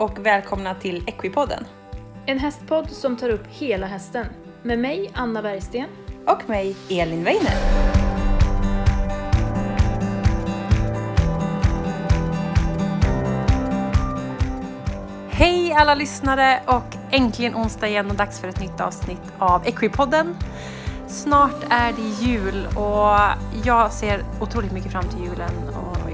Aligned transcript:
och 0.00 0.26
välkomna 0.26 0.74
till 0.74 1.02
Equipodden. 1.06 1.64
En 2.26 2.38
hästpodd 2.38 2.90
som 2.90 3.16
tar 3.16 3.28
upp 3.28 3.46
hela 3.48 3.86
hästen. 3.86 4.26
Med 4.62 4.78
mig, 4.78 5.10
Anna 5.14 5.42
Bergsten. 5.42 5.86
Och 6.26 6.48
mig, 6.48 6.76
Elin 6.90 7.24
Weiner. 7.24 7.54
Hej 15.28 15.72
alla 15.72 15.94
lyssnare 15.94 16.60
och 16.66 16.96
äntligen 17.10 17.54
onsdag 17.54 17.88
igen 17.88 18.10
och 18.10 18.16
dags 18.16 18.40
för 18.40 18.48
ett 18.48 18.60
nytt 18.60 18.80
avsnitt 18.80 19.32
av 19.38 19.66
Equipodden. 19.66 20.36
Snart 21.06 21.64
är 21.70 21.92
det 21.92 22.26
jul 22.26 22.66
och 22.66 23.18
jag 23.64 23.92
ser 23.92 24.24
otroligt 24.40 24.72
mycket 24.72 24.92
fram 24.92 25.08
till 25.08 25.24
julen 25.24 25.50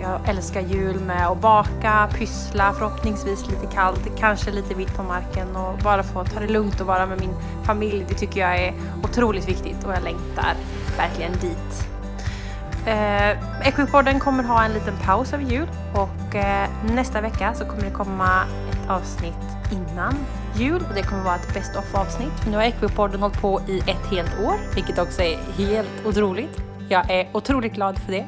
jag 0.06 0.28
älskar 0.28 0.60
jul 0.60 1.00
med 1.00 1.26
att 1.26 1.40
baka, 1.40 2.08
pyssla, 2.18 2.72
förhoppningsvis 2.72 3.46
lite 3.46 3.66
kallt, 3.74 4.18
kanske 4.18 4.50
lite 4.50 4.74
vitt 4.74 4.96
på 4.96 5.02
marken 5.02 5.56
och 5.56 5.78
bara 5.78 6.02
få 6.02 6.24
ta 6.24 6.40
det 6.40 6.48
lugnt 6.48 6.80
och 6.80 6.86
vara 6.86 7.06
med 7.06 7.20
min 7.20 7.34
familj. 7.64 8.04
Det 8.08 8.14
tycker 8.14 8.40
jag 8.40 8.58
är 8.58 8.74
otroligt 9.02 9.48
viktigt 9.48 9.84
och 9.84 9.92
jag 9.92 10.02
längtar 10.02 10.54
verkligen 10.96 11.32
dit. 11.32 11.88
Eh, 12.86 13.66
Equipodden 13.68 14.20
kommer 14.20 14.44
ha 14.44 14.64
en 14.64 14.72
liten 14.72 14.94
paus 15.04 15.32
över 15.32 15.44
jul 15.44 15.68
och 15.94 16.34
eh, 16.34 16.68
nästa 16.94 17.20
vecka 17.20 17.54
så 17.54 17.64
kommer 17.64 17.82
det 17.82 17.90
komma 17.90 18.42
ett 18.72 18.90
avsnitt 18.90 19.34
innan 19.72 20.14
jul 20.54 20.82
och 20.88 20.94
det 20.94 21.02
kommer 21.02 21.22
vara 21.22 21.34
ett 21.34 21.54
best 21.54 21.76
of 21.76 21.94
avsnitt. 21.94 22.46
Nu 22.50 22.56
har 22.56 22.64
Equipodden 22.64 23.20
hållit 23.20 23.40
på 23.40 23.60
i 23.68 23.78
ett 23.78 24.06
helt 24.10 24.40
år, 24.44 24.54
vilket 24.74 24.98
också 24.98 25.22
är 25.22 25.38
helt 25.56 26.06
otroligt. 26.06 26.60
Jag 26.88 27.10
är 27.10 27.28
otroligt 27.32 27.72
glad 27.72 27.98
för 27.98 28.12
det. 28.12 28.26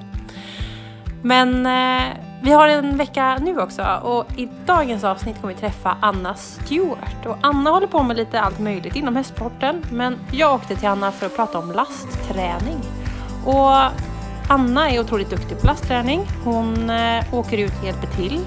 Men 1.23 1.67
eh, 1.67 2.17
vi 2.43 2.53
har 2.53 2.69
en 2.69 2.97
vecka 2.97 3.39
nu 3.41 3.61
också 3.61 3.83
och 4.03 4.27
i 4.37 4.49
dagens 4.67 5.05
avsnitt 5.05 5.41
kommer 5.41 5.55
vi 5.55 5.61
träffa 5.61 5.97
Anna 6.01 6.35
Stewart. 6.35 7.27
Och 7.27 7.37
Anna 7.43 7.71
håller 7.71 7.87
på 7.87 8.03
med 8.03 8.17
lite 8.17 8.41
allt 8.41 8.59
möjligt 8.59 8.97
inom 8.97 9.17
hästsporten 9.17 9.85
men 9.93 10.19
jag 10.33 10.55
åkte 10.55 10.77
till 10.77 10.89
Anna 10.89 11.13
för 11.13 11.27
att 11.27 11.37
prata 11.37 11.59
om 11.59 11.73
lastträning. 11.73 12.79
Och 13.45 13.91
Anna 14.49 14.91
är 14.91 15.01
otroligt 15.01 15.31
duktig 15.31 15.61
på 15.61 15.67
lastträning. 15.67 16.27
Hon 16.45 16.91
eh, 16.91 17.35
åker 17.35 17.59
ut 17.59 17.73
och 17.81 17.87
hjälper 17.87 18.07
till. 18.07 18.41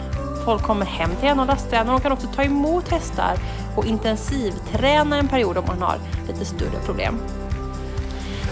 Folk 0.45 0.63
kommer 0.63 0.85
hem 0.85 1.09
till 1.19 1.27
henne 1.27 1.41
och 1.41 1.47
lasttränar. 1.47 1.91
Hon 1.91 2.01
kan 2.01 2.11
också 2.11 2.27
ta 2.27 2.43
emot 2.43 2.89
hästar 2.89 3.37
och 3.75 3.85
intensivträna 3.85 5.17
en 5.17 5.27
period 5.27 5.57
om 5.57 5.63
man 5.67 5.81
har 5.81 5.97
lite 6.27 6.45
större 6.45 6.79
problem. 6.85 7.19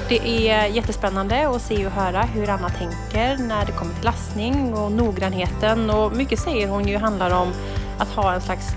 Det 0.10 0.50
är 0.50 0.66
jättespännande 0.66 1.50
att 1.50 1.62
se 1.62 1.86
och 1.86 1.92
höra 1.92 2.22
hur 2.22 2.50
Anna 2.50 2.70
tänker 2.70 3.48
när 3.48 3.66
det 3.66 3.72
kommer 3.72 3.94
till 3.94 4.06
lastning 4.06 4.74
och 4.74 4.92
noggrannheten 4.92 5.90
och 5.90 6.16
mycket 6.16 6.40
säger 6.40 6.68
hon 6.68 6.88
ju 6.88 6.98
handlar 6.98 7.42
om 7.42 7.48
att 8.00 8.10
ha 8.10 8.34
en 8.34 8.42
slags 8.42 8.68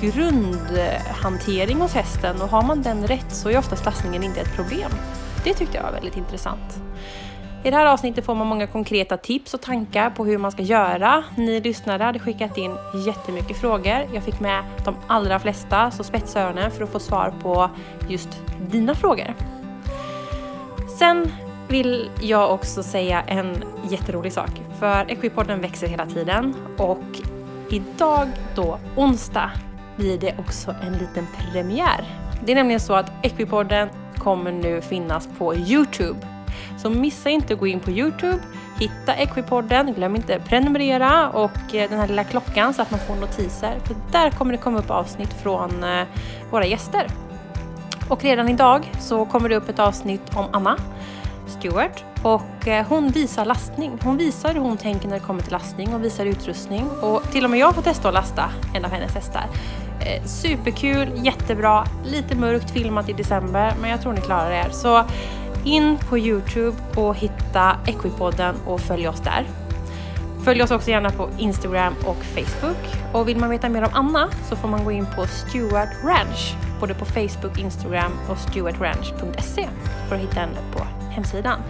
grundhantering 0.00 1.80
hos 1.80 1.94
hästen 1.94 2.42
och 2.42 2.48
har 2.48 2.62
man 2.62 2.82
den 2.82 3.06
rätt 3.06 3.34
så 3.34 3.48
är 3.48 3.58
oftast 3.58 3.84
lastningen 3.84 4.22
inte 4.22 4.40
ett 4.40 4.56
problem. 4.56 4.90
Det 5.44 5.54
tyckte 5.54 5.76
jag 5.76 5.84
var 5.84 5.92
väldigt 5.92 6.16
intressant. 6.16 6.78
I 7.64 7.70
det 7.70 7.76
här 7.76 7.86
avsnittet 7.86 8.24
får 8.24 8.34
man 8.34 8.46
många 8.46 8.66
konkreta 8.66 9.16
tips 9.16 9.54
och 9.54 9.60
tankar 9.62 10.10
på 10.10 10.24
hur 10.24 10.38
man 10.38 10.52
ska 10.52 10.62
göra. 10.62 11.24
Ni 11.36 11.60
lyssnare 11.60 12.02
hade 12.02 12.18
skickat 12.18 12.58
in 12.58 12.76
jättemycket 13.06 13.56
frågor. 13.56 14.08
Jag 14.14 14.22
fick 14.22 14.40
med 14.40 14.64
de 14.84 14.96
allra 15.06 15.38
flesta, 15.38 15.90
så 15.90 16.04
spetsa 16.04 16.40
öronen 16.40 16.70
för 16.70 16.84
att 16.84 16.90
få 16.90 16.98
svar 16.98 17.34
på 17.42 17.70
just 18.08 18.42
dina 18.70 18.94
frågor. 18.94 19.34
Sen 20.98 21.32
vill 21.68 22.10
jag 22.20 22.52
också 22.52 22.82
säga 22.82 23.22
en 23.22 23.64
jätterolig 23.90 24.32
sak. 24.32 24.50
För 24.78 25.10
Equipodden 25.10 25.60
växer 25.60 25.86
hela 25.86 26.06
tiden 26.06 26.54
och 26.78 27.04
idag 27.70 28.28
då, 28.54 28.78
onsdag, 28.96 29.50
blir 29.96 30.18
det 30.18 30.34
också 30.38 30.74
en 30.82 30.92
liten 30.92 31.26
premiär. 31.38 32.04
Det 32.44 32.52
är 32.52 32.56
nämligen 32.56 32.80
så 32.80 32.94
att 32.94 33.12
Equipodden 33.22 33.88
kommer 34.16 34.52
nu 34.52 34.80
finnas 34.80 35.28
på 35.38 35.54
Youtube. 35.54 36.18
Så 36.78 36.90
missa 36.90 37.30
inte 37.30 37.54
att 37.54 37.60
gå 37.60 37.66
in 37.66 37.80
på 37.80 37.90
Youtube, 37.90 38.40
hitta 38.80 39.14
Equipodden, 39.14 39.94
glöm 39.94 40.16
inte 40.16 40.40
prenumerera 40.40 41.30
och 41.30 41.74
eh, 41.74 41.90
den 41.90 41.98
här 41.98 42.08
lilla 42.08 42.24
klockan 42.24 42.74
så 42.74 42.82
att 42.82 42.90
man 42.90 43.00
får 43.00 43.14
notiser. 43.14 43.78
För 43.84 43.96
där 44.12 44.30
kommer 44.30 44.52
det 44.52 44.58
komma 44.58 44.78
upp 44.78 44.90
avsnitt 44.90 45.32
från 45.42 45.84
eh, 45.84 46.06
våra 46.50 46.66
gäster. 46.66 47.06
Och 48.08 48.24
redan 48.24 48.48
idag 48.48 48.92
så 49.00 49.24
kommer 49.24 49.48
det 49.48 49.56
upp 49.56 49.68
ett 49.68 49.78
avsnitt 49.78 50.22
om 50.34 50.46
Anna 50.52 50.76
Stewart 51.46 52.04
och 52.22 52.68
eh, 52.68 52.86
hon 52.86 53.08
visar 53.08 53.44
lastning. 53.44 53.98
Hon 54.02 54.16
visar 54.16 54.54
hur 54.54 54.60
hon 54.60 54.76
tänker 54.76 55.08
när 55.08 55.14
det 55.14 55.24
kommer 55.24 55.42
till 55.42 55.52
lastning 55.52 55.94
och 55.94 56.04
visar 56.04 56.26
utrustning 56.26 56.90
och 57.02 57.22
till 57.22 57.44
och 57.44 57.50
med 57.50 57.58
jag 57.58 57.74
får 57.74 57.82
testa 57.82 58.08
att 58.08 58.14
lasta 58.14 58.44
en 58.74 58.84
av 58.84 58.90
hennes 58.90 59.14
hästar. 59.14 59.44
Eh, 60.00 60.24
superkul, 60.24 61.08
jättebra, 61.14 61.84
lite 62.04 62.36
mörkt 62.36 62.70
filmat 62.70 63.08
i 63.08 63.12
december 63.12 63.74
men 63.80 63.90
jag 63.90 64.02
tror 64.02 64.12
ni 64.12 64.20
klarar 64.20 64.50
er. 64.50 64.68
Så 64.70 65.04
in 65.64 65.98
på 66.08 66.18
Youtube 66.18 66.76
och 66.96 67.14
hitta 67.16 67.76
Equipodden 67.86 68.54
och 68.66 68.80
följ 68.80 69.08
oss 69.08 69.20
där. 69.20 69.46
Följ 70.48 70.62
oss 70.62 70.70
också 70.70 70.90
gärna 70.90 71.10
på 71.10 71.30
Instagram 71.38 71.94
och 72.10 72.16
Facebook. 72.36 72.82
Och 73.14 73.28
vill 73.28 73.36
man 73.36 73.50
veta 73.50 73.68
mer 73.68 73.82
om 73.82 73.90
Anna 73.92 74.30
så 74.48 74.56
får 74.56 74.68
man 74.68 74.84
gå 74.84 74.90
in 74.92 75.06
på 75.16 75.26
Stewart 75.26 76.04
Ranch, 76.04 76.42
både 76.80 76.94
på 76.94 77.04
Facebook, 77.04 77.58
Instagram 77.58 78.12
och 78.30 78.38
stewartranch.se 78.38 79.68
för 80.08 80.14
att 80.14 80.20
hitta 80.20 80.40
henne 80.40 80.60
på 80.74 80.80
hemsidan. 81.14 81.60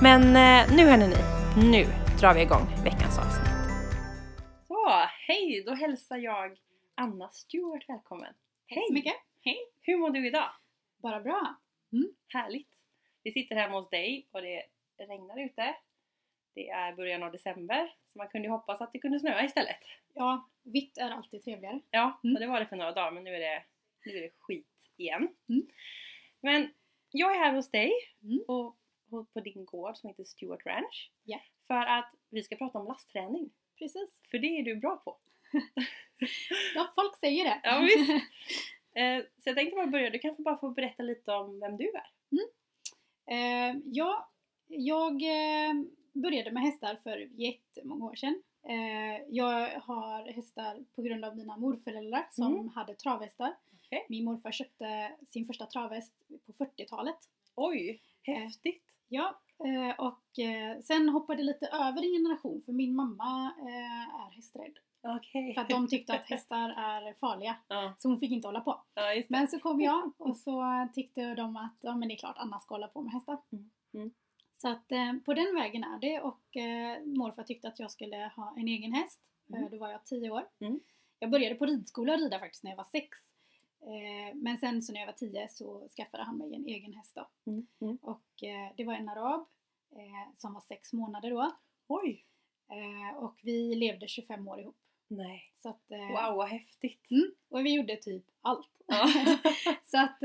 Men 0.00 0.22
eh, 0.22 0.76
nu 0.76 0.84
hörni 0.90 1.06
ni, 1.08 1.20
nu 1.72 1.84
drar 2.20 2.34
vi 2.34 2.42
igång 2.42 2.66
veckans 2.84 3.18
avsnitt. 3.18 3.54
Så, 4.68 4.88
hej! 5.28 5.62
Då 5.66 5.74
hälsar 5.74 6.16
jag 6.16 6.58
Anna 6.94 7.28
Stewart 7.32 7.84
välkommen. 7.88 8.34
Hej 8.66 8.84
så 8.88 8.94
mycket! 8.94 9.14
Hej! 9.44 9.58
Hur 9.80 9.98
mår 9.98 10.10
du 10.10 10.26
idag? 10.26 10.50
Bara 11.02 11.20
bra! 11.20 11.56
Härligt! 12.28 12.74
Vi 13.22 13.32
sitter 13.32 13.56
hemma 13.56 13.80
hos 13.80 13.90
dig 13.90 14.28
och 14.32 14.42
det 14.42 14.62
regnar 14.98 15.44
ute. 15.44 15.74
Det 16.58 16.68
är 16.68 16.92
början 16.92 17.22
av 17.22 17.32
december 17.32 17.92
så 18.06 18.18
man 18.18 18.28
kunde 18.28 18.48
ju 18.48 18.52
hoppas 18.52 18.80
att 18.80 18.92
det 18.92 18.98
kunde 18.98 19.20
snöa 19.20 19.44
istället. 19.44 19.76
Ja, 20.14 20.48
vitt 20.62 20.98
är 20.98 21.10
alltid 21.10 21.44
trevligare. 21.44 21.80
Ja, 21.90 22.20
Mm. 22.24 22.36
och 22.36 22.40
det 22.40 22.46
var 22.46 22.60
det 22.60 22.66
för 22.66 22.76
några 22.76 22.92
dagar 22.92 23.10
men 23.10 23.24
nu 23.24 23.34
är 23.34 23.40
det, 23.40 23.62
nu 24.04 24.16
är 24.18 24.22
det 24.22 24.30
skit 24.38 24.90
igen. 24.96 25.28
Mm. 25.48 25.66
Men 26.40 26.70
jag 27.10 27.36
är 27.36 27.38
här 27.38 27.52
hos 27.54 27.70
dig 27.70 27.92
Mm. 28.22 28.44
och, 28.48 28.76
och 29.10 29.32
på 29.32 29.40
din 29.40 29.64
gård 29.64 29.96
som 29.96 30.08
heter 30.08 30.24
Stewart 30.24 30.66
Ranch. 30.66 31.10
Ja. 31.24 31.40
För 31.66 31.86
att 31.86 32.14
vi 32.30 32.42
ska 32.42 32.56
prata 32.56 32.78
om 32.78 32.86
lastträning. 32.86 33.50
Precis. 33.78 34.20
För 34.30 34.38
det 34.38 34.46
är 34.46 34.62
du 34.62 34.76
bra 34.76 34.96
på. 34.96 35.18
Ja, 36.74 36.92
folk 36.94 37.16
säger 37.16 37.44
det. 37.44 37.60
Ja, 37.62 37.80
visst. 37.80 38.10
Eh, 38.94 39.18
så 39.38 39.48
jag 39.48 39.56
tänkte 39.56 39.76
bara 39.76 39.86
börja, 39.86 40.10
du 40.10 40.18
kanske 40.18 40.42
bara 40.42 40.58
får 40.58 40.70
berätta 40.70 41.02
lite 41.02 41.32
om 41.32 41.60
vem 41.60 41.76
du 41.76 41.92
är. 41.92 42.10
Eh, 43.30 43.76
ja, 43.84 44.30
jag 44.68 45.22
eh, 45.22 45.72
började 46.22 46.52
med 46.52 46.62
hästar 46.62 46.98
för 47.02 47.18
jättemånga 47.40 48.04
år 48.06 48.14
sedan. 48.14 48.42
Eh, 48.68 49.22
jag 49.28 49.80
har 49.80 50.32
hästar 50.32 50.84
på 50.96 51.02
grund 51.02 51.24
av 51.24 51.36
mina 51.36 51.56
morföräldrar 51.56 52.26
som 52.30 52.52
Mm. 52.54 52.68
hade 52.68 52.94
travhästar. 52.94 53.54
Okej. 53.86 54.06
Min 54.08 54.24
morfar 54.24 54.50
köpte 54.50 55.12
sin 55.28 55.46
första 55.46 55.66
travhäst 55.66 56.12
på 56.46 56.52
40-talet. 56.52 57.16
Oj, 57.54 58.00
häftigt! 58.22 58.82
Ja, 59.08 59.40
eh, 59.64 60.00
och 60.06 60.38
eh, 60.38 60.80
sen 60.80 61.08
hoppade 61.08 61.42
lite 61.42 61.66
över 61.66 62.02
en 62.02 62.12
generation 62.22 62.62
för 62.64 62.72
min 62.72 62.94
mamma 62.96 63.52
eh, 63.60 64.20
är 64.26 64.30
hästrädd. 64.30 64.78
Okej. 65.02 65.54
För 65.54 65.60
att 65.60 65.68
de 65.68 65.88
tyckte 65.88 66.14
att 66.14 66.26
hästar 66.30 66.68
är 66.70 67.14
farliga. 67.14 67.56
Ja, 67.68 67.94
Så 67.98 68.08
hon 68.08 68.20
fick 68.20 68.30
inte 68.30 68.48
hålla 68.48 68.60
på. 68.60 68.80
ja. 68.94 69.02
Men 69.28 69.48
så 69.48 69.58
kom 69.58 69.80
jag 69.80 70.12
och 70.18 70.36
så 70.36 70.88
tyckte 70.94 71.34
de 71.34 71.56
att 71.56 71.76
ja, 71.80 71.96
men 71.96 72.08
det 72.08 72.14
är 72.14 72.18
klart 72.18 72.36
Anna 72.38 72.60
ska 72.60 72.74
hålla 72.74 72.88
på 72.88 73.02
med 73.02 73.12
hästar. 73.12 73.38
Mm, 73.52 73.70
mm. 73.94 74.10
Så 74.58 74.68
att 74.68 74.92
eh, 74.92 75.12
på 75.24 75.34
den 75.34 75.54
vägen 75.54 75.84
är 75.84 75.98
det 75.98 76.20
och 76.20 76.56
eh, 76.56 77.04
morfar 77.04 77.42
tyckte 77.42 77.68
att 77.68 77.78
jag 77.78 77.90
skulle 77.90 78.30
ha 78.36 78.54
en 78.56 78.68
egen 78.68 78.92
häst. 78.92 79.20
Mm. 79.48 79.64
Eh, 79.64 79.70
då 79.70 79.78
var 79.78 79.90
jag 79.90 80.04
10 80.04 80.30
år. 80.30 80.48
Mm. 80.60 80.80
Jag 81.18 81.30
började 81.30 81.54
på 81.54 81.66
ridskola 81.66 82.12
och 82.12 82.18
rida 82.18 82.38
faktiskt 82.38 82.64
när 82.64 82.70
jag 82.70 82.76
var 82.76 82.84
6. 82.84 83.08
Eh, 83.80 84.34
men 84.34 84.58
sen 84.58 84.82
så 84.82 84.92
när 84.92 85.00
jag 85.00 85.06
var 85.06 85.12
10 85.12 85.48
så 85.48 85.88
skaffade 85.96 86.22
han 86.22 86.38
mig 86.38 86.54
en 86.54 86.66
egen 86.66 86.92
häst 86.92 87.14
då. 87.14 87.28
Mm. 87.46 87.66
Mm. 87.80 87.98
Och 88.02 88.42
eh, 88.42 88.72
det 88.76 88.84
var 88.84 88.94
en 88.94 89.08
arab 89.08 89.46
eh, 89.90 90.34
som 90.36 90.54
var 90.54 90.60
6 90.60 90.92
månader 90.92 91.30
då. 91.30 91.56
Oj! 91.86 92.24
Och 93.16 93.40
vi 93.42 93.74
levde 93.74 94.08
25 94.08 94.48
år 94.48 94.60
ihop. 94.60 94.76
Nej. 95.08 95.52
Så 95.62 95.68
att, 95.68 95.84
Wow, 95.88 96.36
vad 96.36 96.48
häftigt! 96.48 97.10
Mm, 97.10 97.30
och 97.48 97.66
vi 97.66 97.74
gjorde 97.74 97.96
typ 97.96 98.24
allt. 98.40 98.70
Ja. 98.86 99.08
så 99.84 99.98
att 99.98 100.18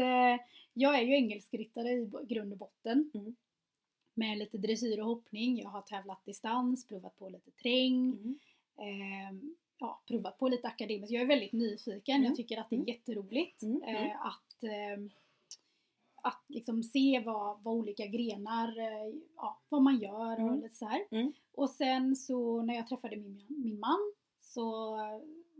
jag 0.73 0.95
är 0.95 1.01
ju 1.01 1.13
engelskryttare 1.13 1.89
i 1.89 2.09
grund 2.27 2.51
och 2.51 2.57
botten. 2.57 3.11
Mm. 4.15 4.29
Med 4.29 4.37
lite 4.37 4.57
dressyr 4.57 4.99
och 4.99 5.05
hoppning. 5.07 5.59
Jag 5.59 5.69
har 5.69 5.81
tävlat 5.81 6.25
distans, 6.25 6.87
provat 6.87 7.15
på 7.19 7.29
lite 7.29 7.51
träng. 7.51 8.11
Mm. 8.11 8.39
ehm, 8.79 9.55
ja, 9.79 10.01
provat 10.07 10.37
på 10.37 10.47
lite 10.47 10.67
akademiskt. 10.67 11.11
Jag 11.13 11.21
är 11.21 11.27
väldigt 11.27 11.53
nyfiken. 11.53 12.15
Mm. 12.15 12.25
Jag 12.27 12.35
tycker 12.35 12.57
att 12.57 12.69
det 12.69 12.75
är 12.75 12.77
Mm. 12.77 12.87
jätteroligt 12.87 13.63
Mm. 13.63 13.81
Mm. 13.83 13.95
eh, 14.05 14.25
att, 14.25 14.63
ehm, 14.63 15.09
att 16.15 16.43
liksom 16.47 16.83
se 16.83 17.23
vad, 17.25 17.63
vad 17.63 17.73
olika 17.75 18.05
grenar, 18.07 18.77
eh, 18.79 19.13
ja, 19.35 19.61
vad 19.69 19.81
man 19.81 19.99
gör 19.99 20.33
och 20.33 20.39
Mm. 20.49 20.61
lite 20.61 20.75
så. 20.75 20.89
Mm. 21.11 21.33
Och 21.53 21.69
sen 21.69 22.15
så 22.15 22.61
när 22.61 22.73
jag 22.75 22.87
träffade 22.87 23.15
min, 23.17 23.45
min 23.49 23.79
man 23.79 24.13
så 24.41 24.97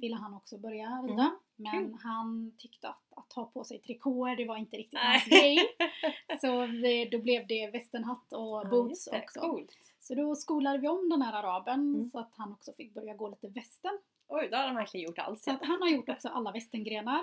ville 0.04 0.16
han 0.16 0.34
också 0.34 0.58
börja 0.58 0.88
rida. 0.90 1.14
Mm, 1.24 1.32
Men 1.56 1.72
kul. 1.90 1.98
han 2.04 2.52
tyckte 2.58 2.90
att, 2.90 3.04
att 3.16 3.30
ta 3.30 3.46
på 3.46 3.64
sig 3.64 3.80
trikåer, 3.80 4.36
det 4.36 4.46
var 4.46 4.58
inte 4.58 4.78
riktigt 4.78 4.94
Nej. 4.94 5.04
hans 5.20 5.26
grej. 5.26 5.60
Så 6.42 6.66
det, 6.68 7.06
då 7.06 7.18
blev 7.18 7.48
det 7.48 7.68
västernhatt 7.74 8.34
och 8.34 8.40
Ja, 8.64 8.68
boots 8.70 9.08
också. 9.08 9.40
Coolt. 9.40 9.72
Så 10.00 10.16
då 10.16 10.36
skolade 10.36 10.78
vi 10.78 10.88
om 10.88 11.10
den 11.10 11.22
här 11.22 11.34
araben 11.34 11.80
Mm. 11.96 12.10
så 12.10 12.20
att 12.20 12.32
han 12.36 12.52
också 12.52 12.74
fick 12.74 12.94
börja 12.94 13.14
gå 13.14 13.30
lite 13.30 13.48
västern. 13.48 13.98
Oj, 14.28 14.48
då 14.52 14.58
har 14.58 14.68
de 14.68 14.76
verkligen 14.76 15.08
gjort 15.08 15.20
allt. 15.20 15.42
Så 15.42 15.52
att 15.52 15.66
han 15.66 15.82
har 15.82 15.90
gjort 15.90 16.10
också 16.10 16.30
alla 16.30 16.52
västerngrenar. 16.52 17.22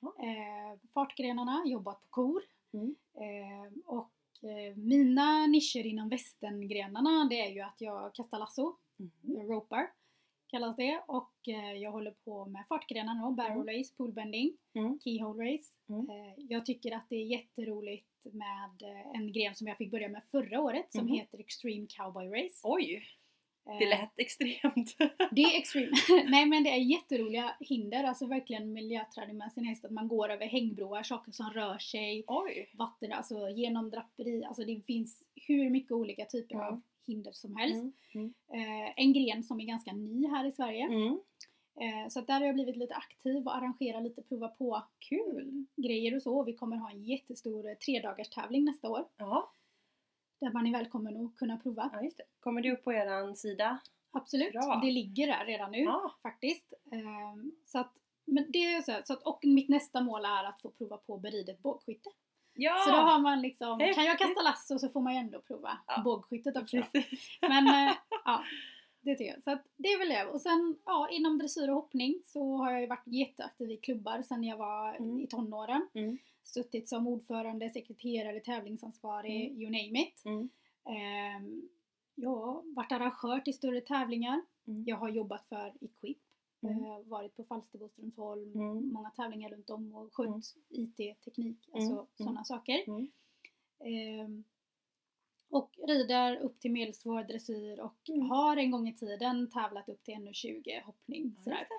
Jaha. 0.00 0.12
Eh, 0.18 0.78
fartgrenarna, 0.94 1.62
jobbat 1.66 2.00
på 2.00 2.06
kor. 2.10 2.42
Mm. 2.72 2.94
Eh, 3.14 3.72
och 3.86 4.10
eh, 4.42 4.76
mina 4.76 5.46
nischer 5.46 5.86
inom 5.86 6.08
västerngrenarna 6.08 7.26
det 7.30 7.40
är 7.46 7.50
ju 7.50 7.60
att 7.60 7.80
jag 7.80 8.14
kastar 8.14 8.38
lasso, 8.38 8.76
Mhm. 8.96 9.48
ropar 9.48 9.90
kallas 10.52 10.76
det. 10.76 11.02
Och 11.06 11.32
eh, 11.48 11.72
jag 11.72 11.92
håller 11.92 12.10
på 12.24 12.46
med 12.46 12.64
fartgrenarna 12.68 13.30
barrel 13.30 13.52
Mm. 13.60 13.66
race, 13.78 13.94
poolbending, 13.96 14.52
Mm. 14.74 14.98
keyhole 15.04 15.52
race. 15.52 15.64
Mm. 15.88 16.00
Eh, 16.10 16.34
jag 16.48 16.66
tycker 16.66 16.92
att 16.96 17.06
det 17.08 17.16
är 17.16 17.24
jätteroligt 17.26 18.06
med 18.32 18.82
eh, 18.82 19.10
en 19.20 19.32
gren 19.32 19.54
som 19.54 19.66
jag 19.66 19.76
fick 19.76 19.90
börja 19.90 20.08
med 20.08 20.22
förra 20.30 20.60
året 20.60 20.92
som 20.92 21.04
Mhm. 21.06 21.14
heter 21.14 21.38
Extreme 21.40 21.86
Cowboy 21.86 22.26
Race. 22.26 22.60
Oj, 22.62 23.04
det 23.78 23.88
lät 23.88 24.18
extremt. 24.18 24.96
det 25.30 25.42
är 25.42 25.58
extreme. 25.58 25.90
Nej 26.30 26.46
men 26.46 26.64
det 26.64 26.70
är 26.70 26.76
jätteroliga 26.76 27.56
hinder, 27.60 28.04
alltså 28.04 28.26
verkligen 28.26 28.72
miljöträning 28.72 29.36
med 29.36 29.52
sin 29.52 29.64
häst. 29.64 29.84
Att 29.84 29.90
man 29.90 30.08
går 30.08 30.28
över 30.28 30.46
hängbroar, 30.46 31.02
saker 31.02 31.32
som 31.32 31.50
rör 31.50 31.78
sig, 31.78 32.24
Oj. 32.26 32.70
vatten, 32.74 33.12
alltså 33.12 33.48
genom 33.50 33.90
draperi. 33.90 34.44
Alltså 34.44 34.64
det 34.64 34.80
finns 34.86 35.22
hur 35.48 35.70
mycket 35.70 35.92
olika 35.92 36.24
typer 36.24 36.54
Mm. 36.54 36.66
av 36.66 36.80
hinder 37.06 37.32
som 37.32 37.56
helst. 37.56 37.82
Mm. 38.14 38.34
Mm. 38.50 38.86
Eh, 38.86 38.92
en 38.96 39.12
gren 39.12 39.44
som 39.44 39.60
är 39.60 39.64
ganska 39.64 39.92
ny 39.92 40.28
här 40.28 40.44
i 40.44 40.52
Sverige. 40.52 40.84
Mm. 40.84 41.20
Eh, 41.80 42.08
så 42.08 42.18
att 42.18 42.26
där 42.26 42.34
har 42.34 42.46
jag 42.46 42.54
blivit 42.54 42.76
lite 42.76 42.94
aktiv 42.94 43.46
och 43.46 43.56
arrangerar 43.56 44.00
lite 44.00 44.22
prova 44.22 44.48
på 44.48 44.82
Kul. 44.98 45.66
grejer 45.76 46.16
och 46.16 46.22
så. 46.22 46.44
Vi 46.44 46.52
kommer 46.52 46.76
ha 46.76 46.90
en 46.90 47.04
jättestor 47.04 47.68
eh, 47.68 47.74
tredagars 47.74 48.28
tävling 48.28 48.64
nästa 48.64 48.90
år. 48.90 49.04
Ja. 49.16 49.52
Där 50.40 50.52
man 50.52 50.66
är 50.66 50.72
välkommen 50.72 51.26
att 51.26 51.36
kunna 51.36 51.56
prova. 51.56 51.90
ja, 51.92 52.02
just 52.02 52.16
det. 52.16 52.24
Kommer 52.40 52.62
det 52.62 52.72
upp 52.72 52.84
på 52.84 52.92
eran 52.92 53.36
sida? 53.36 53.78
Absolut, 54.10 54.52
Bra. 54.52 54.80
det 54.84 54.90
ligger 54.90 55.26
där 55.26 55.44
redan 55.44 55.70
nu. 55.70 55.78
Ja. 55.78 56.14
faktiskt. 56.22 56.74
Ehm, 56.92 57.52
så 57.66 57.78
att, 57.78 57.92
men 58.24 58.46
det 58.48 58.58
är 58.58 58.82
så, 58.82 58.92
här, 58.92 59.02
så 59.04 59.12
att, 59.12 59.22
och 59.22 59.40
mitt 59.42 59.68
nästa 59.68 60.00
mål 60.00 60.24
är 60.24 60.44
att 60.44 60.60
få 60.60 60.70
prova 60.70 60.96
på 60.96 61.18
beridet 61.18 61.62
bågskytte. 61.62 62.10
Ja! 62.54 62.78
Så 62.86 62.90
då 62.90 62.96
har 62.96 63.18
man 63.18 63.42
liksom, 63.42 63.78
kan 63.78 64.04
jag 64.04 64.18
kasta 64.18 64.42
lasso 64.42 64.78
så 64.78 64.88
får 64.88 65.00
man 65.00 65.12
ju 65.14 65.18
ändå 65.18 65.40
prova 65.40 65.78
Ja. 65.86 66.02
bågskyttet 66.04 66.56
också. 66.56 66.76
Precis. 66.76 67.38
Men 67.48 67.66
eh, 67.88 67.94
ja, 68.24 68.42
det 69.00 69.14
tycker 69.14 69.32
jag. 69.34 69.42
Så 69.42 69.50
att 69.50 69.66
det 69.76 69.88
är 69.88 69.98
väl 69.98 70.08
det. 70.08 70.24
Och 70.26 70.40
sen 70.40 70.76
ja, 70.84 71.08
inom 71.10 71.38
dressyr 71.38 71.68
och 71.68 71.74
hoppning 71.74 72.20
så 72.24 72.56
har 72.56 72.72
jag 72.72 72.80
ju 72.80 72.86
varit 72.86 73.06
jätteaktiv 73.06 73.70
i 73.70 73.76
klubbar 73.76 74.22
sedan 74.22 74.44
jag 74.44 74.56
var 74.56 74.94
Mm. 74.94 75.20
i 75.20 75.26
tonåren. 75.26 75.88
Mm. 75.94 76.18
Suttit 76.44 76.88
som 76.88 77.06
ordförande, 77.06 77.70
sekreterare, 77.70 78.40
tävlingsansvarig, 78.40 79.46
Mm. 79.46 79.60
you 79.62 79.70
name 79.70 80.02
it. 80.02 80.24
Mm. 80.24 80.48
Ehm, 80.88 81.68
ja, 82.14 82.62
varit 82.66 82.92
arrangör 82.92 83.40
till 83.40 83.54
större 83.54 83.80
tävlingar. 83.80 84.42
Mm. 84.66 84.84
Jag 84.86 84.96
har 84.96 85.08
jobbat 85.08 85.48
för 85.48 85.72
Equip. 85.80 86.18
Mm. 86.62 86.84
eh, 86.84 86.98
varit 87.04 87.36
på 87.36 87.44
Falsterbo, 87.44 87.88
Strömsholm, 87.88 88.52
Mm. 88.54 88.92
många 88.92 89.10
tävlingar 89.10 89.50
runt 89.50 89.70
om 89.70 89.94
och 89.94 90.14
skött 90.14 90.26
Mm. 90.28 90.40
IT, 90.70 91.14
teknik, 91.24 91.68
alltså 91.72 91.92
Mm. 91.92 92.06
sådana 92.16 92.44
saker. 92.44 92.84
Mm. 92.86 93.08
Ehm, 93.80 94.44
och 95.50 95.70
rider 95.86 96.36
upp 96.36 96.60
till 96.60 96.72
medelsvår 96.72 97.22
dressyr 97.22 97.80
och 97.80 98.08
Mm. 98.08 98.30
har 98.30 98.56
en 98.56 98.70
gång 98.70 98.88
i 98.88 98.94
tiden 98.94 99.50
tävlat 99.50 99.88
upp 99.88 100.02
till 100.04 100.14
NO20 100.14 100.80
hoppning. 100.84 101.34
Ja, 101.36 101.42
Sådär. 101.44 101.58
just 101.58 101.68
det. 101.70 101.74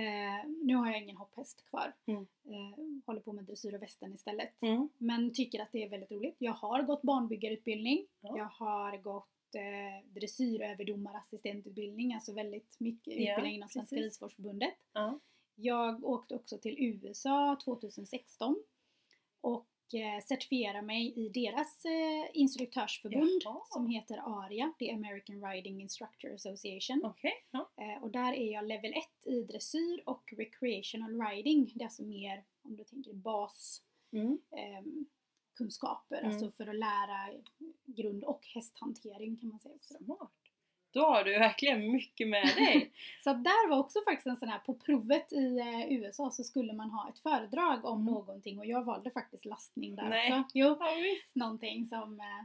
Eh, 0.00 0.48
nu 0.64 0.74
har 0.74 0.86
jag 0.86 1.02
ingen 1.02 1.16
hopphäst 1.16 1.64
kvar. 1.64 1.92
Mm. 2.06 2.26
Eh, 2.44 2.78
håller 3.06 3.20
på 3.20 3.32
med 3.32 3.44
dressyr 3.44 3.74
och 3.74 3.82
västern 3.82 4.14
istället. 4.14 4.62
Mm. 4.62 4.88
Men 4.98 5.32
tycker 5.34 5.62
att 5.62 5.72
det 5.72 5.82
är 5.84 5.88
väldigt 5.88 6.10
roligt. 6.10 6.36
Jag 6.38 6.52
har 6.52 6.82
gått 6.82 7.02
banbyggarutbildning. 7.02 8.06
Ja. 8.20 8.38
Jag 8.38 8.44
har 8.44 8.96
gått 8.96 9.28
eh, 9.54 10.12
dressyröverdomarassistentutbildning, 10.14 12.14
alltså 12.14 12.32
väldigt 12.32 12.80
mycket 12.80 13.14
Ja, 13.16 13.30
utbildning 13.32 13.54
inom 13.54 13.68
Svenska. 13.68 13.96
Ridsportförbundet. 13.96 14.74
Ja. 14.92 15.20
Jag 15.54 16.04
åkte 16.04 16.34
också 16.34 16.58
till 16.58 16.76
USA 16.78 17.58
2016 17.64 18.62
och 19.40 19.66
eh, 19.94 20.22
certifierade 20.24 20.82
mig 20.82 21.12
i 21.16 21.28
deras 21.28 21.84
eh, 21.84 22.30
instruktörsförbund 22.32 23.40
Jaha. 23.44 23.60
som 23.64 23.86
heter 23.86 24.18
ARIA, 24.18 24.72
det 24.78 24.90
är 24.90 24.94
American 24.94 25.50
Riding 25.52 25.80
Instructor 25.82 26.34
Association. 26.34 27.00
Ja. 27.50 27.70
Eh, 27.76 28.02
och 28.02 28.10
där 28.10 28.32
är 28.32 28.52
jag 28.52 28.66
level 28.66 28.92
1 28.92 29.26
i 29.26 29.42
dressyr 29.42 30.02
och 30.06 30.32
recreational 30.36 31.20
riding. 31.20 31.72
Det 31.74 31.82
är 31.82 31.86
alltså 31.86 32.02
mer, 32.02 32.44
om 32.62 32.76
du 32.76 32.84
tänker 32.84 33.12
bas 33.12 33.82
Mm. 34.12 34.38
Kunskaper, 35.58 36.18
Mm. 36.18 36.30
alltså 36.30 36.50
för 36.50 36.66
att 36.66 36.74
lära 36.76 37.28
grund 37.86 38.24
och 38.24 38.46
hästhantering 38.54 39.36
kan 39.36 39.48
man 39.48 39.58
säga 39.58 39.74
också. 39.74 39.94
Smart. 40.04 40.30
Då 40.90 41.00
har 41.00 41.24
du 41.24 41.38
verkligen 41.38 41.92
mycket 41.92 42.28
med 42.28 42.42
dig. 42.56 42.92
Så 43.24 43.32
där 43.32 43.68
var 43.68 43.78
också 43.78 43.98
faktiskt 44.04 44.26
en 44.26 44.36
sån 44.36 44.48
här, 44.48 44.58
på 44.58 44.74
provet 44.74 45.32
i 45.32 45.58
eh, 45.58 45.92
USA 45.92 46.30
så 46.30 46.44
skulle 46.44 46.72
man 46.72 46.90
ha 46.90 47.08
ett 47.08 47.18
föredrag 47.18 47.84
om 47.84 48.00
Mm. 48.00 48.14
någonting 48.14 48.58
och 48.58 48.66
jag 48.66 48.84
valde 48.84 49.10
faktiskt 49.10 49.44
lastning 49.44 49.96
där 49.96 50.08
Nej. 50.08 50.40
också. 50.40 50.50
Jo, 50.58 50.76
ja, 50.80 50.94
visst. 51.02 51.34
någonting 51.34 51.86
som, 51.86 52.20
eh, 52.20 52.44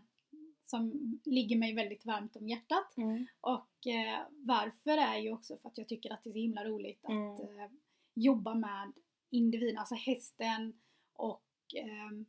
som 0.65 0.91
ligger 1.25 1.57
mig 1.57 1.73
väldigt 1.73 2.05
varmt 2.05 2.35
om 2.35 2.47
hjärtat. 2.49 2.97
Mm. 2.97 3.25
Och 3.41 3.87
eh, 3.87 4.19
varför 4.29 4.97
är 4.97 5.17
ju 5.17 5.31
också 5.33 5.57
för 5.57 5.69
att 5.69 5.77
jag 5.77 5.87
tycker 5.87 6.13
att 6.13 6.23
det 6.23 6.29
är 6.29 6.33
så 6.33 6.39
himla 6.39 6.63
roligt 6.65 7.05
att 7.05 7.11
Mm. 7.11 7.31
eh, 7.59 7.69
jobba 8.13 8.53
med 8.53 8.91
individen, 9.29 9.77
alltså 9.77 9.95
hästen 9.95 10.73
och 11.13 11.43
ehm, 11.75 12.25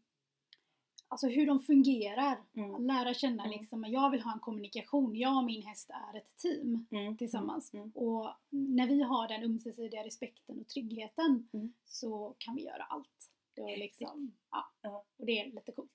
alltså 1.09 1.29
hur 1.29 1.47
de 1.47 1.61
fungerar. 1.61 2.39
Mm. 2.56 2.87
Lära 2.87 3.15
känna 3.15 3.45
Mm. 3.45 3.59
liksom, 3.59 3.85
jag 3.89 4.11
vill 4.11 4.21
ha 4.23 4.33
en 4.33 4.39
kommunikation, 4.41 5.17
jag 5.17 5.37
och 5.37 5.45
min 5.45 5.62
häst 5.62 5.91
är 5.91 6.17
ett 6.19 6.37
team 6.37 6.87
Mm. 6.91 7.17
tillsammans. 7.17 7.75
Mm. 7.75 7.91
Och 7.95 8.31
när 8.51 8.87
vi 8.87 9.03
har 9.03 9.29
den 9.29 9.43
ömsesidiga 9.43 10.05
respekten 10.05 10.61
och 10.61 10.69
tryggheten 10.69 11.49
Mm. 11.53 11.73
så 11.85 12.35
kan 12.39 12.55
vi 12.56 12.62
göra 12.65 12.83
allt. 12.83 13.31
Det 13.55 13.62
är 13.62 13.77
liksom. 13.77 14.33
Ja. 14.51 14.93
Och 15.17 15.27
det 15.27 15.41
är 15.41 15.53
lite 15.53 15.73
coolt. 15.73 15.90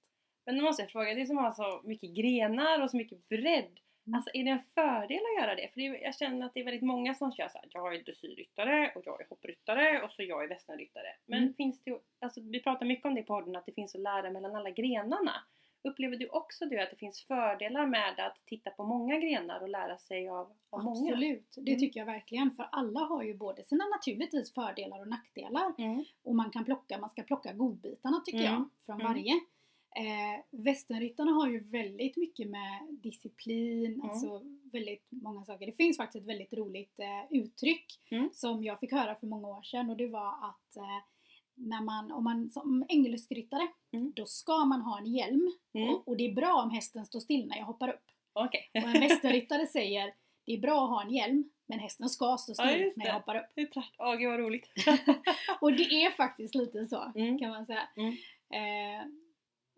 Men 0.46 0.56
nu 0.56 0.62
måste 0.62 0.82
jag 0.82 0.92
fråga, 0.92 1.14
det 1.14 1.26
som 1.26 1.38
har 1.38 1.52
så 1.52 1.82
mycket 1.84 2.10
grenar 2.16 2.82
och 2.84 2.92
så 2.92 2.98
mycket 2.98 3.30
bredd. 3.30 3.80
Alltså 4.16 4.30
är 4.34 4.44
det 4.44 4.50
en 4.50 4.62
fördel 4.76 5.18
att 5.18 5.42
göra 5.44 5.56
det? 5.56 5.68
För 5.74 5.80
det, 5.82 5.88
är- 5.88 6.04
jag 6.04 6.16
känner 6.16 6.46
att 6.46 6.54
det 6.54 6.60
är 6.60 6.66
väldigt 6.66 6.84
många 6.84 7.14
som 7.16 7.32
kör 7.32 7.48
så 7.50 7.58
här. 7.58 7.68
jag 7.74 7.96
är 7.96 8.04
dressyrryttare 8.04 8.92
och 8.96 9.02
jag 9.06 9.22
är 9.22 9.28
hoppryttare 9.30 10.02
och 10.04 10.12
så 10.12 10.24
jag 10.24 10.44
är 10.44 10.48
västernryttare. 10.48 11.16
Men 11.26 11.40
Mm. 11.44 11.54
finns 11.54 11.84
det, 11.84 12.00
alltså 12.22 12.42
vi 12.42 12.64
pratar 12.64 12.86
mycket 12.86 13.06
om 13.06 13.16
det 13.16 13.22
i 13.22 13.24
podden 13.24 13.56
att 13.56 13.66
det 13.66 13.72
finns 13.74 13.96
att 13.96 14.02
lära 14.02 14.32
mellan 14.32 14.56
alla 14.56 14.70
grenarna. 14.70 15.32
Upplever 15.84 16.18
du 16.18 16.28
också 16.28 16.66
det 16.66 16.80
att 16.84 16.90
det 16.90 16.96
finns 16.96 17.24
fördelar 17.28 17.86
med 17.88 18.20
att 18.20 18.38
titta 18.46 18.70
på 18.70 18.84
många 18.84 19.18
grenar 19.20 19.62
och 19.62 19.70
lära 19.70 19.98
sig 19.98 20.30
av, 20.30 20.52
av 20.70 20.84
många? 20.84 20.92
Absolut, 21.14 21.54
det 21.58 21.72
Mm. 21.72 21.80
tycker 21.80 22.00
jag 22.00 22.06
verkligen. 22.06 22.52
För 22.52 22.68
alla 22.72 23.00
har 23.00 23.24
ju 23.24 23.34
både 23.34 23.64
sina 23.64 23.86
naturligtvis 23.86 24.54
fördelar 24.54 25.00
och 25.02 25.08
nackdelar. 25.08 25.74
Mm. 25.78 26.04
Och 26.24 26.36
man 26.36 26.50
kan 26.52 26.66
plocka, 26.66 26.98
man 26.98 27.10
ska 27.10 27.24
plocka 27.24 27.54
godbitarna 27.54 28.22
tycker 28.26 28.40
Mm. 28.40 28.52
jag, 28.54 28.70
från 28.86 29.02
Mm. 29.02 29.14
varje. 29.14 29.34
Eh, 29.96 30.60
västernryttarna 30.64 31.32
har 31.32 31.48
ju 31.50 31.60
väldigt 31.64 32.18
mycket 32.18 32.50
med 32.50 32.88
disciplin, 32.90 33.94
Mm. 33.94 34.10
alltså 34.10 34.42
väldigt 34.72 35.08
många 35.10 35.46
saker. 35.46 35.66
Det 35.66 35.72
finns 35.72 35.98
faktiskt 35.98 36.22
ett 36.22 36.28
väldigt 36.30 36.54
roligt 36.54 37.00
eh, 37.00 37.38
uttryck 37.40 38.00
Mm. 38.12 38.30
som 38.34 38.64
jag 38.64 38.80
fick 38.80 38.92
höra 38.92 39.16
för 39.16 39.28
många 39.28 39.48
år 39.48 39.62
sedan 39.64 39.90
och 39.90 39.98
det 39.98 40.08
var 40.08 40.30
att 40.50 40.78
eh, 40.78 41.00
när 41.56 41.82
man, 41.82 42.12
om 42.12 42.24
man 42.24 42.50
som 42.50 42.86
engelskryttare, 42.90 43.68
Mm. 43.94 44.12
då 44.16 44.26
ska 44.26 44.66
man 44.66 44.82
ha 44.82 44.98
en 45.00 45.06
hjälm 45.06 45.52
Mm. 45.74 45.90
och, 45.90 46.08
och 46.08 46.18
det 46.18 46.26
är 46.26 46.34
bra 46.34 46.62
om 46.64 46.70
hästen 46.70 47.06
står 47.06 47.20
still 47.20 47.48
när 47.48 47.58
jag 47.58 47.66
hoppar 47.66 47.90
upp. 47.90 48.06
Okej. 48.34 48.70
Och 48.74 48.90
en 48.90 49.00
västerryttare 49.02 49.68
säger 49.68 50.14
det 50.46 50.54
är 50.54 50.58
bra 50.60 50.84
att 50.84 50.90
ha 50.90 51.04
en 51.04 51.14
hjälm 51.14 51.50
men 51.66 51.80
hästen 51.80 52.10
ska 52.10 52.38
stå 52.38 52.54
Ja, 52.58 52.68
still 52.70 52.82
just 52.82 52.98
när 52.98 53.06
jag 53.06 53.14
hoppar 53.14 53.36
upp. 53.36 53.46
Det 53.56 53.62
är 53.62 53.66
tvärt. 53.66 53.94
Åh 53.98 54.16
gud 54.16 54.30
vad 54.30 54.40
roligt. 54.40 54.70
Och 55.62 55.74
det 55.74 55.84
är 55.84 56.12
faktiskt 56.12 56.56
lite 56.56 56.86
så 56.88 57.12
Mm. 57.16 57.40
kan 57.40 57.50
man 57.50 57.66
säga. 57.66 57.90
Mm. 57.96 58.14
Eh, 58.54 59.06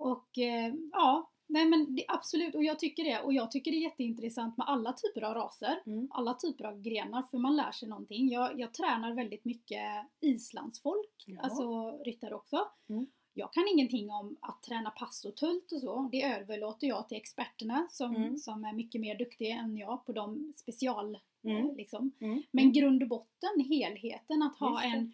och 0.01 0.38
eh, 0.38 0.74
ja, 0.91 1.31
nej 1.48 1.65
men 1.65 1.96
det, 1.96 2.05
absolut 2.08 2.55
och 2.55 2.63
jag 2.63 2.79
tycker 2.79 3.03
det. 3.03 3.20
Och 3.22 3.34
jag 3.34 3.51
tycker 3.51 3.72
det 3.72 3.77
är 3.77 3.81
jätteintressant 3.81 4.58
med 4.58 4.67
alla 4.70 4.93
typer 4.93 5.22
av 5.22 5.34
raser. 5.34 5.81
Mm. 5.86 6.08
Alla 6.12 6.34
typer 6.34 6.63
av 6.65 6.81
grenar 6.81 7.24
för 7.24 7.38
man 7.38 7.55
lär 7.55 7.72
sig 7.72 7.89
någonting. 7.89 8.29
Jag, 8.29 8.60
jag 8.60 8.74
tränar 8.74 9.13
väldigt 9.15 9.46
mycket 9.46 10.05
islandsfolk, 10.20 11.24
Ja. 11.25 11.41
alltså 11.41 11.91
ryttare 12.05 12.36
också. 12.36 12.67
Mm. 12.89 13.08
Jag 13.34 13.53
kan 13.53 13.67
ingenting 13.74 14.10
om 14.12 14.38
att 14.41 14.63
träna 14.63 14.89
pass 14.89 15.25
och 15.25 15.36
tult 15.36 15.72
och 15.72 15.81
så. 15.81 16.10
Det 16.12 16.24
överlåter 16.24 16.88
jag 16.88 17.08
till 17.08 17.17
experterna 17.17 17.88
som, 17.89 18.15
Mm. 18.15 18.38
som 18.38 18.63
är 18.65 18.74
mycket 18.74 19.01
mer 19.01 19.17
duktiga 19.17 19.55
än 19.55 19.77
jag 19.77 20.05
på 20.05 20.12
de 20.12 20.53
special 20.55 21.17
Mm. 21.43 21.58
eh, 21.70 21.75
liksom. 21.75 22.12
Mm. 22.20 22.43
Men 22.51 22.72
grund 22.72 23.01
och 23.03 23.10
botten, 23.10 23.65
helheten, 23.70 24.41
att 24.41 24.58
ha 24.60 24.81
en 24.84 25.13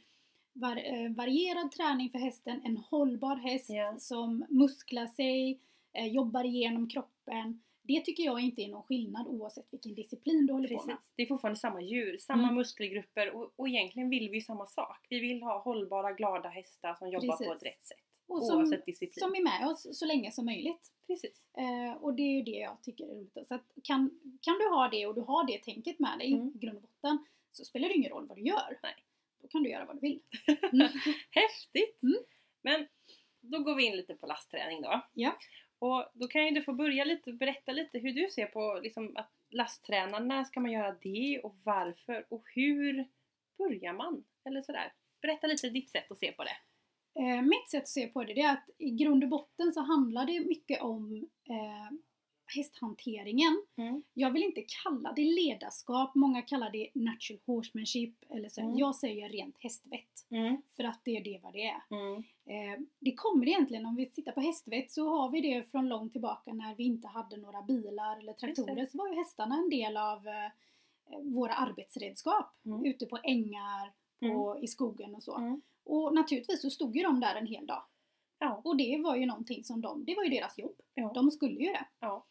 var, 0.60 0.76
eh, 0.78 1.12
varierad 1.16 1.72
träning 1.72 2.10
för 2.10 2.20
hästen, 2.20 2.62
en 2.66 2.78
hållbar 2.78 3.36
häst 3.36 3.70
Ja. 3.70 3.96
som 4.00 4.46
musklar 4.50 5.08
sig, 5.08 5.60
eh, 5.94 6.08
jobbar 6.08 6.44
igenom 6.44 6.90
kroppen. 6.90 7.62
Det 7.82 8.02
tycker 8.02 8.24
jag 8.24 8.40
inte 8.40 8.62
är 8.62 8.68
någon 8.68 8.84
skillnad 8.84 9.28
oavsett 9.28 9.68
vilken 9.72 9.96
disciplin 9.96 10.46
du 10.46 10.54
håller 10.54 10.68
på 10.68 10.74
Precis. 10.74 10.88
med. 10.88 10.98
Det 11.16 11.24
är 11.24 11.28
fortfarande 11.28 11.60
samma 11.60 11.82
djur, 11.82 12.18
samma 12.18 12.44
Mm. 12.44 12.56
muskelgrupper 12.56 13.36
och, 13.36 13.54
och 13.56 13.68
egentligen 13.70 14.10
vill 14.10 14.30
vi 14.30 14.36
ju 14.36 14.42
samma 14.42 14.68
sak. 14.68 15.06
Vi 15.10 15.20
vill 15.20 15.44
ha 15.44 15.62
hållbara, 15.62 16.12
glada 16.14 16.50
hästar 16.50 16.94
som 16.96 17.10
jobbar 17.10 17.28
på 17.28 17.38
Precis. 17.38 17.48
ett 17.56 17.64
rätt 17.66 17.86
sätt. 17.86 17.98
Och 18.28 18.44
som, 18.46 18.58
oavsett 18.58 18.86
disciplin. 18.86 19.14
som 19.24 19.36
är 19.36 19.44
med 19.44 19.68
oss 19.72 19.88
så 20.00 20.06
länge 20.06 20.32
som 20.32 20.46
möjligt. 20.46 20.92
Precis. 21.08 21.42
Eh, 21.58 22.04
och 22.04 22.14
det 22.14 22.22
är 22.24 22.36
ju 22.36 22.42
det 22.44 22.52
jag 22.60 22.78
tycker 22.84 23.04
är 23.04 23.16
roligt. 23.16 23.48
Så 23.48 23.56
att 23.56 23.66
kan, 23.84 24.20
kan 24.42 24.54
du 24.60 24.70
ha 24.70 24.88
det 24.92 25.06
och 25.08 25.16
du 25.16 25.22
har 25.22 25.48
det 25.48 25.58
tänket 25.64 26.00
med 26.00 26.20
dig 26.20 26.34
Mm. 26.34 26.52
i 26.56 26.58
grund 26.58 26.78
och 26.78 26.82
botten 26.82 27.26
så 27.52 27.66
spelar 27.66 27.88
det 27.88 27.94
ingen 27.96 28.12
roll 28.12 28.28
vad 28.28 28.38
du 28.38 28.42
gör. 28.44 28.80
Nej. 28.84 28.94
Då 29.48 29.52
kan 29.52 29.64
du 29.64 29.70
göra 29.70 29.86
vad 29.86 29.96
du 29.96 30.00
vill. 30.00 30.22
Häftigt! 31.32 32.04
Mm. 32.04 32.18
Men 32.62 32.88
då 33.42 33.60
går 33.60 33.76
vi 33.76 33.86
in 33.86 33.96
lite 33.96 34.16
på 34.16 34.28
lastträning 34.28 34.82
då. 34.82 35.02
Ja. 35.14 35.38
Och 35.80 36.12
då 36.14 36.28
kan 36.28 36.46
ju 36.46 36.52
du 36.52 36.62
få 36.62 36.74
börja 36.74 37.06
lite 37.06 37.34
berätta 37.34 37.72
lite 37.72 38.00
hur 38.00 38.14
du 38.14 38.30
ser 38.30 38.46
på 38.46 38.80
liksom, 38.84 39.18
att 39.18 39.32
lastträna. 39.50 40.20
När 40.20 40.44
ska 40.44 40.60
man 40.60 40.72
göra 40.72 40.98
det 41.02 41.40
och 41.44 41.56
varför? 41.64 42.26
Och 42.30 42.44
hur 42.56 43.08
börjar 43.58 43.94
man? 43.94 44.26
Eller 44.46 44.62
sådär. 44.62 44.94
Berätta 45.22 45.48
lite 45.48 45.70
ditt 45.70 45.92
sätt 45.92 46.12
att 46.12 46.20
se 46.20 46.32
på 46.32 46.44
det. 46.44 46.58
Eh, 47.20 47.42
mitt 47.42 47.70
sätt 47.70 47.84
att 47.84 47.88
se 47.88 48.08
på 48.08 48.24
det, 48.24 48.34
det 48.34 48.42
är 48.42 48.54
att 48.54 48.70
i 48.78 48.90
grund 48.90 49.24
och 49.24 49.30
botten 49.30 49.74
så 49.74 49.82
handlar 49.82 50.26
det 50.26 50.40
mycket 50.40 50.82
om 50.82 51.30
eh, 51.50 51.98
hästhanteringen. 52.56 53.64
Mm. 53.76 54.04
Jag 54.14 54.32
vill 54.32 54.44
inte 54.44 54.64
kalla 54.84 55.14
det 55.14 55.24
ledarskap, 55.24 56.16
många 56.16 56.42
kallar 56.42 56.70
det 56.70 56.90
natural 56.94 57.40
horsemanship 57.46 58.14
eller 58.30 58.50
så. 58.50 58.62
Mm. 58.62 58.78
Jag 58.78 58.96
säger 58.96 59.30
rent 59.30 59.56
hästvett. 59.60 60.26
Mm. 60.30 60.62
För 60.76 60.84
att 60.84 61.00
det 61.04 61.18
är 61.18 61.24
det 61.24 61.40
vad 61.44 61.54
det 61.54 61.68
är. 61.68 61.82
Mm. 61.90 62.24
Eh, 62.46 62.80
det 63.00 63.12
kommer 63.14 63.48
egentligen, 63.48 63.86
om 63.86 63.96
vi 63.96 64.06
tittar 64.06 64.32
på 64.32 64.42
hästvett 64.42 64.92
så 64.92 65.10
har 65.10 65.30
vi 65.30 65.42
det 65.42 65.72
från 65.72 65.90
långt 65.90 66.12
tillbaka 66.12 66.54
när 66.54 66.76
vi 66.76 66.84
inte 66.84 67.08
hade 67.08 67.38
några 67.38 67.62
bilar 67.62 68.20
eller 68.20 68.34
traktorer 68.34 68.86
så 68.86 68.98
var 68.98 69.08
ju 69.08 69.16
hästarna 69.16 69.56
en 69.56 69.70
del 69.70 69.98
av 69.98 70.28
eh, 70.28 70.50
våra 71.24 71.54
arbetsredskap 71.54 72.54
Mm. 72.66 72.86
ute 72.86 73.06
på 73.06 73.20
ängar 73.24 73.92
och 74.36 74.64
i 74.64 74.68
skogen 74.68 75.16
och 75.16 75.24
så. 75.24 75.38
Mm. 75.38 75.62
Och 75.84 76.16
naturligtvis 76.16 76.62
så 76.62 76.70
stod 76.70 76.96
ju 76.96 77.04
de 77.04 77.20
där 77.20 77.36
en 77.36 77.48
hel 77.48 77.66
dag. 77.66 77.84
Ja. 78.40 78.62
Och 78.64 78.78
det 78.78 79.02
var 79.04 79.16
ju 79.16 79.26
någonting 79.26 79.64
som 79.64 79.82
de, 79.82 80.06
det 80.06 80.16
var 80.16 80.24
ju 80.24 80.30
deras 80.30 80.58
jobb. 80.58 80.76
Ja. 80.94 81.12
De 81.16 81.32
skulle 81.32 81.60
ju 81.60 81.66
det. 81.66 81.86
Ja. 82.00 82.24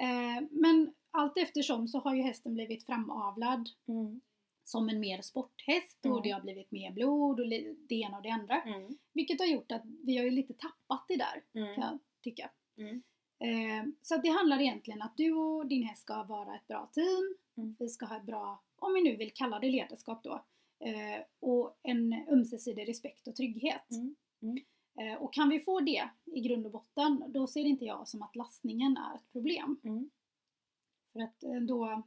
Eh, 0.00 0.44
men 0.50 0.94
allt 1.10 1.36
eftersom 1.38 1.88
så 1.88 1.98
har 1.98 2.14
ju 2.14 2.22
hästen 2.22 2.54
blivit 2.54 2.86
framavlad 2.86 3.68
Mm. 3.88 4.20
som 4.64 4.88
en 4.88 5.00
mer 5.00 5.22
sporthäst 5.22 6.06
och 6.06 6.22
det 6.22 6.30
har 6.30 6.40
blivit 6.40 6.70
mer 6.70 6.92
blod 6.92 7.40
och 7.40 7.48
det 7.88 7.94
ena 7.94 8.16
och 8.16 8.22
det 8.22 8.28
andra. 8.30 8.62
Mm. 8.62 8.96
Vilket 9.12 9.40
har 9.40 9.46
gjort 9.46 9.72
att 9.72 9.82
vi 10.04 10.16
har 10.16 10.24
ju 10.24 10.30
lite 10.30 10.54
tappat 10.54 11.04
det 11.08 11.16
där 11.16 11.42
Mm. 11.60 11.74
kan 11.74 11.84
jag 11.84 11.98
tycka. 12.22 12.50
Mm. 12.78 13.02
Eh, 13.38 13.84
så 14.02 14.16
det 14.16 14.28
handlar 14.28 14.60
egentligen 14.60 15.02
att 15.02 15.16
du 15.16 15.32
och 15.32 15.66
din 15.66 15.82
häst 15.82 16.02
ska 16.02 16.22
vara 16.22 16.54
ett 16.56 16.68
bra 16.68 16.90
team. 16.92 17.34
Vi 17.78 17.88
ska 17.88 18.06
ha 18.06 18.16
ett 18.16 18.22
bra, 18.26 18.62
om 18.78 18.94
vi 18.94 19.02
nu 19.02 19.16
vill 19.16 19.32
kalla 19.34 19.58
det 19.58 19.70
ledarskap 19.70 20.22
då, 20.24 20.44
eh, 20.84 21.22
och 21.40 21.78
en 21.82 22.12
ömsesidig 22.28 22.88
respekt 22.88 23.28
och 23.28 23.36
trygghet. 23.36 23.90
Mm. 23.90 24.58
Eh, 25.00 25.22
och 25.22 25.32
kan 25.32 25.48
vi 25.48 25.60
få 25.60 25.80
det 25.80 26.08
i 26.24 26.40
grund 26.40 26.66
och 26.66 26.72
botten, 26.72 27.24
då 27.28 27.46
ser 27.46 27.64
inte 27.64 27.84
jag 27.84 28.08
som 28.08 28.22
att 28.22 28.36
lastningen 28.36 28.96
är 28.96 29.16
ett 29.16 29.32
problem. 29.32 29.80
Mm. 29.84 30.10
För 31.12 31.20
att 31.20 31.42
eh, 31.42 31.60
då, 31.60 32.02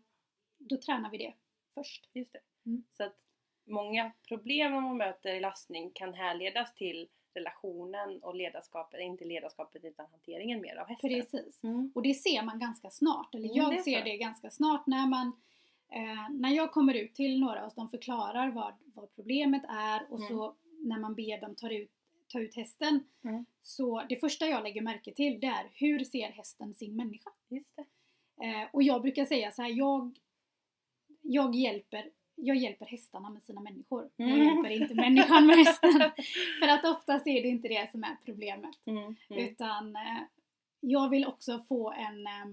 då 0.57 0.77
tränar 0.77 1.09
vi 1.09 1.17
det 1.17 1.33
först. 1.73 2.09
Just 2.13 2.33
det. 2.33 2.39
Mm. 2.65 2.83
Så 2.97 3.03
att 3.03 3.17
många 3.65 4.11
problem 4.27 4.73
man 4.73 4.97
möter 4.97 5.33
i 5.33 5.39
lastning 5.39 5.91
kan 5.93 6.13
härledas 6.13 6.75
till 6.75 7.07
relationen 7.33 8.23
och 8.23 8.35
ledarskapet, 8.35 8.99
inte 9.01 9.25
ledarskapet 9.25 9.85
utan 9.85 10.05
hanteringen 10.11 10.61
mer 10.61 10.75
av 10.75 10.87
hästen. 10.87 11.09
Precis. 11.09 11.63
Mm. 11.63 11.91
Och 11.95 12.01
det 12.01 12.13
ser 12.13 12.43
man 12.43 12.59
ganska 12.59 12.89
snart, 12.89 13.35
eller 13.35 13.45
Mm, 13.49 13.57
jag 13.57 13.71
det 13.71 13.83
ser 13.83 14.03
det 14.03 14.17
ganska 14.17 14.51
snart 14.51 14.87
när 14.87 15.07
man 15.07 15.27
eh, 15.89 16.29
när 16.29 16.49
jag 16.49 16.71
kommer 16.71 16.93
ut 16.93 17.15
till 17.15 17.39
några 17.39 17.65
och 17.65 17.73
de 17.75 17.89
förklarar 17.89 18.51
vad, 18.51 18.73
vad 18.83 19.15
problemet 19.15 19.63
är 19.69 20.11
och 20.11 20.17
Mm. 20.19 20.29
så 20.29 20.55
när 20.79 20.99
man 20.99 21.15
ber 21.15 21.41
dem 21.41 21.55
ta 21.55 21.71
ut, 21.71 21.91
ta 22.27 22.39
ut 22.39 22.55
hästen 22.55 23.03
Mm. 23.23 23.45
så 23.61 24.03
det 24.09 24.15
första 24.19 24.47
jag 24.47 24.63
lägger 24.63 24.81
märke 24.81 25.13
till 25.13 25.39
det 25.39 25.47
är 25.47 25.69
hur 25.73 26.03
ser 26.03 26.29
hästen 26.31 26.73
sin 26.73 26.95
människa? 26.95 27.29
Just. 27.49 27.77
Eh, 28.41 28.69
och 28.73 28.83
jag 28.83 29.01
brukar 29.01 29.25
säga 29.25 29.51
så 29.51 29.61
här, 29.61 29.69
jag, 29.69 30.17
jag, 31.21 31.55
hjälper, 31.55 32.09
jag 32.35 32.57
hjälper 32.57 32.85
hästarna 32.85 33.29
med 33.29 33.43
sina 33.43 33.61
människor. 33.61 34.09
Jag 34.15 34.29
Mm. 34.29 34.43
hjälper 34.47 34.69
inte 34.69 34.95
människan 34.95 35.45
med 35.47 35.55
hästen. 35.57 35.91
För 36.59 36.67
att 36.67 36.85
oftast 36.85 37.27
är 37.27 37.41
det 37.41 37.47
inte 37.47 37.67
det 37.67 37.91
som 37.91 38.03
är 38.03 38.17
problemet. 38.25 38.87
Mm. 38.87 39.03
Mm. 39.03 39.15
Utan 39.45 39.95
eh, 39.95 40.21
jag 40.79 41.09
vill 41.09 41.25
också 41.25 41.63
få 41.67 41.91
en, 41.91 42.27
eh, 42.27 42.45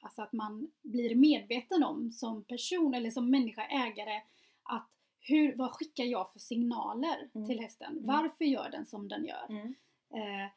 alltså 0.00 0.22
att 0.22 0.32
man 0.32 0.70
blir 0.82 1.14
medveten 1.14 1.82
om 1.84 2.12
som 2.12 2.44
person 2.44 2.94
eller 2.94 3.10
som 3.10 3.30
människa, 3.30 3.66
ägare, 3.66 4.20
att 4.62 4.90
hur, 5.28 5.56
vad 5.56 5.70
skickar 5.72 6.04
jag 6.04 6.32
för 6.32 6.38
signaler 6.38 7.30
Mm. 7.34 7.48
till 7.48 7.60
hästen? 7.60 7.92
Mm. 7.92 8.06
Varför 8.06 8.44
gör 8.44 8.70
den 8.70 8.86
som 8.86 9.08
den 9.08 9.24
gör? 9.24 9.46
Mm. 9.48 9.74
Eh, 10.14 10.50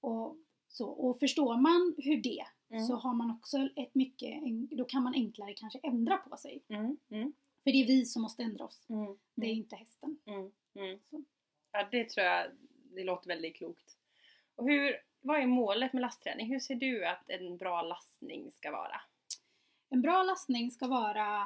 och, 0.00 0.36
så, 0.68 0.86
och 0.88 1.18
förstår 1.18 1.56
man 1.56 1.94
hur 1.98 2.16
det 2.22 2.44
Mm. 2.70 2.84
så 2.86 2.94
har 2.96 3.14
man 3.14 3.30
också 3.30 3.68
ett 3.76 3.94
mycket, 3.94 4.42
då 4.70 4.84
kan 4.84 5.02
man 5.02 5.14
enklare 5.14 5.54
kanske 5.54 5.78
ändra 5.82 6.16
på 6.16 6.36
sig. 6.36 6.62
För 7.64 7.70
det 7.72 7.82
är 7.82 7.86
vi 7.86 8.04
som 8.04 8.22
måste 8.22 8.42
ändra 8.42 8.64
oss, 8.64 8.84
det 9.34 9.46
är 9.46 9.50
inte 9.52 9.76
hästen. 9.76 10.18
Ja, 11.72 11.88
det 11.90 12.08
tror 12.08 12.26
jag, 12.26 12.46
det 12.94 13.04
låter 13.04 13.28
väldigt 13.28 13.56
klokt. 13.56 13.96
Och 14.54 14.68
hur, 14.68 14.96
vad 15.20 15.40
är 15.40 15.46
målet 15.46 15.92
med 15.92 16.00
lastträning? 16.00 16.46
Hur 16.52 16.60
ser 16.60 16.74
du 16.74 17.06
att 17.06 17.30
en 17.30 17.56
bra 17.56 17.82
lastning 17.82 18.52
ska 18.52 18.70
vara? 18.70 19.00
En 19.88 20.02
bra 20.02 20.22
lastning 20.22 20.70
ska 20.70 20.86
vara, 20.86 21.40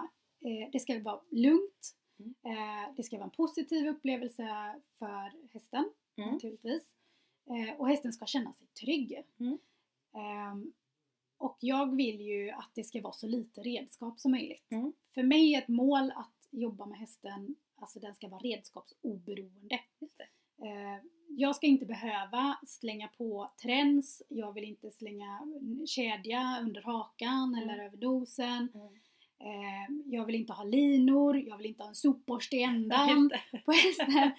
eh, 0.44 0.70
det 0.72 0.80
ska 0.80 1.00
vara 1.02 1.20
lugnt, 1.30 1.96
Mm. 2.20 2.34
eh, 2.44 2.94
det 2.96 3.02
ska 3.02 3.16
vara 3.16 3.24
en 3.24 3.30
positiv 3.30 3.88
upplevelse 3.88 4.74
för 4.98 5.32
hästen 5.52 5.90
Mm. 6.16 6.30
naturligtvis. 6.30 6.82
Eh, 7.46 7.80
och 7.80 7.88
hästen 7.88 8.12
ska 8.12 8.26
känna 8.26 8.52
sig 8.52 8.66
trygg. 8.66 9.22
Mm. 9.38 9.58
Ehm, 10.14 10.72
och 11.38 11.56
jag 11.60 11.96
vill 11.96 12.20
ju 12.20 12.50
att 12.50 12.70
det 12.74 12.84
ska 12.84 13.00
vara 13.02 13.12
så 13.12 13.26
lite 13.26 13.60
redskap 13.60 14.18
som 14.20 14.30
möjligt. 14.30 14.70
Mm. 14.70 14.92
För 15.14 15.22
mig 15.22 15.54
är 15.54 15.58
ett 15.58 15.68
mål 15.68 16.12
att 16.16 16.48
jobba 16.50 16.86
med 16.86 16.98
hästen, 16.98 17.56
alltså 17.76 17.98
den 18.00 18.14
ska 18.14 18.28
vara 18.28 18.40
redskapsoberoende. 18.40 19.80
Eh, 20.62 21.04
jag 21.28 21.56
ska 21.56 21.66
inte 21.66 21.86
behöva 21.86 22.58
slänga 22.66 23.08
på 23.08 23.50
träns, 23.62 24.22
jag 24.28 24.52
vill 24.52 24.64
inte 24.64 24.90
slänga 24.90 25.40
kedja 25.86 26.58
under 26.62 26.82
hakan 26.82 27.54
Mm. 27.54 27.68
eller 27.70 27.84
över 27.84 27.96
nosen. 27.96 28.68
Mm. 29.40 29.60
Eh, 29.60 30.14
jag 30.14 30.24
vill 30.24 30.34
inte 30.34 30.52
ha 30.52 30.64
linor, 30.64 31.36
jag 31.36 31.56
vill 31.56 31.66
inte 31.66 31.82
ha 31.82 31.88
en 31.88 31.94
sopborste 31.94 32.56
i 32.56 32.62
ändan 32.62 33.30
på 33.64 33.72
hästen. 33.72 34.30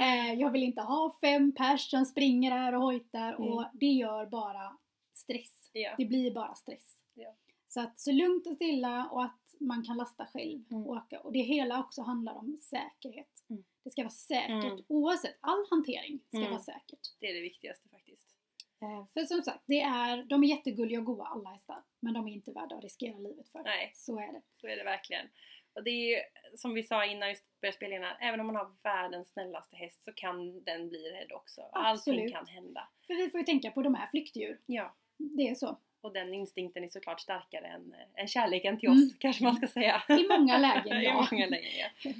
Eh, 0.00 0.32
jag 0.40 0.50
vill 0.50 0.62
inte 0.62 0.80
ha 0.82 1.16
fem 1.20 1.52
pers 1.52 1.90
som 1.90 2.04
springer 2.04 2.50
där 2.50 2.74
och 2.74 2.82
hojtar 2.82 3.32
Mm. 3.32 3.52
och 3.52 3.64
det 3.72 3.86
gör 3.86 4.26
bara 4.26 4.76
stress. 5.14 5.70
Ja. 5.72 5.94
Det 5.98 6.04
blir 6.04 6.30
bara 6.34 6.54
stress. 6.54 6.96
Ja. 7.14 7.36
Så 7.68 7.80
att 7.80 8.00
så 8.00 8.12
lugnt 8.12 8.46
och 8.46 8.54
stilla 8.54 9.08
och 9.10 9.24
att 9.24 9.40
man 9.60 9.84
kan 9.84 9.96
lasta 9.96 10.26
själv 10.26 10.64
Mm. 10.70 10.82
och 10.86 10.90
åka. 10.92 11.20
Och 11.20 11.32
det 11.32 11.42
hela 11.42 11.80
också 11.80 12.02
handlar 12.02 12.34
om 12.34 12.58
säkerhet. 12.60 13.44
Mm. 13.50 13.64
Det 13.84 13.90
ska 13.90 14.02
vara 14.02 14.10
säkert 14.10 14.64
Mm. 14.64 14.84
oavsett, 14.88 15.38
all 15.40 15.66
hantering 15.70 16.20
ska 16.28 16.36
Mm. 16.38 16.50
vara 16.50 16.60
säkert. 16.62 17.00
Det 17.20 17.26
är 17.30 17.34
det 17.34 17.40
viktigaste 17.40 17.88
faktiskt. 17.88 18.35
Eh, 18.82 19.04
för 19.14 19.20
som 19.20 19.42
sagt, 19.42 19.64
det 19.66 19.80
är, 19.80 20.22
de 20.22 20.44
är 20.44 20.48
jättegulliga 20.48 20.98
och 20.98 21.04
goa 21.04 21.26
alla 21.26 21.50
hästar. 21.50 21.82
Men 22.00 22.14
de 22.14 22.28
är 22.28 22.32
inte 22.32 22.52
värda 22.52 22.76
att 22.76 22.82
riskera 22.82 23.18
livet 23.18 23.48
för. 23.48 23.62
Nej. 23.62 23.92
Så 23.94 24.18
är 24.18 24.32
det. 24.32 24.42
Så 24.60 24.66
är 24.68 24.76
det 24.76 24.84
verkligen. 24.84 25.26
Och 25.74 25.84
det 25.84 25.90
är 25.90 26.16
ju 26.16 26.22
som 26.56 26.74
vi 26.74 26.82
sa 26.82 27.04
innan 27.04 27.28
vi 27.28 27.34
började 27.60 27.76
spela 27.76 27.94
in 27.96 28.02
här, 28.02 28.16
även 28.20 28.40
om 28.40 28.46
man 28.46 28.56
har 28.56 28.70
världens 28.82 29.32
snällaste 29.32 29.76
häst 29.76 30.04
så 30.04 30.12
kan 30.12 30.64
den 30.64 30.88
bli 30.88 31.10
rädd 31.10 31.32
också. 31.32 31.60
Allting 31.60 31.92
Absolut. 31.92 32.32
kan 32.32 32.46
hända. 32.46 32.88
För 33.06 33.14
vi 33.14 33.30
får 33.30 33.40
ju 33.40 33.46
tänka 33.46 33.70
på 33.70 33.82
de 33.82 33.94
här 33.94 34.06
flyktdjur. 34.06 34.60
Ja. 34.66 34.94
Det 35.18 35.48
är 35.48 35.54
så. 35.54 35.78
Och 36.00 36.12
den 36.12 36.34
instinkten 36.34 36.84
är 36.84 36.88
såklart 36.88 37.20
starkare 37.20 37.66
än, 37.66 37.94
än 38.14 38.28
kärleken 38.28 38.78
till 38.80 38.88
Mm. 38.88 39.02
oss, 39.02 39.14
kanske 39.18 39.44
man 39.44 39.56
ska 39.56 39.66
säga. 39.68 40.02
I 40.08 40.28
många 40.28 40.58
lägen, 40.68 41.00
I 41.02 41.04
ja. 41.04 41.26
många 41.32 41.46
lägen, 41.46 41.70
ja. 42.04 42.10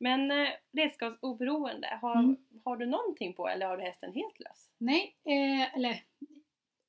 Men 0.00 0.30
eh, 0.30 0.48
redskapsoberoende, 0.72 1.98
har, 2.02 2.14
Mm. 2.16 2.36
har 2.64 2.76
du 2.76 2.86
någonting 2.86 3.34
på 3.34 3.48
eller 3.48 3.66
har 3.66 3.76
du 3.76 3.82
hästen 3.82 4.12
helt 4.12 4.40
lös? 4.40 4.68
Nej, 4.78 5.16
eh, 5.24 5.76
eller 5.76 6.02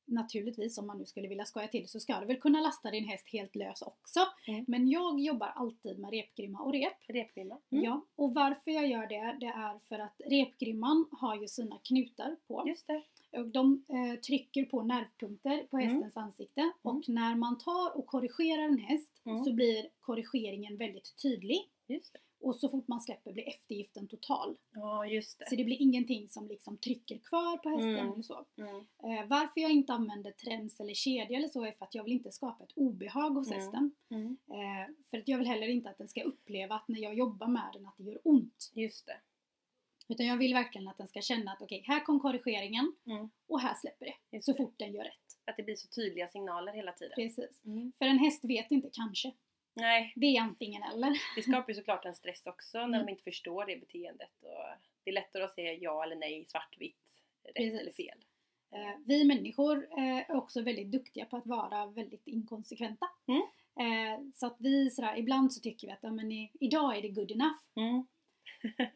naturligtvis 0.06 0.78
om 0.78 0.88
man 0.88 0.98
nu 0.98 1.06
skulle 1.06 1.28
vilja 1.28 1.46
skoja 1.46 1.68
till 1.68 1.90
så 1.90 2.00
ska 2.00 2.20
du 2.20 2.26
väl 2.26 2.40
kunna 2.42 2.62
lasta 2.62 2.92
din 2.92 3.06
häst 3.08 3.28
helt 3.32 3.56
lös 3.56 3.82
också. 3.82 4.20
Mm. 4.48 4.66
Men 4.68 4.88
jag 4.90 5.20
jobbar 5.20 5.48
alltid 5.48 6.00
med 6.00 6.10
repgrimma 6.12 6.60
och 6.60 6.74
rep. 6.74 6.94
Repgrimma? 7.08 7.58
Ja, 7.70 8.06
och 8.16 8.34
varför 8.34 8.72
jag 8.72 8.88
gör 8.88 9.08
det, 9.08 9.38
det 9.40 9.46
är 9.46 9.80
för 9.90 10.00
att 10.00 10.22
repgrimman 10.26 11.06
har 11.12 11.36
ju 11.36 11.48
sina 11.48 11.78
knutar 11.84 12.36
på. 12.48 12.64
Just 12.68 12.88
det. 12.88 13.04
Och 13.40 13.48
de 13.48 13.86
eh, 13.90 14.20
trycker 14.20 14.66
på 14.66 14.82
nervpunkter 14.84 15.68
på 15.70 15.78
Mm. 15.78 15.90
hästens 15.90 16.18
ansikte. 16.18 16.72
Och 16.82 17.10
när 17.10 17.36
man 17.36 17.58
tar 17.58 17.98
och 17.98 18.06
korrigerar 18.06 18.62
en 18.64 18.78
häst 18.78 19.22
Mm. 19.26 19.44
så 19.44 19.54
blir 19.54 19.90
korrigeringen 20.00 20.78
väldigt 20.78 21.16
tydlig. 21.22 21.70
Just 21.88 22.14
det. 22.14 22.20
Och 22.42 22.56
så 22.56 22.70
fort 22.70 22.88
man 22.88 23.02
släpper 23.02 23.34
blir 23.34 23.48
eftergiften 23.50 24.08
total. 24.08 24.56
Ja, 24.74 25.06
just 25.06 25.40
det. 25.40 25.46
Så 25.50 25.56
det 25.56 25.64
blir 25.64 25.82
ingenting 25.82 26.30
som 26.30 26.48
liksom 26.48 26.78
trycker 26.78 27.18
kvar 27.18 27.58
på 27.58 27.70
hästen 27.70 27.90
Mm. 28.00 28.12
eller 28.14 28.24
så. 28.24 28.46
Mm. 28.58 28.76
Eh, 29.04 29.28
varför 29.28 29.62
jag 29.62 29.72
inte 29.72 29.94
använder 29.94 30.32
träns 30.32 30.80
eller 30.80 30.94
kedja 30.94 31.38
eller 31.38 31.48
så 31.48 31.64
är 31.66 31.72
för 31.72 31.86
att 31.86 31.96
jag 31.96 32.04
vill 32.04 32.14
inte 32.14 32.32
skapa 32.32 32.64
ett 32.64 32.72
obehag 32.76 33.30
hos 33.30 33.48
Mm. 33.48 33.60
hästen. 33.60 33.92
Mm. 34.10 34.38
Eh, 34.52 34.94
för 35.10 35.18
att 35.18 35.28
jag 35.28 35.38
vill 35.38 35.48
heller 35.48 35.68
inte 35.68 35.90
att 35.90 35.98
den 35.98 36.08
ska 36.08 36.22
uppleva 36.24 36.76
att 36.76 36.88
när 36.88 37.00
jag 37.00 37.14
jobbar 37.16 37.48
med 37.48 37.70
den 37.74 37.86
att 37.86 37.98
det 37.98 38.04
gör 38.04 38.20
ont. 38.24 38.72
Just 38.74 39.06
det. 39.06 39.18
Utan 40.08 40.26
jag 40.26 40.38
vill 40.38 40.54
verkligen 40.54 40.88
att 40.88 40.98
den 40.98 41.08
ska 41.08 41.22
känna 41.22 41.52
att 41.52 41.62
okej, 41.62 41.84
här 41.88 42.00
kom 42.06 42.20
korrigeringen 42.20 42.94
Mm. 43.06 43.30
och 43.48 43.60
här 43.62 43.76
släpper 43.76 44.06
det. 44.06 44.16
Just 44.36 44.46
Så 44.46 44.52
det. 44.52 44.58
fort 44.58 44.74
den 44.78 44.94
gör 44.94 45.04
rätt. 45.04 45.38
Att 45.46 45.58
det 45.58 45.64
blir 45.64 45.76
så 45.76 45.88
tydliga 45.88 46.28
signaler 46.28 46.74
hela 46.74 46.92
tiden. 46.92 47.14
Precis. 47.16 47.66
Mm. 47.66 47.92
För 47.98 48.06
en 48.06 48.20
häst 48.20 48.44
vet 48.46 48.72
inte 48.72 48.90
kanske. 48.94 49.32
Nej, 49.74 50.14
Det 50.16 50.26
är 50.38 50.42
antingen 50.42 50.84
eller. 50.84 51.18
det 51.36 51.42
skapar 51.44 51.70
ju 51.70 51.74
såklart 51.76 52.06
en 52.06 52.16
stress 52.16 52.48
också 52.48 52.78
när 52.78 52.86
Mm. 52.86 53.06
de 53.06 53.12
inte 53.12 53.24
förstår 53.24 53.66
det 53.66 53.78
beteendet. 53.80 54.32
Och 54.42 54.50
det 55.04 55.10
är 55.10 55.14
lättare 55.14 55.44
att 55.44 55.54
säga 55.56 55.74
ja 55.74 56.04
eller 56.04 56.16
nej, 56.16 56.46
svartvitt, 56.48 56.98
rätt 57.44 57.56
Precis. 57.56 57.80
eller 57.82 57.92
fel. 57.92 58.26
Eh, 58.76 59.00
vi 59.06 59.24
människor 59.26 59.88
eh, 59.98 60.18
är 60.32 60.36
också 60.36 60.62
väldigt 60.62 60.92
duktiga 60.92 61.26
på 61.26 61.38
att 61.38 61.48
vara 61.48 61.86
väldigt 61.86 62.28
inkonsekventa. 62.28 63.08
Mm. 63.28 63.42
Eh, 63.80 64.20
så 64.36 64.48
att 64.48 64.56
vi 64.60 64.90
sådär, 64.90 65.18
ibland 65.18 65.54
så 65.54 65.60
tycker 65.62 65.88
vi 65.88 65.94
att 65.94 66.00
ja, 66.04 66.12
men 66.12 66.32
i, 66.32 66.52
idag 66.60 66.98
är 66.98 67.02
det 67.02 67.10
good 67.10 67.32
enough. 67.32 67.60
Mm. 67.76 68.06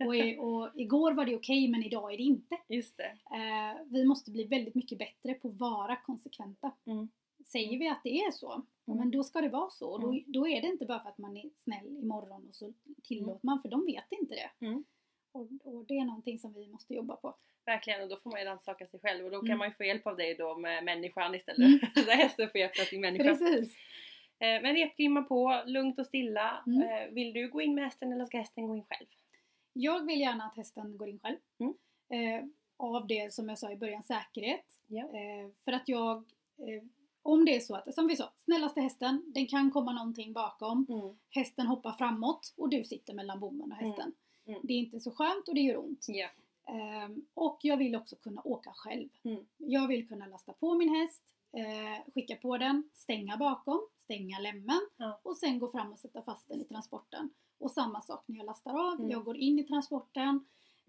Och, 0.08 0.16
i, 0.16 0.38
och 0.40 0.72
igår 0.76 1.12
var 1.12 1.26
det 1.26 1.36
okej 1.36 1.68
men 1.68 1.84
idag 1.84 2.14
är 2.14 2.18
det 2.18 2.24
inte. 2.24 2.58
Just 2.68 2.98
det. 2.98 3.18
Vi 3.86 4.06
måste 4.06 4.32
bli 4.32 4.44
väldigt 4.44 4.76
mycket 4.76 4.98
bättre 4.98 5.34
på 5.34 5.48
att 5.48 5.60
vara 5.60 5.96
konsekventa. 5.96 6.72
Mm. 6.86 7.10
Säger 7.46 7.80
vi 7.80 7.88
att 7.88 8.04
det 8.04 8.10
är 8.20 8.32
så, 8.32 8.52
Mm. 8.88 9.00
men 9.00 9.12
då 9.12 9.24
ska 9.24 9.42
det 9.42 9.50
vara 9.50 9.70
så. 9.70 9.90
Och 9.90 10.02
Då, 10.02 10.08
Mm. 10.10 10.24
då 10.28 10.48
är 10.48 10.62
det 10.62 10.68
inte 10.68 10.86
bara 10.86 11.00
för 11.00 11.10
att 11.10 11.18
man 11.18 11.38
är 11.38 11.50
snäll 11.58 11.88
imorgon 11.88 12.48
och 12.48 12.56
så 12.56 12.74
tillåter 13.04 13.46
man, 13.46 13.62
för 13.62 13.70
de 13.70 13.86
vet 13.86 14.12
inte 14.12 14.36
det. 14.36 14.66
Mm. 14.66 14.84
Och, 15.32 15.48
och 15.64 15.86
det 15.86 15.94
är 15.98 16.06
någonting 16.06 16.40
som 16.40 16.54
vi 16.54 16.68
måste 16.68 16.94
jobba 16.94 17.16
på. 17.16 17.36
Verkligen, 17.66 18.02
och 18.04 18.10
då 18.10 18.18
får 18.18 18.32
man 18.32 18.40
ju 18.40 18.46
rannsaka 18.46 18.88
sig 18.88 19.00
själv 19.00 19.26
och 19.26 19.32
då 19.32 19.40
kan 19.40 19.46
Mm. 19.48 19.58
man 19.58 19.68
ju 19.68 19.74
få 19.74 19.84
hjälp 19.84 20.08
av 20.08 20.18
dig 20.18 20.36
då 20.36 20.58
med 20.58 20.84
människan 20.84 21.36
istället. 21.36 21.60
Mm. 21.68 21.80
Där 22.06 22.16
hästen 22.16 22.50
får 22.50 22.60
hjälp 22.60 22.80
av 22.80 22.84
sin 22.84 23.02
människa. 23.02 23.24
Precis. 23.24 23.76
Eh, 24.40 24.62
Men 24.62 24.76
repgrimma 24.76 25.22
på, 25.24 25.64
lugnt 25.66 26.00
och 26.00 26.06
stilla. 26.06 26.64
Mm. 26.68 26.82
Eh, 26.82 27.14
Vill 27.14 27.34
du 27.34 27.50
gå 27.50 27.62
in 27.62 27.76
med 27.76 27.84
hästen 27.84 28.12
eller 28.14 28.26
ska 28.26 28.38
hästen 28.38 28.68
gå 28.68 28.76
in 28.76 28.84
själv? 28.86 29.08
Jag 29.74 30.06
vill 30.06 30.20
gärna 30.20 30.44
att 30.46 30.56
hästen 30.56 30.98
går 30.98 31.10
in 31.10 31.20
själv. 31.20 31.38
Mm. 31.60 31.74
Eh, 32.42 32.46
av 32.78 33.08
det 33.08 33.34
som 33.34 33.50
jag 33.50 33.60
sa 33.60 33.72
i 33.72 33.76
början, 33.76 34.04
säkerhet. 34.04 34.66
Eh, 34.90 35.52
för 35.66 35.72
att 35.72 35.88
jag, 35.90 36.18
eh, 36.58 36.84
om 37.26 37.46
det 37.46 37.56
är 37.56 37.60
så 37.60 37.76
att, 37.76 37.96
som 37.96 38.08
vi 38.08 38.16
sa, 38.16 38.30
snällaste 38.46 38.82
hästen, 38.82 39.24
den 39.28 39.48
kan 39.48 39.72
komma 39.72 39.92
någonting 39.94 40.34
bakom. 40.34 40.86
Mm. 40.90 41.16
Hästen 41.30 41.68
hoppar 41.68 41.92
framåt 41.92 42.54
och 42.58 42.70
du 42.70 42.84
sitter 42.84 43.14
mellan 43.14 43.40
bommen 43.40 43.72
och 43.72 43.78
hästen. 43.78 44.12
Mm. 44.48 44.60
Det 44.64 44.74
är 44.74 44.78
inte 44.78 45.00
så 45.00 45.12
skönt 45.12 45.48
och 45.48 45.56
det 45.56 45.62
gör 45.62 45.78
ont. 45.78 46.06
Ja. 46.08 46.28
Ehm, 46.74 47.26
och 47.34 47.60
jag 47.62 47.78
vill 47.78 47.96
också 47.96 48.16
kunna 48.16 48.42
åka 48.46 48.72
själv. 48.76 49.10
Mm. 49.24 49.46
Jag 49.58 49.88
vill 49.88 50.08
kunna 50.08 50.26
lasta 50.26 50.54
på 50.54 50.74
min 50.76 50.96
häst, 50.96 51.24
eh, 51.54 52.14
skicka 52.14 52.36
på 52.36 52.58
den, 52.58 52.90
stänga 52.94 53.38
bakom, 53.38 53.80
stänga 54.04 54.40
lämmen 54.40 54.82
Ja. 54.98 55.20
och 55.24 55.38
sen 55.38 55.60
gå 55.60 55.68
fram 55.72 55.92
och 55.94 56.00
sätta 56.00 56.22
fast 56.22 56.48
den 56.48 56.62
i 56.62 56.64
transporten. 56.64 57.30
Och 57.60 57.72
samma 57.72 58.02
sak 58.02 58.24
när 58.28 58.38
jag 58.38 58.46
lastar 58.46 58.88
av, 58.92 58.94
Mm. 59.00 59.10
jag 59.12 59.24
går 59.26 59.38
in 59.38 59.60
i 59.60 59.64
transporten, 59.64 60.46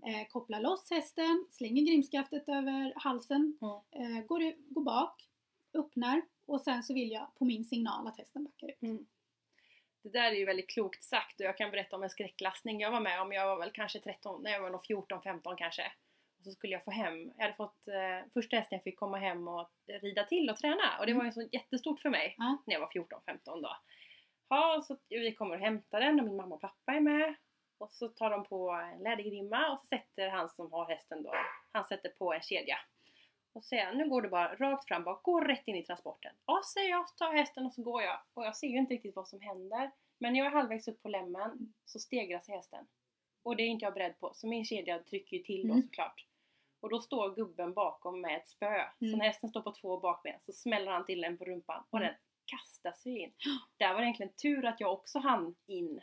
eh, 0.07 0.29
kopplar 0.33 0.61
loss 0.61 0.91
hästen, 0.91 1.47
slänger 1.51 1.83
grimskaftet 1.83 2.49
över 2.49 2.93
halsen, 2.97 3.59
Mm. 3.61 4.17
eh, 4.17 4.25
går, 4.27 4.73
går 4.75 4.83
bak, 4.83 5.29
öppnar 5.77 6.23
och 6.47 6.61
sen 6.61 6.83
så 6.83 6.95
vill 6.95 7.11
jag 7.13 7.35
på 7.35 7.45
min 7.45 7.65
signal 7.65 8.07
att 8.07 8.19
hästen 8.19 8.45
backar 8.45 8.67
ut. 8.69 8.83
Mm. 8.83 9.07
Det 10.03 10.09
där 10.09 10.25
är 10.33 10.37
ju 10.37 10.45
väldigt 10.45 10.71
klokt 10.71 11.05
sagt 11.05 11.41
och 11.41 11.47
jag 11.47 11.57
kan 11.59 11.71
berätta 11.71 11.97
om 11.97 12.03
en 12.03 12.11
skräcklastning 12.11 12.81
jag 12.81 12.91
var 12.91 13.01
med 13.01 13.21
om. 13.21 13.33
Jag 13.33 13.47
var 13.47 13.57
väl 13.59 13.71
kanske 13.71 14.01
13, 14.01 14.43
nej 14.43 14.53
jag 14.53 14.61
var 14.61 14.71
nog 14.71 14.85
14-15 14.85 15.55
kanske. 15.59 15.93
Och 16.39 16.45
så 16.45 16.51
skulle 16.51 16.73
jag 16.73 16.85
få 16.85 16.91
hem, 16.91 17.33
jag 17.37 17.43
hade 17.45 17.57
fått 17.57 17.89
eh, 17.89 18.31
första 18.33 18.57
hästen 18.57 18.77
jag 18.77 18.83
fick 18.85 18.99
komma 18.99 19.19
hem 19.19 19.49
och 19.49 19.71
rida 20.03 20.25
till 20.25 20.51
och 20.51 20.57
träna 20.57 20.99
och 20.99 21.07
det 21.07 21.13
Mm. 21.13 21.19
var 21.19 21.25
ju 21.25 21.33
så 21.33 21.49
jättestort 21.53 22.01
för 22.01 22.11
mig 22.11 22.35
Ja. 22.39 22.63
när 22.67 22.75
jag 22.75 22.81
var 22.81 22.89
14-15 22.89 23.39
då. 23.63 23.77
Ja, 24.49 24.83
så 24.87 24.97
vi 25.09 25.35
kommer 25.35 25.55
och 25.55 25.61
hämtar 25.61 26.01
den 26.01 26.21
och 26.21 26.27
min 26.27 26.37
mamma 26.37 26.55
och 26.55 26.61
pappa 26.61 26.93
är 26.93 27.01
med. 27.01 27.35
Och 27.79 27.93
så 27.93 28.09
tar 28.09 28.31
de 28.31 28.45
på 28.45 28.71
en 28.71 29.03
lädergrimma 29.03 29.71
och 29.73 29.81
så 29.81 29.87
sätter 29.87 30.29
han 30.29 30.49
som 30.49 30.73
har 30.73 30.87
hästen 30.89 31.23
då, 31.23 31.35
han 31.73 31.85
sätter 31.85 32.09
på 32.09 32.33
en 32.35 32.41
kedja. 32.43 32.79
Och 33.57 33.65
så 33.65 33.77
han, 33.85 33.99
nu 33.99 34.09
går 34.09 34.23
du 34.23 34.29
bara 34.29 34.55
rakt 34.55 34.89
fram 34.89 35.05
bak, 35.05 35.23
gå 35.23 35.41
rätt 35.41 35.69
in 35.69 35.77
i 35.77 35.83
transporten. 35.83 36.33
Ja, 36.47 36.63
säger 36.75 36.91
jag, 36.91 37.09
så 37.09 37.15
tar 37.17 37.33
hästen 37.35 37.67
och 37.67 37.73
så 37.73 37.83
går 37.83 38.03
jag. 38.03 38.19
Och 38.35 38.45
jag 38.47 38.57
ser 38.57 38.67
ju 38.69 38.79
inte 38.79 38.95
riktigt 38.95 39.17
vad 39.17 39.29
som 39.29 39.41
händer. 39.41 39.91
Men 40.19 40.33
när 40.33 40.39
jag 40.41 40.47
är 40.47 40.51
halvvägs 40.51 40.89
upp 40.89 41.03
på 41.03 41.09
lämmen 41.09 41.73
så 41.85 41.99
stegras 41.99 42.49
hästen. 42.49 42.87
Och 43.43 43.57
det 43.57 43.63
är 43.63 43.67
inte 43.67 43.85
jag 43.85 43.95
beredd 43.95 44.21
på, 44.21 44.31
så 44.35 44.47
min 44.49 44.65
kedja 44.65 44.99
trycker 44.99 45.37
ju 45.37 45.43
till 45.43 45.69
då 45.69 45.75
Mm. 45.75 45.83
såklart. 45.83 46.27
Och 46.81 46.89
då 46.91 47.01
står 47.01 47.35
gubben 47.35 47.73
bakom 47.75 48.21
med 48.21 48.37
ett 48.37 48.49
spö. 48.49 48.85
Så 48.99 49.05
Mm. 49.05 49.19
när 49.19 49.27
hästen 49.27 49.51
står 49.51 49.61
på 49.63 49.73
två 49.73 50.01
bakben 50.01 50.35
så 50.47 50.53
smäller 50.53 50.93
han 50.93 51.07
till 51.07 51.21
den 51.21 51.39
på 51.39 51.45
rumpan 51.45 51.85
och 51.91 51.99
Mm. 51.99 52.09
den 52.09 52.17
kastar 52.47 52.93
sig 52.93 53.19
in. 53.19 53.33
Där 53.77 53.93
var 53.95 54.01
det 54.01 54.05
egentligen 54.05 54.33
tur 54.33 54.65
att 54.65 54.81
jag 54.81 54.93
också 54.93 55.19
hann 55.19 55.55
in. 55.67 56.01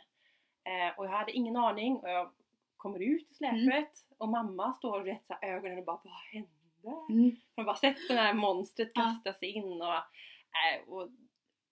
Eh, 0.64 0.98
och 0.98 1.04
jag 1.04 1.10
hade 1.10 1.32
ingen 1.32 1.56
aning 1.56 1.96
och 1.96 2.10
jag 2.10 2.30
kommer 2.76 2.98
ut 3.02 3.30
i 3.30 3.34
släpet 3.34 3.66
Mm. 3.66 3.86
och 4.18 4.28
mamma 4.28 4.72
står 4.74 5.00
och 5.00 5.04
rätt 5.06 5.26
så 5.26 5.34
ögonen 5.42 5.78
och 5.78 5.84
bara 5.84 6.00
Vad 6.04 6.12
hände? 6.32 6.48
Mm. 7.10 7.36
Man 7.56 7.66
bara 7.66 7.76
sett 7.76 8.08
det 8.08 8.14
här 8.14 8.34
monstret 8.34 8.94
kasta 8.94 9.34
sig 9.34 9.48
in 9.48 9.82
och, 9.82 9.94
äh, 9.94 10.88
och 10.88 11.10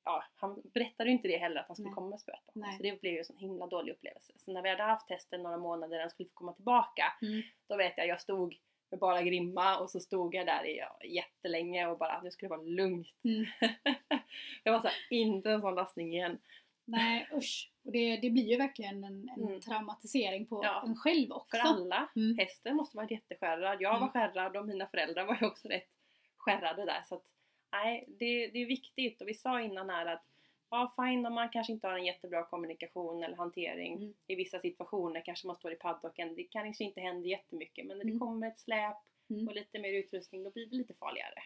ja, 0.04 0.24
han 0.34 0.62
berättade 0.74 1.10
ju 1.10 1.16
inte 1.16 1.28
det 1.28 1.36
heller 1.36 1.60
att 1.60 1.66
han 1.66 1.76
skulle 1.76 1.88
Nej. 1.88 1.94
komma 1.94 2.08
med 2.10 2.20
spöet. 2.20 2.44
Så 2.76 2.82
det 2.82 3.00
blev 3.00 3.12
ju 3.12 3.18
en 3.18 3.24
sån 3.24 3.36
himla 3.36 3.66
dålig 3.66 3.92
upplevelse. 3.92 4.32
Så 4.36 4.52
när 4.52 4.62
vi 4.62 4.68
hade 4.68 4.82
haft 4.82 5.10
hästen 5.10 5.42
några 5.42 5.58
månader 5.58 5.96
och 5.96 6.00
den 6.00 6.10
skulle 6.10 6.28
få 6.28 6.34
komma 6.34 6.52
tillbaka 6.52 7.04
Mm. 7.22 7.42
då 7.68 7.76
vet 7.76 7.94
jag, 7.96 8.06
jag 8.06 8.20
stod 8.20 8.56
med 8.90 9.00
bara 9.00 9.22
grimma 9.22 9.78
och 9.78 9.90
så 9.90 10.00
stod 10.00 10.34
jag 10.34 10.46
där 10.46 10.66
i 10.66 10.78
ja, 10.78 10.98
jättelänge 11.04 11.86
och 11.86 11.98
bara, 11.98 12.22
nu 12.22 12.30
ska 12.30 12.46
det 12.46 12.50
vara 12.50 12.62
lugnt. 12.62 13.08
Mm. 13.24 13.46
jag 14.64 14.72
var 14.72 14.80
såhär, 14.80 14.96
inte 15.10 15.50
en 15.50 15.60
sån 15.60 15.74
lastning 15.74 16.14
igen. 16.14 16.38
Nej 16.84 17.28
usch. 17.32 17.71
Och 17.84 17.92
det, 17.92 18.16
det 18.16 18.30
blir 18.30 18.50
ju 18.50 18.56
verkligen 18.56 19.04
en, 19.04 19.28
en 19.36 19.42
Mm. 19.48 19.60
traumatisering 19.60 20.46
på 20.46 20.60
Ja. 20.64 20.82
en 20.86 20.96
själv 20.96 21.32
också. 21.32 21.56
För 21.56 21.64
alla. 21.64 22.10
Mm. 22.16 22.38
Hästen 22.38 22.76
måste 22.76 22.96
vara 22.96 23.06
jätteskärrad. 23.10 23.82
Jag 23.82 23.90
var 23.90 23.96
Mm. 23.96 24.08
skärrad 24.08 24.56
och 24.56 24.66
mina 24.66 24.86
föräldrar 24.86 25.24
var 25.26 25.38
ju 25.40 25.46
också 25.46 25.68
rätt 25.68 25.88
skärrade 26.36 26.84
där. 26.84 27.02
Så 27.08 27.14
att, 27.14 27.24
nej, 27.72 28.04
det, 28.08 28.46
det 28.48 28.58
är 28.62 28.66
viktigt. 28.66 29.20
Och 29.20 29.28
vi 29.28 29.34
sa 29.34 29.60
innan 29.60 29.90
här 29.90 30.06
att 30.06 30.24
ja, 30.70 30.92
fine 30.96 31.26
om 31.26 31.34
man 31.34 31.48
kanske 31.48 31.72
inte 31.72 31.86
har 31.86 31.98
en 31.98 32.04
jättebra 32.04 32.44
kommunikation 32.46 33.22
eller 33.22 33.36
hantering 33.36 33.96
Mm. 33.96 34.14
i 34.26 34.34
vissa 34.34 34.60
situationer. 34.60 35.20
Kanske 35.24 35.46
man 35.46 35.56
står 35.56 35.72
i 35.72 35.76
paddocken. 35.76 36.34
Det 36.34 36.44
kanske 36.44 36.84
inte 36.84 37.00
händer 37.00 37.28
jättemycket. 37.30 37.86
Men 37.86 37.98
när 37.98 38.04
det 38.04 38.10
Mm. 38.10 38.20
kommer 38.20 38.48
ett 38.48 38.60
släp 38.60 38.96
Mm. 39.30 39.48
och 39.48 39.54
lite 39.54 39.78
mer 39.78 39.92
utrustning 39.92 40.42
då 40.44 40.50
blir 40.50 40.66
det 40.66 40.76
lite 40.76 40.94
farligare. 40.94 41.42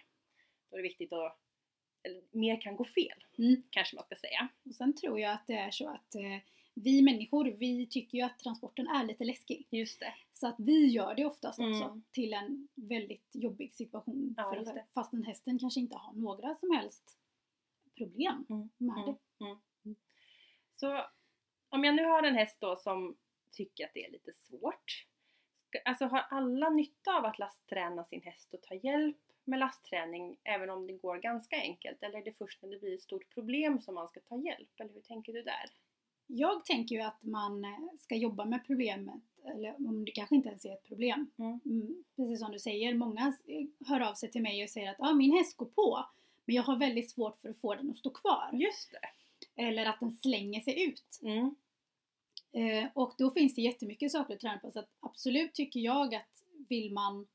Då 0.71 0.77
är 0.77 0.83
det 0.83 0.89
viktigt 0.89 1.13
att 1.13 1.39
eller, 2.07 2.23
mer 2.31 2.61
kan 2.61 2.77
gå 2.77 2.85
fel, 2.85 3.25
Mm. 3.39 3.63
kanske 3.71 3.97
man 3.97 4.05
ska 4.05 4.17
säga. 4.17 4.49
Och 4.65 4.75
sen 4.75 4.95
tror 4.97 5.21
jag 5.21 5.33
att 5.33 5.47
det 5.47 5.53
är 5.55 5.71
så 5.71 5.89
att 5.89 6.15
eh, 6.15 6.39
vi 6.75 7.03
människor, 7.03 7.45
vi 7.45 7.87
tycker 7.87 8.19
ju 8.19 8.25
att 8.25 8.39
transporten 8.39 8.87
är 8.89 9.05
lite 9.05 9.25
läskig. 9.25 9.67
Just 9.71 10.01
det. 10.01 10.15
Så 10.33 10.47
att 10.47 10.55
vi 10.59 10.87
gör 10.87 11.15
det 11.15 11.25
oftast 11.25 11.59
också 11.59 11.85
Mm. 11.85 12.03
till 12.11 12.33
en 12.33 12.69
väldigt 12.75 13.31
jobbig 13.33 13.75
situation. 13.75 14.35
Ja, 14.37 14.55
för 14.65 14.75
det. 14.75 14.85
fastän 14.95 15.23
hästen 15.25 15.59
kanske 15.59 15.81
inte 15.81 15.97
har 15.97 16.13
några 16.13 16.55
som 16.57 16.71
helst 16.71 17.19
problem 17.97 18.47
Mm. 18.51 18.69
med 18.79 18.97
Mm. 18.99 19.07
det. 19.39 19.45
Mm. 19.45 19.97
Så 20.75 21.05
om 21.69 21.85
jag 21.85 21.95
nu 21.95 22.05
har 22.05 22.23
en 22.23 22.35
häst 22.35 22.57
då 22.61 22.77
som 22.77 23.17
tycker 23.53 23.85
att 23.85 23.95
det 23.95 24.05
är 24.07 24.11
lite 24.13 24.33
svårt. 24.33 25.07
Alltså 25.85 26.05
har 26.05 26.19
alla 26.21 26.71
nytta 26.71 27.17
av 27.19 27.25
att 27.25 27.39
lastträna 27.39 28.05
sin 28.05 28.23
häst 28.23 28.55
och 28.55 28.63
ta 28.63 28.75
hjälp 28.75 29.17
med 29.47 29.59
lastträning 29.59 30.37
även 30.45 30.71
om 30.71 30.87
det 30.87 30.93
går 30.93 31.17
ganska 31.17 31.57
enkelt? 31.57 32.03
Eller 32.03 32.19
är 32.19 32.25
det 32.25 32.39
först 32.39 32.63
när 32.63 32.71
det 32.71 32.79
blir 32.79 32.95
ett 32.95 33.03
stort 33.03 33.35
problem 33.35 33.81
som 33.81 33.95
man 33.95 34.09
ska 34.09 34.21
ta 34.21 34.39
hjälp? 34.39 34.81
Eller 34.81 34.95
hur 34.95 35.01
tänker 35.01 35.33
du 35.33 35.43
där? 35.43 35.71
Jag 36.27 36.65
tänker 36.65 36.95
ju 36.95 37.01
att 37.01 37.23
man 37.23 37.65
eh, 37.65 37.79
ska 37.99 38.15
jobba 38.15 38.45
med 38.45 38.67
problemet, 38.67 39.23
eller 39.45 39.75
om 39.77 40.05
det 40.05 40.11
kanske 40.11 40.35
inte 40.35 40.49
ens 40.49 40.65
är 40.65 40.73
ett 40.73 40.89
problem. 40.89 41.31
Mm. 41.39 41.61
Mm, 41.65 42.05
precis 42.17 42.41
som 42.41 42.53
du 42.53 42.59
säger, 42.59 42.95
många 42.95 43.37
eh, 43.47 43.67
hör 43.87 44.01
av 44.01 44.15
sig 44.15 44.31
till 44.31 44.43
mig 44.43 44.63
och 44.63 44.71
säger 44.71 44.91
att 44.91 45.01
ah, 45.01 45.13
min 45.13 45.33
häst 45.33 45.57
går 45.57 45.67
på, 45.67 46.07
men 46.45 46.57
jag 46.57 46.63
har 46.63 46.77
väldigt 46.77 47.11
svårt 47.11 47.41
för 47.41 47.49
att 47.49 47.61
få 47.61 47.75
den 47.75 47.91
att 47.91 47.99
stå 47.99 48.11
kvar. 48.11 48.51
Just 48.53 48.93
det! 48.93 49.09
Eller 49.63 49.87
att 49.87 50.01
den 50.01 50.11
slänger 50.11 50.61
sig 50.61 50.85
ut. 50.85 51.21
Mm. 51.23 51.55
Eh, 52.53 52.89
och 52.95 53.15
då 53.19 53.31
finns 53.31 53.55
det 53.55 53.63
jättemycket 53.63 54.13
saker 54.13 54.35
att 54.35 54.41
träna 54.41 54.59
på. 54.59 54.71
Så 54.71 54.79
att 54.79 54.89
absolut 55.01 55.55
tycker 55.55 55.81
jag 55.81 56.15
att 56.15 56.43
vill 56.69 56.93
man, 56.93 57.27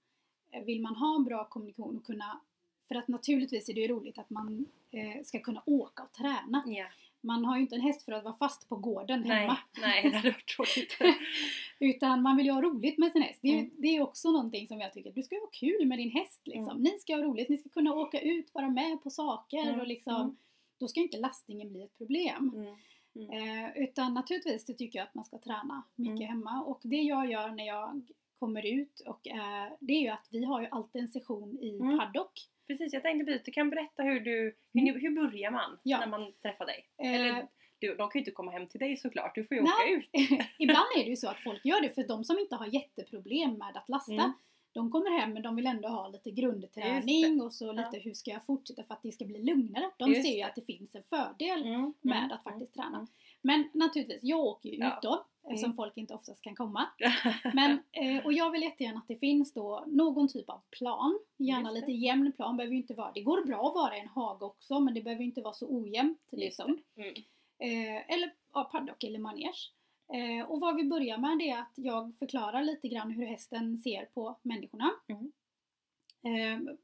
vill 0.66 0.82
man 0.82 0.96
ha 0.96 1.16
en 1.16 1.24
bra 1.24 1.46
kommunikation 1.46 1.98
och 1.98 2.06
kunna 2.06 2.40
för 2.88 2.96
att 2.96 3.08
naturligtvis 3.08 3.70
är 3.70 3.74
det 3.74 3.82
ju 3.82 3.88
roligt 3.88 4.18
att 4.18 4.30
man 4.30 4.66
eh, 4.92 5.24
ska 5.24 5.40
kunna 5.40 5.64
åka 5.66 6.04
och 6.04 6.12
träna. 6.14 6.64
Ja. 6.66 6.86
Man 7.24 7.46
har 7.46 7.56
ju 7.56 7.62
inte 7.62 7.76
en 7.76 7.82
häst 7.82 8.04
för 8.06 8.12
att 8.12 8.24
vara 8.24 8.34
fast 8.34 8.70
på 8.70 8.76
gården 8.76 9.24
Nej, 9.28 9.40
hemma. 9.42 9.58
nej, 9.82 10.04
det 10.04 10.16
hade 10.18 10.30
varit 10.32 10.48
tråkigt. 10.48 10.98
Utan 11.80 12.22
man 12.22 12.38
vill 12.38 12.46
ju 12.46 12.52
ha 12.52 12.62
roligt 12.62 12.98
med 12.98 13.12
sin 13.12 13.22
häst. 13.22 13.40
Det 13.42 13.48
är, 13.50 13.54
Mm. 13.60 13.72
det 13.78 13.88
är 13.88 14.02
också 14.02 14.32
någonting 14.32 14.68
som 14.68 14.82
jag 14.82 14.94
tycker, 14.94 15.12
du 15.12 15.24
ska 15.24 15.36
ju 15.36 15.42
ha 15.42 15.48
kul 15.48 15.88
med 15.88 15.98
din 16.00 16.12
häst 16.12 16.42
liksom. 16.44 16.70
Mm. 16.70 16.82
Ni 16.84 17.00
ska 17.00 17.16
ha 17.16 17.22
roligt, 17.24 17.50
ni 17.50 17.58
ska 17.58 17.70
kunna 17.70 17.94
åka 17.94 18.20
ut, 18.20 18.54
vara 18.54 18.70
med 18.70 19.04
på 19.04 19.10
saker 19.10 19.58
Mm, 19.68 19.80
och 19.80 19.88
liksom 19.88 20.16
mm. 20.16 20.36
Då 20.78 20.88
ska 20.88 21.00
inte 21.00 21.18
lastningen 21.18 21.70
bli 21.72 21.82
ett 21.84 21.98
problem. 21.98 22.52
Mm. 22.56 22.76
Mm. 23.16 23.66
Eh, 23.66 23.78
utan 23.84 24.14
naturligtvis 24.14 24.66
så 24.66 24.74
tycker 24.74 25.00
jag 25.00 25.08
att 25.08 25.16
man 25.16 25.26
ska 25.26 25.38
träna 25.38 25.84
mycket 25.96 26.16
Mm. 26.16 26.28
hemma 26.28 26.64
och 26.64 26.80
det 26.84 27.02
jag 27.02 27.32
gör 27.32 27.50
när 27.50 27.68
jag 27.68 28.02
kommer 28.42 28.66
ut 28.66 29.00
och 29.06 29.28
eh, 29.28 29.68
det 29.80 29.94
är 29.94 30.02
ju 30.02 30.08
att 30.08 30.28
vi 30.32 30.44
har 30.46 30.62
ju 30.62 30.68
alltid 30.72 31.02
en 31.02 31.08
session 31.08 31.58
i 31.62 31.80
Mm. 31.80 32.00
paddock. 32.00 32.32
Precis, 32.68 32.94
jag 32.94 33.04
tänkte 33.04 33.26
precis, 33.26 33.44
du 33.46 33.52
kan 33.52 33.70
berätta 33.70 34.04
hur 34.04 34.20
du, 34.20 34.56
hur, 34.74 35.00
hur 35.00 35.12
börjar 35.16 35.52
man 35.52 35.78
Ja. 35.84 36.00
när 36.00 36.08
man 36.08 36.34
träffar 36.42 36.66
dig? 36.66 36.88
Eh, 36.98 37.16
Eller, 37.16 37.48
du, 37.80 37.88
de 37.96 38.10
kan 38.10 38.12
ju 38.14 38.20
inte 38.20 38.32
komma 38.32 38.52
hem 38.52 38.68
till 38.68 38.80
dig 38.80 38.98
såklart, 38.98 39.36
du 39.36 39.44
får 39.44 39.58
ju 39.58 39.64
Nej. 39.64 39.72
åka 39.72 39.90
ut. 39.90 40.10
Ibland 40.60 40.86
är 40.98 41.04
det 41.04 41.10
ju 41.10 41.16
så 41.16 41.28
att 41.28 41.40
folk 41.44 41.66
gör 41.66 41.82
det 41.82 41.90
för 41.96 42.04
de 42.08 42.24
som 42.24 42.40
inte 42.40 42.56
har 42.56 42.68
jätteproblem 42.68 43.54
med 43.54 43.78
att 43.78 43.90
lasta 43.90 44.12
Mm. 44.14 44.32
De 44.74 44.92
kommer 44.92 45.20
hem 45.20 45.34
men 45.34 45.42
de 45.44 45.56
vill 45.56 45.68
ändå 45.68 45.88
ha 45.88 46.08
lite 46.08 46.32
grundträning 46.32 47.42
och 47.42 47.54
så 47.54 47.66
Ja. 47.66 47.72
lite 47.72 47.98
hur 48.04 48.14
ska 48.14 48.32
jag 48.32 48.46
fortsätta 48.46 48.84
för 48.84 48.94
att 48.94 49.04
det 49.04 49.12
ska 49.12 49.26
bli 49.26 49.44
lugnare. 49.44 49.92
De 49.98 50.10
Just 50.10 50.24
ser 50.24 50.30
ju 50.32 50.38
det. 50.38 50.44
att 50.44 50.56
det 50.56 50.62
finns 50.62 50.96
en 50.96 51.04
fördel 51.04 51.62
Mm, 51.66 51.94
med 52.02 52.18
mm, 52.18 52.32
att 52.32 52.44
faktiskt 52.44 52.76
mm, 52.76 52.86
träna. 52.92 53.08
Men 53.42 53.70
naturligtvis, 53.74 54.20
jag 54.24 54.40
åker 54.40 54.70
ju 54.70 54.76
Ja. 54.78 54.88
ut 54.98 55.02
då 55.02 55.26
eftersom 55.50 55.66
Mm. 55.72 55.76
folk 55.76 55.98
inte 55.98 56.14
oftast 56.14 56.42
kan 56.42 56.56
komma. 56.56 56.88
mm. 57.00 57.12
Men, 57.54 57.72
eh, 57.92 58.26
och 58.26 58.34
jag 58.34 58.52
vill 58.52 58.62
jättegärna 58.62 58.98
att 59.00 59.08
det 59.08 59.16
finns 59.16 59.54
då 59.54 59.84
någon 59.88 60.28
typ 60.28 60.50
av 60.50 60.62
plan. 60.70 61.20
Gärna 61.38 61.72
lite 61.72 61.92
jämn 61.92 62.32
plan. 62.32 62.58
Behöver 62.58 62.76
inte 62.76 62.94
vara, 62.94 63.12
det 63.16 63.22
går 63.22 63.46
bra 63.46 63.68
att 63.68 63.74
vara 63.76 63.98
i 63.98 64.00
en 64.00 64.08
hage 64.08 64.46
också 64.46 64.80
men 64.80 64.94
det 64.94 65.02
behöver 65.02 65.24
inte 65.24 65.42
vara 65.42 65.54
så 65.54 65.68
ojämnt. 65.70 66.30
Liksom. 66.32 66.78
Mm. 66.96 67.14
Eh, 67.60 68.14
eller 68.14 68.34
ja, 68.54 68.64
paddock 68.72 69.04
eller 69.04 69.20
manege. 69.20 69.72
Eh, 70.14 70.52
och 70.52 70.60
vad 70.60 70.76
vi 70.76 70.84
börjar 70.84 71.18
med 71.18 71.38
det 71.38 71.50
är 71.50 71.60
att 71.60 71.74
jag 71.76 72.16
förklarar 72.20 72.64
lite 72.64 72.88
grann 72.88 73.12
hur 73.12 73.26
hästen 73.26 73.78
ser 73.78 74.06
på 74.06 74.40
människorna. 74.42 74.92
Mm. 75.08 75.32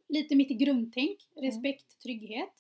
Lite 0.10 0.36
mitt 0.36 0.50
grundtänk, 0.60 1.18
respekt, 1.36 2.00
trygghet. 2.02 2.54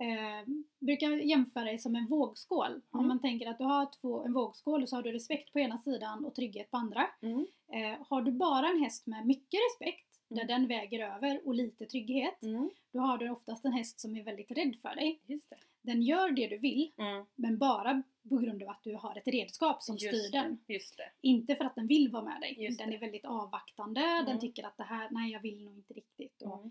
Eh, 0.00 0.46
brukar 0.78 1.10
jämföra 1.10 1.64
det 1.72 1.78
som 1.78 1.96
en 1.96 2.06
vågskål. 2.06 2.80
Om 2.90 3.00
Mm. 3.00 3.08
man 3.08 3.20
tänker 3.20 3.46
att 3.50 3.58
du 3.58 3.64
har 3.64 3.86
två, 4.00 4.24
en 4.24 4.32
vågskål 4.32 4.82
och 4.82 4.88
så 4.88 4.96
har 4.96 5.02
du 5.02 5.12
respekt 5.12 5.52
på 5.52 5.58
ena 5.60 5.78
sidan 5.78 6.24
och 6.24 6.34
trygghet 6.34 6.70
på 6.70 6.76
andra. 6.76 7.06
Mm. 7.22 7.46
Eh, 7.72 7.98
har 8.08 8.22
du 8.22 8.32
bara 8.32 8.68
en 8.68 8.82
häst 8.82 9.06
med 9.06 9.26
mycket 9.26 9.60
respekt, 9.70 10.06
där 10.28 10.36
Mm. 10.44 10.46
den 10.46 10.66
väger 10.68 11.14
över 11.14 11.40
och 11.46 11.54
lite 11.54 11.86
trygghet, 11.86 12.42
Mm. 12.42 12.70
då 12.92 12.98
har 13.00 13.18
du 13.18 13.30
oftast 13.30 13.64
en 13.64 13.72
häst 13.72 14.00
som 14.00 14.16
är 14.16 14.22
väldigt 14.22 14.50
rädd 14.50 14.76
för 14.82 14.94
dig. 14.94 15.20
Den 15.82 16.02
gör 16.02 16.30
det 16.30 16.46
du 16.46 16.58
vill, 16.58 16.92
Mm. 16.96 17.26
men 17.34 17.58
bara 17.58 18.02
på 18.28 18.36
grund 18.36 18.62
av 18.62 18.68
att 18.68 18.82
du 18.84 18.94
har 18.94 19.16
ett 19.18 19.26
redskap 19.28 19.82
som 19.82 19.96
Just 19.96 20.18
styr 20.24 20.32
den. 20.32 20.58
Inte 21.20 21.54
för 21.56 21.64
att 21.64 21.74
den 21.74 21.86
vill 21.86 22.10
vara 22.10 22.22
med 22.24 22.40
dig. 22.40 22.56
Just 22.64 22.78
den 22.78 22.90
det. 22.90 22.96
är 22.96 23.00
väldigt 23.00 23.24
avvaktande, 23.24 24.00
den 24.26 24.40
tycker 24.40 24.64
att 24.66 24.76
det 24.76 24.82
här, 24.84 25.08
nej 25.10 25.32
jag 25.32 25.40
vill 25.40 25.64
nog 25.64 25.74
inte 25.76 25.94
riktigt. 25.94 26.42
Och, 26.42 26.70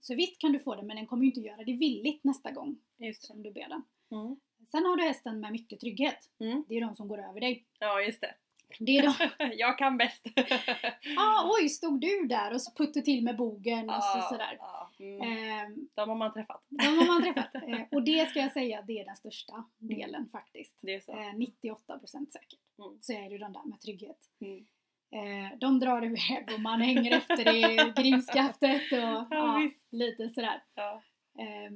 så 0.00 0.14
visst 0.14 0.38
kan 0.38 0.52
du 0.52 0.58
få 0.58 0.74
den 0.74 0.86
men 0.86 0.96
den 0.96 1.06
kommer 1.06 1.24
inte 1.24 1.40
göra 1.40 1.64
det 1.64 1.72
villigt 1.72 2.24
nästa 2.24 2.50
gång 2.50 2.78
Just 2.98 3.22
som 3.22 3.42
du 3.42 3.50
ber 3.52 3.68
den. 3.68 3.82
Mm. 4.10 4.36
Sen 4.70 4.84
har 4.86 4.96
du 4.96 5.02
hästen 5.02 5.40
med 5.40 5.52
mycket 5.52 5.80
trygghet. 5.80 6.18
Mm. 6.40 6.64
Det 6.68 6.76
är 6.76 6.80
de 6.80 6.96
som 6.96 7.08
går 7.08 7.18
över 7.28 7.40
dig. 7.40 7.64
Ja, 7.78 8.00
just 8.00 8.20
det. 8.20 8.34
Det 8.78 8.98
är 8.98 9.02
de, 9.02 9.30
jag 9.56 9.78
kan 9.78 9.96
bäst. 9.96 10.26
ah, 11.18 11.50
oj 11.60 11.68
stod 11.68 12.00
du 12.00 12.26
där 12.26 12.54
och 12.54 12.62
så 12.62 12.72
putte 12.74 13.02
till 13.02 13.24
med 13.24 13.36
bogen 13.36 13.90
och 13.90 14.02
så, 14.02 14.18
Ja, 14.18 14.28
sådär. 14.30 14.56
ja. 14.58 14.90
Mm. 14.98 15.22
Ehm, 15.22 15.88
De 15.94 16.08
har 16.08 16.16
man 16.16 16.32
träffat. 16.32 16.64
de 16.68 16.86
har 16.86 17.06
man 17.06 17.22
träffat. 17.22 17.54
Eh, 17.68 17.80
och 17.90 18.02
det 18.02 18.28
ska 18.30 18.38
jag 18.40 18.52
säga, 18.52 18.82
det 18.82 19.00
är 19.00 19.04
den 19.04 19.16
största 19.16 19.64
delen 19.78 20.28
faktiskt. 20.32 20.76
Det 20.80 20.94
är 20.94 21.00
så. 21.00 21.12
Eh, 21.12 21.34
98% 21.34 22.30
säkert. 22.30 22.58
Mm. 22.78 22.98
Så 23.00 23.12
är 23.12 23.22
det 23.22 23.28
ju 23.30 23.38
den 23.38 23.52
där 23.52 23.64
med 23.64 23.80
trygghet. 23.80 24.18
Mm. 24.40 24.66
Eh, 25.14 25.58
de 25.58 25.80
drar 25.80 26.04
iväg 26.04 26.48
och 26.54 26.60
man 26.60 26.80
hänger 26.80 27.16
efter 27.16 27.54
i 27.54 27.92
grimskaftet 28.02 28.92
och 28.92 29.26
ja, 29.30 29.58
visst. 29.62 29.92
lite 29.92 30.28
sådär. 30.28 30.62
Ja. 30.74 31.02
Eh, 31.38 31.72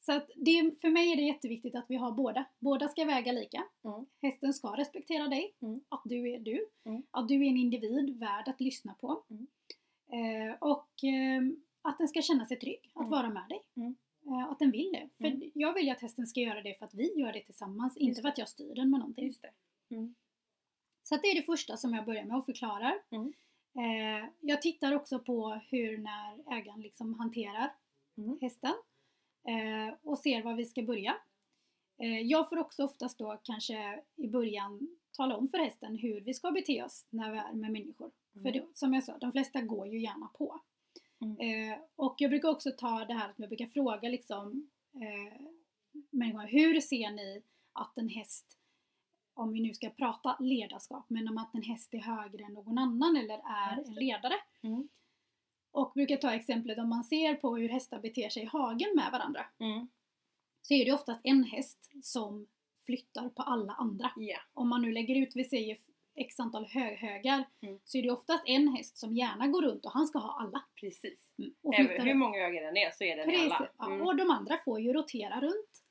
så 0.00 0.12
att 0.12 0.30
det, 0.36 0.80
för 0.80 0.88
mig 0.90 1.12
är 1.12 1.16
det 1.16 1.22
jätteviktigt 1.22 1.74
att 1.74 1.84
vi 1.88 1.96
har 1.96 2.12
båda. 2.12 2.44
Båda 2.58 2.88
ska 2.88 3.04
väga 3.04 3.32
lika. 3.32 3.64
Mm. 3.84 4.06
Hästen 4.22 4.54
ska 4.54 4.68
respektera 4.76 5.28
dig, 5.28 5.54
Mm. 5.62 5.80
att 5.88 6.02
du 6.04 6.32
är 6.32 6.38
du. 6.38 6.66
Mm. 6.84 7.02
Att 7.10 7.28
du 7.28 7.34
är 7.34 7.48
en 7.50 7.56
individ 7.56 8.18
värd 8.20 8.48
att 8.48 8.60
lyssna 8.60 8.94
på. 9.00 9.22
Mm. 9.30 9.46
Eh, 10.12 10.56
och 10.60 11.04
eh, 11.04 11.42
att 11.82 11.98
den 11.98 12.08
ska 12.08 12.22
känna 12.22 12.46
sig 12.46 12.58
trygg 12.58 12.90
att 12.94 13.00
Mm. 13.00 13.10
vara 13.10 13.28
med 13.28 13.44
dig. 13.48 13.60
Mm. 13.76 13.96
Eh, 14.26 14.50
att 14.50 14.58
den 14.58 14.70
vill 14.70 14.92
det. 14.92 15.08
För 15.18 15.50
jag 15.54 15.72
vill 15.74 15.84
ju 15.84 15.90
att 15.90 16.00
hästen 16.02 16.26
ska 16.26 16.40
göra 16.40 16.62
det 16.62 16.78
för 16.78 16.84
att 16.86 16.94
vi 16.94 17.20
gör 17.20 17.32
det 17.32 17.40
tillsammans, 17.40 17.96
inte 17.96 18.08
Just 18.08 18.20
för 18.22 18.28
att 18.28 18.38
jag 18.38 18.48
styr 18.48 18.74
den 18.74 18.90
med 18.90 19.00
någonting. 19.00 19.26
Just 19.26 19.42
det. 19.42 19.50
Så 21.08 21.16
det 21.16 21.28
är 21.28 21.34
det 21.34 21.42
första 21.42 21.76
som 21.76 21.94
jag 21.94 22.04
börjar 22.04 22.24
med 22.24 22.36
och 22.36 22.46
förklarar. 22.46 22.94
Mm. 23.10 23.32
Eh, 23.76 24.28
jag 24.40 24.62
tittar 24.62 24.92
också 24.92 25.18
på 25.18 25.60
hur 25.70 25.98
när 25.98 26.56
ägaren 26.58 26.80
liksom 26.80 27.14
hanterar 27.14 27.70
Mm. 28.18 28.38
hästen 28.40 28.74
eh, 29.44 29.94
och 30.02 30.18
ser 30.18 30.42
var 30.42 30.54
vi 30.54 30.64
ska 30.64 30.82
börja. 30.82 31.16
Eh, 31.98 32.20
jag 32.20 32.48
får 32.48 32.58
också 32.58 32.84
oftast 32.84 33.18
då 33.18 33.38
kanske 33.42 34.02
i 34.16 34.28
början 34.28 34.96
tala 35.12 35.36
om 35.36 35.48
för 35.48 35.58
hästen 35.58 35.96
hur 35.96 36.20
vi 36.20 36.34
ska 36.34 36.50
bete 36.50 36.82
oss 36.82 37.06
när 37.10 37.32
vi 37.32 37.38
är 37.38 37.52
med 37.52 37.72
människor. 37.72 38.10
Mm. 38.34 38.44
För 38.44 38.52
det, 38.52 38.66
som 38.74 38.94
jag 38.94 39.04
sa, 39.04 39.18
de 39.18 39.32
flesta 39.32 39.60
går 39.60 39.86
ju 39.86 39.98
gärna 40.00 40.28
på. 40.38 40.60
Mm. 41.20 41.70
Eh, 41.72 41.78
och 41.96 42.14
jag 42.18 42.30
brukar 42.30 42.48
också 42.48 42.70
ta 42.70 43.04
det 43.04 43.14
här 43.14 43.28
att 43.28 43.38
jag 43.38 43.48
brukar 43.48 43.66
fråga 43.66 44.08
liksom 44.08 44.70
eh, 44.94 45.40
människorna, 46.10 46.46
hur 46.46 46.80
ser 46.80 47.10
ni 47.10 47.42
att 47.72 47.98
en 47.98 48.08
häst 48.08 48.58
om 49.36 49.52
vi 49.52 49.60
nu 49.60 49.74
ska 49.74 49.90
prata 49.90 50.36
ledarskap, 50.40 51.04
men 51.08 51.28
om 51.28 51.38
att 51.38 51.54
en 51.54 51.62
häst 51.62 51.94
är 51.94 51.98
högre 51.98 52.44
än 52.44 52.52
någon 52.52 52.78
annan 52.78 53.16
eller 53.16 53.34
är 53.44 53.84
en 53.86 53.94
ledare. 53.94 54.34
Mm. 54.62 54.88
Och 55.72 55.92
brukar 55.94 56.16
ta 56.16 56.32
exemplet 56.32 56.78
om 56.78 56.88
man 56.88 57.04
ser 57.04 57.34
på 57.34 57.56
hur 57.56 57.68
hästar 57.68 57.98
beter 58.00 58.28
sig 58.28 58.42
i 58.42 58.46
hagen 58.46 58.88
med 58.96 59.08
varandra. 59.12 59.46
Mm. 59.58 59.88
Så 60.62 60.74
är 60.74 60.84
det 60.84 60.92
oftast 60.92 61.20
en 61.24 61.44
häst 61.44 61.90
som 62.02 62.46
flyttar 62.86 63.28
på 63.28 63.42
alla 63.42 63.72
andra. 63.72 64.10
Ja. 64.16 64.38
Om 64.54 64.68
man 64.68 64.82
nu 64.82 64.92
lägger 64.92 65.14
ut, 65.14 65.36
vi 65.36 65.44
säger 65.44 65.76
x 66.14 66.40
antal 66.40 66.66
höghögar, 66.66 67.44
Mm. 67.62 67.78
så 67.84 67.98
är 67.98 68.02
det 68.02 68.10
oftast 68.10 68.42
en 68.46 68.68
häst 68.68 68.98
som 68.98 69.14
gärna 69.16 69.46
går 69.46 69.62
runt 69.62 69.84
och 69.86 69.92
han 69.92 70.06
ska 70.06 70.18
ha 70.18 70.40
alla. 70.40 70.64
Precis. 70.80 71.30
Mm. 71.38 71.54
Och 71.62 71.74
Även 71.74 72.06
hur 72.06 72.14
många 72.14 72.38
ögon 72.38 72.62
den 72.62 72.76
är 72.76 72.90
så 72.90 73.04
är 73.04 73.16
den 73.16 73.26
Precis. 73.30 73.52
alla. 73.52 73.68
Ja, 73.78 73.86
Mm. 73.86 74.06
och 74.06 74.16
de 74.16 74.30
andra 74.30 74.58
får 74.64 74.80
ju 74.80 74.92
rotera 74.92 75.40
runt. 75.40 75.82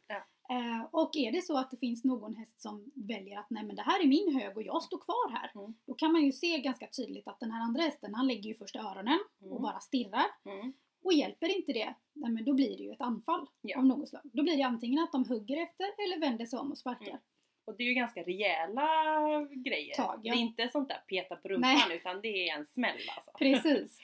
Eh, 0.50 0.86
och 0.92 1.16
är 1.16 1.32
det 1.32 1.42
så 1.46 1.58
att 1.58 1.72
det 1.72 1.78
finns 1.78 2.04
någon 2.04 2.36
häst 2.36 2.62
som 2.62 2.92
väljer 2.96 3.40
att 3.40 3.50
nej 3.50 3.64
men 3.66 3.76
det 3.76 3.82
här 3.82 4.04
är 4.04 4.08
min 4.08 4.36
hög 4.42 4.58
och 4.58 4.64
jag 4.64 4.84
står 4.84 4.98
kvar 4.98 5.32
här. 5.32 5.52
Mm. 5.56 5.74
Då 5.88 5.94
kan 5.94 6.12
man 6.12 6.22
ju 6.26 6.32
se 6.32 6.60
ganska 6.60 6.88
tydligt 6.88 7.28
att 7.28 7.40
den 7.40 7.52
här 7.52 7.62
andra 7.64 7.82
hästen 7.82 8.14
han 8.16 8.28
lägger 8.28 8.50
ju 8.50 8.56
först 8.56 8.76
öronen 8.76 9.20
och 9.42 9.48
Mm. 9.52 9.62
bara 9.62 9.80
stirrar. 9.80 10.26
Mm. 10.46 10.74
Och 11.04 11.14
hjälper 11.14 11.56
inte 11.58 11.74
det, 11.74 11.96
nej 12.14 12.32
men 12.32 12.46
då 12.46 12.54
blir 12.54 12.78
det 12.78 12.84
ju 12.84 12.92
ett 12.92 13.02
anfall 13.02 13.48
Ja. 13.62 13.78
av 13.78 13.86
något 13.86 14.10
slag. 14.10 14.22
Då 14.34 14.44
blir 14.44 14.58
det 14.58 14.64
antingen 14.64 15.04
att 15.04 15.12
de 15.12 15.26
hugger 15.26 15.62
efter 15.64 15.86
eller 16.04 16.20
vänder 16.20 16.46
sig 16.46 16.60
om 16.60 16.72
och 16.72 16.78
sparkar. 16.78 17.08
Mm. 17.10 17.22
Och 17.66 17.78
det 17.78 17.84
är 17.84 17.88
ju 17.88 17.94
ganska 17.94 18.22
rejäla 18.24 18.88
grejer. 19.56 19.96
Tag, 19.96 20.20
ja. 20.24 20.34
Det 20.34 20.40
är 20.40 20.42
inte 20.42 20.70
sånt 20.72 20.90
där 20.90 20.98
peta 20.98 21.36
på 21.36 21.48
rumpan 21.48 21.76
Nej. 21.90 21.98
utan 21.98 22.22
det 22.22 22.50
är 22.50 22.58
en 22.58 22.66
smäll 22.66 22.98
alltså. 23.16 23.32
Precis. 23.40 24.00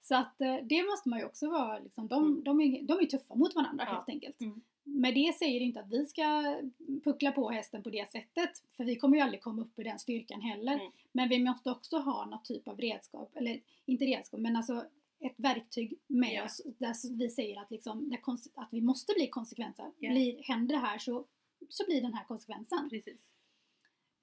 Så 0.00 0.14
att 0.14 0.40
eh, 0.40 0.56
det 0.62 0.82
måste 0.82 1.08
man 1.08 1.18
ju 1.18 1.24
också 1.24 1.50
vara, 1.50 1.78
liksom, 1.78 2.08
de, 2.08 2.22
Mm. 2.24 2.44
de, 2.44 2.60
är, 2.60 2.82
de 2.82 2.98
är 3.00 3.06
tuffa 3.06 3.34
mot 3.34 3.54
varandra 3.54 3.84
Ja. 3.88 3.94
helt 3.94 4.08
enkelt. 4.08 4.40
Mm. 4.40 4.60
Med 4.88 5.14
det 5.14 5.34
säger 5.38 5.60
inte 5.60 5.80
att 5.80 5.90
vi 5.90 6.06
ska 6.06 6.56
puckla 7.04 7.32
på 7.32 7.50
hästen 7.50 7.82
på 7.82 7.90
det 7.90 8.10
sättet, 8.10 8.50
för 8.76 8.84
vi 8.84 8.96
kommer 8.96 9.16
ju 9.16 9.22
aldrig 9.22 9.42
komma 9.42 9.62
upp 9.62 9.78
i 9.78 9.82
den 9.82 9.98
styrkan 9.98 10.40
heller. 10.40 10.72
Mm. 10.74 10.92
Men 11.12 11.28
vi 11.28 11.38
måste 11.44 11.70
också 11.70 11.98
ha 11.98 12.24
något 12.26 12.44
typ 12.44 12.68
av 12.68 12.80
redskap, 12.80 13.36
eller 13.36 13.60
inte 13.84 14.04
redskap, 14.04 14.40
men 14.40 14.56
alltså 14.56 14.84
ett 15.20 15.34
verktyg 15.36 15.98
med 16.06 16.32
Ja. 16.34 16.44
oss 16.44 16.62
där 16.78 17.16
vi 17.18 17.30
säger 17.30 17.60
att, 17.60 17.70
liksom, 17.70 18.16
att 18.54 18.68
vi 18.72 18.80
måste 18.80 19.12
bli 19.16 19.28
konsekventa. 19.28 19.92
Blir, 19.98 20.42
händer 20.42 20.74
det 20.74 20.80
här 20.80 20.98
så, 20.98 21.26
så 21.68 21.84
blir 21.86 22.02
den 22.02 22.14
här 22.14 22.24
konsekvensen. 22.24 22.90
Precis. 22.90 23.20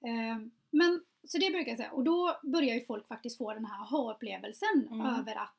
Eh, 0.04 0.38
Men, 0.70 1.04
så 1.24 1.38
det 1.38 1.50
brukar 1.50 1.70
jag 1.70 1.78
säga. 1.78 1.92
Och 1.92 2.04
då 2.04 2.36
börjar 2.42 2.74
ju 2.74 2.84
folk 2.84 3.08
faktiskt 3.08 3.38
få 3.38 3.54
den 3.54 3.64
här 3.64 3.80
aha-upplevelsen 3.82 4.88
Mm. 4.90 5.06
över 5.06 5.34
att 5.36 5.56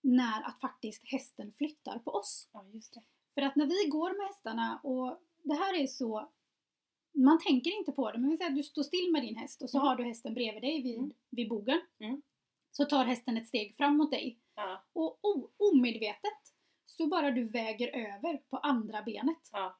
när 0.00 0.42
att 0.48 0.60
faktiskt 0.60 1.02
hästen 1.04 1.52
flyttar 1.58 1.98
på 1.98 2.10
oss. 2.10 2.48
Ja, 2.52 2.64
just 2.72 2.94
det. 2.94 3.02
För 3.36 3.42
att 3.42 3.56
när 3.56 3.66
vi 3.66 3.88
går 3.90 4.18
med 4.18 4.26
hästarna 4.26 4.80
och 4.82 5.18
det 5.42 5.54
här 5.54 5.74
är 5.82 5.86
så 5.86 6.30
man 7.14 7.38
tänker 7.38 7.78
inte 7.78 7.92
på 7.92 8.10
det, 8.12 8.18
men 8.18 8.30
vi 8.30 8.36
säger 8.36 8.50
att 8.50 8.56
du 8.56 8.62
står 8.62 8.82
still 8.82 9.12
med 9.12 9.22
din 9.22 9.36
häst 9.36 9.62
och 9.62 9.70
så 9.70 9.78
Mm. 9.78 9.88
har 9.88 9.96
du 9.96 10.04
hästen 10.04 10.34
bredvid 10.34 10.62
dig 10.62 10.82
vid, 10.82 10.98
Mm. 10.98 11.12
vid 11.30 11.48
bogen. 11.48 11.80
Mm. 11.98 12.22
Så 12.70 12.84
tar 12.84 13.04
hästen 13.04 13.36
ett 13.36 13.46
steg 13.48 13.76
fram 13.76 13.96
mot 13.96 14.10
dig 14.10 14.38
Ja. 14.54 14.82
och 14.92 15.18
o- 15.22 15.50
omedvetet 15.56 16.38
så 16.86 17.06
bara 17.06 17.30
du 17.30 17.44
väger 17.44 17.88
över 17.88 18.36
på 18.50 18.56
andra 18.56 19.02
benet. 19.02 19.50
Ja. 19.52 19.76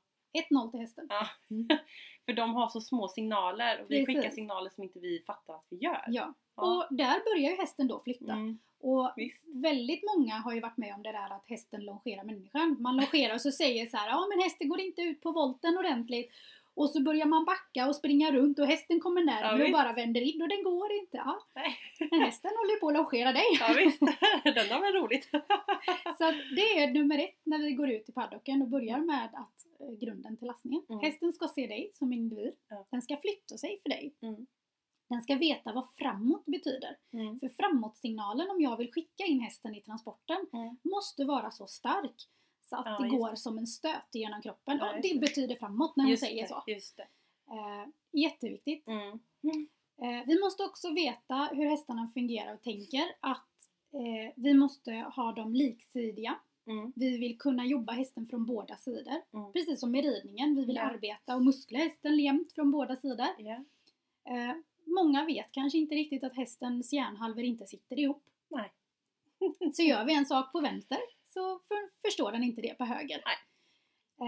1-0 0.50 0.70
till 0.70 0.80
hästen. 0.80 1.06
Ja. 1.08 1.26
Mm. 1.50 1.68
För 2.26 2.32
de 2.32 2.54
har 2.54 2.68
så 2.68 2.80
små 2.80 3.08
signaler 3.08 3.80
och 3.82 3.90
vi 3.90 4.04
Precis. 4.04 4.16
skickar 4.16 4.34
signaler 4.34 4.70
som 4.70 4.84
inte 4.84 4.98
vi 4.98 5.22
fattar 5.26 5.54
att 5.54 5.66
vi 5.70 5.76
gör. 5.76 6.04
Ja. 6.08 6.34
Ja. 6.56 6.62
Och 6.62 6.96
där 6.96 7.24
börjar 7.24 7.50
ju 7.50 7.56
hästen 7.56 7.88
då 7.88 8.00
flytta. 8.00 8.32
Mm. 8.32 8.58
Och 8.80 9.12
Visst. 9.16 9.42
väldigt 9.44 10.02
många 10.16 10.34
har 10.34 10.52
ju 10.54 10.60
varit 10.60 10.76
med 10.76 10.94
om 10.94 11.02
det 11.02 11.12
där 11.12 11.32
att 11.32 11.44
hästen 11.46 11.84
longerar 11.84 12.24
människan. 12.24 12.76
Man 12.80 12.96
longerar 12.96 13.34
och 13.34 13.40
så 13.40 13.52
säger 13.52 13.86
så 13.86 13.96
här, 13.96 14.08
ja 14.08 14.26
men 14.30 14.40
hästen 14.40 14.68
går 14.68 14.80
inte 14.80 15.02
ut 15.02 15.20
på 15.20 15.32
volten 15.32 15.78
ordentligt. 15.78 16.32
Och 16.76 16.90
så 16.90 17.02
börjar 17.02 17.26
man 17.26 17.44
backa 17.44 17.88
och 17.88 17.96
springa 17.96 18.32
runt 18.32 18.58
och 18.58 18.66
hästen 18.66 19.00
kommer 19.00 19.20
Ja, 19.20 19.26
närmare 19.26 19.54
och 19.54 19.60
visst. 19.60 19.72
bara 19.72 19.92
vänder 19.92 20.20
in 20.20 20.42
och 20.42 20.48
den 20.48 20.62
går 20.62 20.92
inte. 20.92 21.16
Ja. 21.16 21.40
Nej. 21.54 21.76
Men 22.10 22.20
hästen 22.20 22.50
håller 22.56 22.80
på 22.80 22.88
att 22.88 22.94
longera 22.94 23.32
dig. 23.32 23.44
Ja 23.60 23.74
visst, 23.76 24.00
den 24.44 24.68
var 24.68 24.80
väl 24.80 24.92
roligt. 25.02 25.28
Så 26.18 26.24
det 26.56 26.78
är 26.82 26.92
nummer 26.92 27.18
ett 27.18 27.40
när 27.44 27.58
vi 27.58 27.72
går 27.72 27.90
ut 27.90 28.08
i 28.08 28.12
paddocken 28.12 28.62
och 28.62 28.68
börjar 28.68 28.98
med 28.98 29.24
att 29.34 29.66
eh, 29.80 29.98
grunden 30.00 30.36
till 30.36 30.46
lastningen. 30.46 30.82
Mm. 30.88 31.00
Hästen 31.00 31.32
ska 31.32 31.48
se 31.48 31.66
dig 31.66 31.90
som 31.94 32.12
individ. 32.12 32.52
Ja. 32.68 32.86
Den 32.90 33.02
ska 33.02 33.16
flytta 33.16 33.58
sig 33.58 33.78
för 33.82 33.88
dig. 33.88 34.14
Mm. 34.22 34.46
Den 35.08 35.22
ska 35.22 35.34
veta 35.34 35.72
vad 35.72 35.86
framåt 35.98 36.44
betyder. 36.46 36.96
Mm. 37.12 37.38
För 37.40 37.48
framåtsignalen 37.48 38.50
om 38.50 38.60
jag 38.60 38.76
vill 38.76 38.92
skicka 38.92 39.24
in 39.24 39.40
hästen 39.40 39.74
i 39.74 39.80
transporten 39.80 40.46
Mm. 40.52 40.76
måste 40.82 41.24
vara 41.24 41.50
så 41.50 41.66
stark 41.66 42.28
så 42.66 42.76
att 42.76 42.86
Ja, 42.86 42.98
det 43.02 43.08
går 43.08 43.30
det. 43.30 43.36
som 43.36 43.58
en 43.58 43.66
stöt 43.66 44.08
genom 44.12 44.42
kroppen. 44.42 44.78
Ja, 44.80 44.92
det 45.02 45.12
det. 45.14 45.20
betyder 45.20 45.56
framåt 45.56 45.96
när 45.96 46.04
hon 46.04 46.10
Just 46.10 46.22
säger 46.22 46.42
det, 46.42 46.48
så. 46.48 46.62
Just. 46.66 46.98
Eh, 47.00 47.88
jätteviktigt. 48.12 48.88
Mm. 48.88 49.18
Eh, 50.02 50.26
vi 50.26 50.40
måste 50.40 50.62
också 50.64 50.90
veta 50.92 51.48
hur 51.52 51.66
hästarna 51.70 52.10
fungerar 52.14 52.54
och 52.54 52.62
tänker. 52.62 53.04
Att 53.20 53.68
eh, 53.92 54.32
vi 54.36 54.54
måste 54.54 54.92
ha 54.92 55.32
dem 55.32 55.54
liksidiga. 55.54 56.38
Mm. 56.66 56.92
Vi 56.96 57.18
vill 57.18 57.38
kunna 57.38 57.66
jobba 57.66 57.92
hästen 57.92 58.26
från 58.26 58.46
båda 58.46 58.76
sidor. 58.76 59.14
Mm. 59.32 59.52
Precis 59.52 59.80
som 59.80 59.94
i 59.94 60.02
ridningen. 60.02 60.54
Vi 60.56 60.64
vill 60.64 60.76
Ja. 60.76 60.82
arbeta 60.82 61.36
och 61.36 61.44
muskla 61.44 61.78
hästen 61.78 62.18
jämnt 62.18 62.52
från 62.52 62.70
båda 62.70 62.96
sidor. 62.96 63.26
Eh, 64.24 64.54
många 64.84 65.24
vet 65.24 65.52
kanske 65.52 65.78
inte 65.78 65.94
riktigt 65.94 66.24
att 66.24 66.36
hästens 66.36 66.92
hjärnhalvor 66.92 67.44
inte 67.44 67.66
sitter 67.66 67.98
ihop. 67.98 68.22
Nej. 68.48 68.72
Så 69.74 69.82
gör 69.82 70.04
vi 70.04 70.14
en 70.14 70.26
sak 70.26 70.52
på 70.52 70.60
vänster 70.60 70.98
så 71.36 71.58
för, 71.68 72.02
förstår 72.08 72.32
den 72.32 72.42
inte 72.44 72.60
det 72.62 72.74
på 72.78 72.84
höger. 72.84 73.22
Nej. 73.26 73.36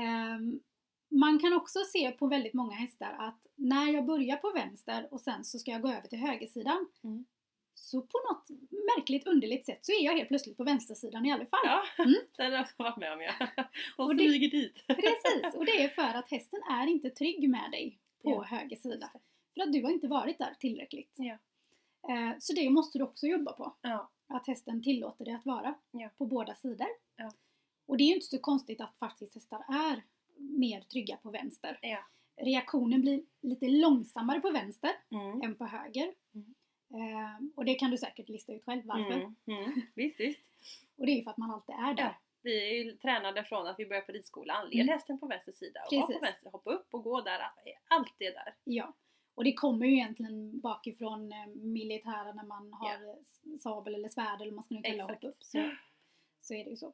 Ehm, 0.05 0.61
man 1.09 1.39
kan 1.39 1.53
också 1.53 1.79
se 1.85 2.11
på 2.11 2.27
väldigt 2.27 2.55
många 2.55 2.75
hästar 2.77 3.17
att 3.19 3.47
när 3.55 3.93
jag 3.93 4.05
börjar 4.07 4.37
på 4.37 4.51
vänster 4.51 5.09
och 5.11 5.21
sen 5.21 5.45
så 5.45 5.59
ska 5.59 5.71
jag 5.71 5.83
gå 5.83 5.89
över 5.89 6.09
till 6.09 6.19
högersidan 6.19 6.87
Mm. 7.05 7.25
så 7.75 8.03
på 8.03 8.19
något 8.31 8.49
märkligt 8.97 9.27
underligt 9.27 9.67
sätt 9.67 9.79
så 9.83 9.93
är 9.93 10.05
jag 10.05 10.17
helt 10.17 10.29
plötsligt 10.29 10.57
på 10.57 10.65
vänstersidan 10.65 11.27
i 11.27 11.33
alla 11.33 11.47
fall. 11.47 11.61
Ja, 11.65 11.83
Mm. 11.99 12.15
den 12.37 12.47
har 12.47 12.53
jag 12.53 12.61
också 12.63 12.75
varit 12.83 12.97
med 12.97 13.13
om 13.13 13.21
ja. 13.21 13.33
Och 13.97 14.05
Och 14.05 14.17
det- 14.17 14.25
flyger 14.25 14.51
dit. 14.51 14.87
Precis, 14.87 15.55
och 15.55 15.65
det 15.65 15.83
är 15.85 15.89
för 15.89 16.19
att 16.19 16.31
hästen 16.31 16.61
är 16.71 16.87
inte 16.87 17.11
trygg 17.11 17.49
med 17.51 17.71
dig 17.71 17.99
på 18.23 18.31
Ja. 18.31 18.43
höger 18.43 18.77
sida. 18.77 19.11
För 19.55 19.63
att 19.63 19.73
du 19.73 19.83
har 19.83 19.91
inte 19.91 20.09
varit 20.09 20.39
där 20.39 20.55
tillräckligt. 20.61 21.13
Ja. 21.17 21.39
Eh, 22.13 22.37
Så 22.39 22.53
det 22.53 22.71
måste 22.71 22.99
du 22.99 23.05
också 23.05 23.27
jobba 23.27 23.53
på. 23.53 23.77
Ja. 23.81 24.11
Att 24.29 24.47
hästen 24.47 24.83
tillåter 24.83 25.25
dig 25.25 25.35
att 25.35 25.47
vara 25.47 25.75
Ja. 25.91 26.09
på 26.19 26.27
båda 26.27 26.55
sidor. 26.55 26.87
Ja. 27.17 27.33
Och 27.87 27.97
det 27.97 28.05
är 28.05 28.09
ju 28.09 28.15
inte 28.15 28.27
så 28.27 28.39
konstigt 28.39 28.81
att 28.81 28.99
faktiskt 28.99 29.35
hästar 29.35 29.65
är 29.69 30.03
mer 30.37 30.81
trygga 30.81 31.17
på 31.17 31.31
vänster. 31.31 31.79
Ja. 31.83 31.99
Reaktionen 32.37 33.01
blir 33.01 33.23
lite 33.41 33.69
långsammare 33.69 34.41
på 34.41 34.51
vänster 34.51 34.91
Mm. 35.11 35.43
än 35.43 35.55
på 35.55 35.65
höger. 35.67 36.15
Mm. 36.35 36.55
Eh, 36.95 37.37
Och 37.57 37.65
det 37.65 37.75
kan 37.75 37.91
du 37.91 37.99
säkert 37.99 38.29
lista 38.29 38.53
ut 38.53 38.65
själv 38.65 38.83
varför. 38.85 39.13
Mm. 39.13 39.35
Mm. 39.47 39.81
Visst, 39.95 40.21
visst. 40.21 40.41
Och 40.97 41.07
det 41.07 41.13
är 41.13 41.17
ju 41.17 41.23
för 41.23 41.31
att 41.31 41.37
man 41.39 41.51
alltid 41.51 41.75
är 41.75 41.95
där. 41.95 42.19
Vi 42.43 42.71
är 42.71 42.85
ju 42.85 42.93
tränade 42.97 43.45
från 43.45 43.67
att 43.67 43.79
vi 43.79 43.87
började 43.87 44.07
på 44.07 44.13
ridskolan. 44.13 44.69
Led 44.69 44.81
Mm. 44.83 44.89
hästen 44.93 45.19
på 45.19 45.27
vänster 45.27 45.53
sida 45.53 45.81
och 45.91 45.97
var 45.97 46.07
på 46.13 46.19
vänster, 46.21 46.51
hoppa 46.51 46.71
upp 46.71 46.95
och 46.95 47.03
gå 47.05 47.21
där. 47.21 47.41
Allt 47.89 48.15
är 48.19 48.33
där. 48.33 48.55
Ja, 48.65 48.93
och 49.39 49.45
det 49.45 49.53
kommer 49.53 49.87
ju 49.87 49.93
egentligen 49.93 50.61
bakifrån 50.61 51.33
eh, 51.33 51.47
militären 51.55 52.37
när 52.37 52.45
man 52.45 52.73
har 52.73 52.93
eh, 52.93 53.57
sabel 53.59 53.95
eller 53.95 54.09
svärd 54.09 54.41
eller 54.41 54.51
vad 54.51 54.55
man 54.55 54.65
ska 54.65 54.75
nu 54.75 54.83
kalla 54.83 55.05
Exakt. 55.05 55.25
upp. 55.25 55.37
Så, 55.41 55.71
så 56.41 56.55
är 56.55 56.65
det 56.65 56.71
ju 56.71 56.77
så. 56.77 56.93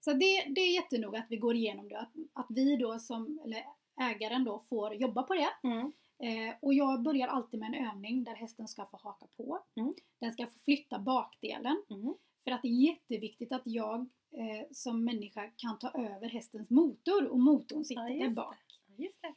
Så 0.00 0.12
det, 0.12 0.44
det 0.48 0.60
är 0.60 0.74
jättenoga 0.74 1.18
att 1.18 1.30
vi 1.30 1.36
går 1.36 1.56
igenom 1.56 1.88
det, 1.88 1.98
att, 1.98 2.12
att 2.32 2.46
vi 2.48 2.76
då 2.76 2.98
som, 2.98 3.40
eller 3.44 3.64
ägaren 4.00 4.44
då 4.44 4.62
får 4.68 4.94
jobba 4.94 5.22
på 5.22 5.34
det. 5.34 5.50
Mm. 5.62 5.92
Eh, 6.22 6.54
och 6.62 6.74
jag 6.74 7.02
börjar 7.02 7.28
alltid 7.28 7.60
med 7.60 7.74
en 7.74 7.86
övning 7.86 8.24
där 8.24 8.34
hästen 8.34 8.68
ska 8.68 8.86
få 8.86 8.96
haka 8.96 9.26
på. 9.36 9.58
Mm. 9.76 9.94
Den 10.20 10.32
ska 10.32 10.46
få 10.46 10.58
flytta 10.58 10.98
bakdelen. 10.98 11.82
Mm. 11.90 12.14
För 12.44 12.50
att 12.50 12.62
det 12.62 12.68
är 12.68 12.86
jätteviktigt 12.86 13.52
att 13.52 13.62
jag 13.64 14.00
eh, 14.32 14.66
som 14.72 15.04
människa 15.04 15.50
kan 15.56 15.78
ta 15.78 15.90
över 15.90 16.28
hästens 16.28 16.70
motor 16.70 17.26
och 17.28 17.40
motorn 17.40 17.84
sitter 17.84 18.08
Ja, 18.08 18.28
där 18.28 18.34
bak. 18.34 18.56
det. 18.96 19.28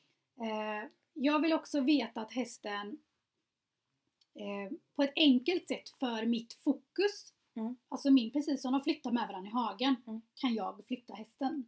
Eh, 0.46 0.90
jag 1.14 1.40
vill 1.42 1.54
också 1.54 1.82
veta 1.82 2.22
att 2.22 2.32
hästen 2.32 3.00
eh, 4.36 4.72
på 4.96 5.04
ett 5.04 5.14
enkelt 5.16 5.68
sätt 5.68 5.90
för 5.90 6.26
mitt 6.26 6.54
fokus, 6.54 7.34
Mm. 7.56 7.76
alltså 7.90 8.12
min, 8.12 8.32
precis 8.32 8.62
som 8.62 8.72
de 8.72 8.82
flyttar 8.82 9.12
med 9.12 9.28
varandra 9.28 9.50
i 9.50 9.54
hagen, 9.54 9.96
Mm. 10.08 10.22
kan 10.36 10.54
jag 10.54 10.86
flytta 10.88 11.14
hästen. 11.14 11.66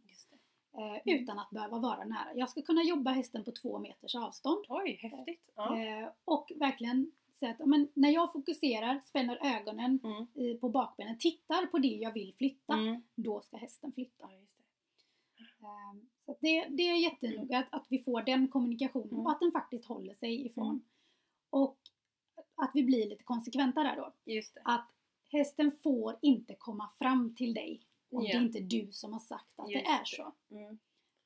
Eh, 0.72 1.14
utan 1.14 1.38
att 1.38 1.50
behöva 1.50 1.78
vara 1.78 2.04
nära. 2.04 2.34
Jag 2.34 2.50
ska 2.50 2.62
kunna 2.62 2.82
jobba 2.82 3.10
hästen 3.10 3.44
på 3.44 3.52
två 3.52 3.78
meters 3.78 4.14
avstånd. 4.14 4.64
Oj, 4.68 4.98
häftigt. 5.02 5.50
Ja. 5.56 5.78
Eh, 5.78 6.08
och 6.24 6.52
verkligen 6.56 7.12
säga 7.38 7.50
att 7.52 7.66
men, 7.66 7.88
när 7.94 8.10
jag 8.10 8.32
fokuserar, 8.32 9.00
spänner 9.04 9.56
ögonen 9.56 10.00
Mm. 10.04 10.26
i, 10.34 10.54
på 10.54 10.68
bakbenen, 10.68 11.18
tittar 11.18 11.66
på 11.66 11.78
det 11.78 11.88
jag 11.88 12.12
vill 12.12 12.34
flytta, 12.38 12.74
Mm. 12.74 13.02
då 13.14 13.40
ska 13.40 13.56
hästen 13.56 13.92
flytta. 13.92 14.30
Ja. 15.60 15.68
Ehm, 15.92 16.08
Så 16.26 16.36
det, 16.40 16.64
det 16.68 16.82
är 16.82 16.96
jättenoga 16.96 17.58
att, 17.58 17.66
att 17.74 17.86
vi 17.88 18.02
får 18.02 18.22
den 18.22 18.48
kommunikationen 18.48 19.08
Mm. 19.12 19.26
och 19.26 19.30
att 19.32 19.40
den 19.40 19.52
faktiskt 19.52 19.84
håller 19.84 20.14
sig 20.14 20.46
ifrån. 20.46 20.68
Mm. 20.68 20.82
Och 21.50 21.78
att 22.56 22.70
vi 22.74 22.82
blir 22.82 23.08
lite 23.08 23.24
konsekventa 23.24 23.82
där 23.82 23.96
då. 23.96 24.12
Det. 24.24 24.42
Att 24.64 24.90
hästen 25.32 25.72
får 25.82 26.18
inte 26.22 26.54
komma 26.54 26.90
fram 26.98 27.34
till 27.34 27.54
dig 27.54 27.80
om 28.10 28.22
det 28.22 28.28
Ja. 28.30 28.38
är 28.38 28.42
inte 28.42 28.60
du 28.60 28.92
som 28.92 29.12
har 29.12 29.20
sagt 29.20 29.52
att 29.56 29.70
Just 29.70 29.84
det 29.84 29.90
är 29.90 29.98
det. 29.98 30.06
så. 30.06 30.32
Mm. 30.54 30.78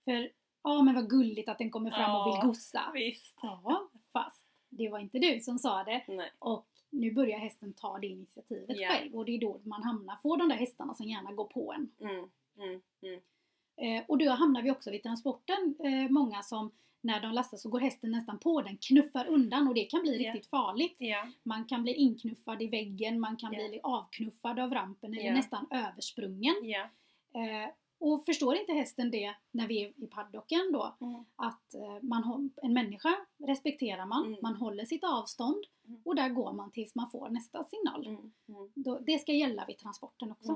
För, 0.05 0.31
ja 0.63 0.83
men 0.83 0.95
vad 0.95 1.11
gulligt 1.11 1.49
att 1.49 1.59
den 1.59 1.71
kommer 1.71 1.91
fram 1.91 2.11
och 2.15 2.29
Ja. 2.29 2.41
vill 2.41 2.49
gossa. 2.51 2.91
Visst. 2.95 3.39
Ja, 3.43 3.89
fast 4.13 4.47
det 4.69 4.89
var 4.89 4.99
inte 4.99 5.19
du 5.19 5.41
som 5.41 5.59
sa 5.59 5.85
det. 5.85 6.05
Nej. 6.09 6.31
Och 6.39 6.67
nu 6.91 7.11
börjar 7.15 7.39
hästen 7.39 7.73
ta 7.75 7.99
det 7.99 8.07
initiativet 8.07 8.77
Ja. 8.81 8.89
själv 8.89 9.15
och 9.17 9.25
det 9.25 9.35
är 9.35 9.39
då 9.41 9.61
man 9.65 9.83
hamnar, 9.83 10.17
får 10.23 10.37
de 10.37 10.49
där 10.49 10.57
hästarna 10.57 10.95
som 10.95 11.07
gärna 11.09 11.33
går 11.33 11.45
på 11.45 11.73
en. 11.73 11.91
Mm. 12.01 12.31
Mm. 12.59 12.81
Mm. 13.03 13.21
Eh, 13.81 14.03
och 14.09 14.19
då 14.19 14.31
hamnar 14.31 14.63
vi 14.63 14.71
också 14.71 14.91
vid 14.91 15.03
transporten, 15.03 15.75
eh, 15.85 16.11
många 16.11 16.43
som 16.43 16.71
när 17.03 17.21
de 17.21 17.33
lastar 17.33 17.57
så 17.59 17.69
går 17.69 17.81
hästen 17.81 18.11
nästan 18.11 18.39
på 18.39 18.63
den, 18.63 18.77
knuffar 18.77 19.27
undan 19.27 19.69
och 19.69 19.75
det 19.75 19.85
kan 19.85 20.03
bli 20.03 20.23
Ja. 20.23 20.33
riktigt 20.33 20.51
farligt. 20.51 20.97
Ja. 20.99 21.27
Man 21.43 21.65
kan 21.65 21.83
bli 21.83 21.95
inknuffad 21.95 22.63
i 22.63 22.67
väggen, 22.67 23.21
man 23.21 23.37
kan 23.37 23.53
Ja. 23.53 23.69
bli 23.69 23.81
avknuffad 23.83 24.59
av 24.59 24.75
rampen 24.75 25.15
eller 25.15 25.33
nästan 25.33 25.67
översprungen. 25.71 26.55
Eh, 27.35 27.71
och 27.99 28.25
förstår 28.25 28.57
inte 28.57 28.73
hästen 28.73 29.11
det 29.11 29.35
när 29.51 29.67
vi 29.67 29.83
är 29.85 29.93
i 30.05 30.07
paddocken 30.07 30.73
då, 30.73 30.97
Mm. 31.01 31.25
att 31.37 31.75
eh, 31.75 32.03
man, 32.03 32.51
en 32.63 32.73
människa 32.73 33.17
respekterar 33.39 34.07
man, 34.07 34.27
Mm. 34.27 34.39
man 34.43 34.55
håller 34.55 34.85
sitt 34.85 35.05
avstånd 35.05 35.65
Mm. 35.89 36.01
och 36.05 36.15
där 36.15 36.29
går 36.29 36.53
man 36.53 36.71
tills 36.71 36.95
man 36.95 37.11
får 37.11 37.29
nästa 37.29 37.65
signal. 37.65 38.07
Mm. 38.07 38.33
Mm. 38.49 38.69
Då, 38.75 38.99
det 38.99 39.19
ska 39.19 39.33
gälla 39.33 39.65
vid 39.67 39.79
transporten 39.79 40.31
också. 40.33 40.53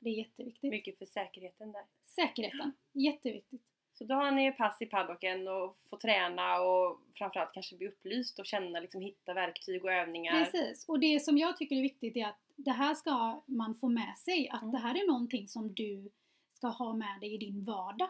Det 0.00 0.08
är 0.08 0.14
jätteviktigt. 0.14 0.70
Mycket 0.70 0.98
för 0.98 1.06
säkerheten 1.06 1.72
där. 1.72 1.82
Säkerheten, 2.04 2.72
jätteviktigt. 2.92 3.62
Så 3.94 4.04
då 4.04 4.14
har 4.14 4.30
ni 4.30 4.52
pass 4.52 4.82
i 4.82 4.86
paddocken 4.86 5.48
och 5.48 5.76
får 5.90 5.96
träna 5.96 6.60
och 6.60 7.00
framförallt 7.14 7.52
kanske 7.52 7.76
bli 7.76 7.88
upplyst 7.88 8.38
och 8.38 8.46
känna, 8.46 8.80
liksom 8.80 9.00
hitta 9.00 9.34
verktyg 9.34 9.84
och 9.84 9.92
övningar. 9.92 10.44
Precis, 10.44 10.88
och 10.88 11.00
det 11.00 11.20
som 11.20 11.38
jag 11.38 11.56
tycker 11.56 11.76
är 11.76 11.82
viktigt 11.82 12.16
är 12.16 12.26
att 12.26 12.40
det 12.56 12.70
här 12.70 12.94
ska 12.94 13.42
man 13.46 13.74
få 13.74 13.88
med 13.88 14.18
sig, 14.18 14.48
att 14.48 14.62
Mm. 14.62 14.72
det 14.72 14.78
här 14.78 14.94
är 15.02 15.06
någonting 15.06 15.48
som 15.48 15.74
du 15.74 16.10
ska 16.50 16.66
ha 16.68 16.92
med 16.92 17.20
dig 17.20 17.34
i 17.34 17.38
din 17.38 17.64
vardag 17.64 18.08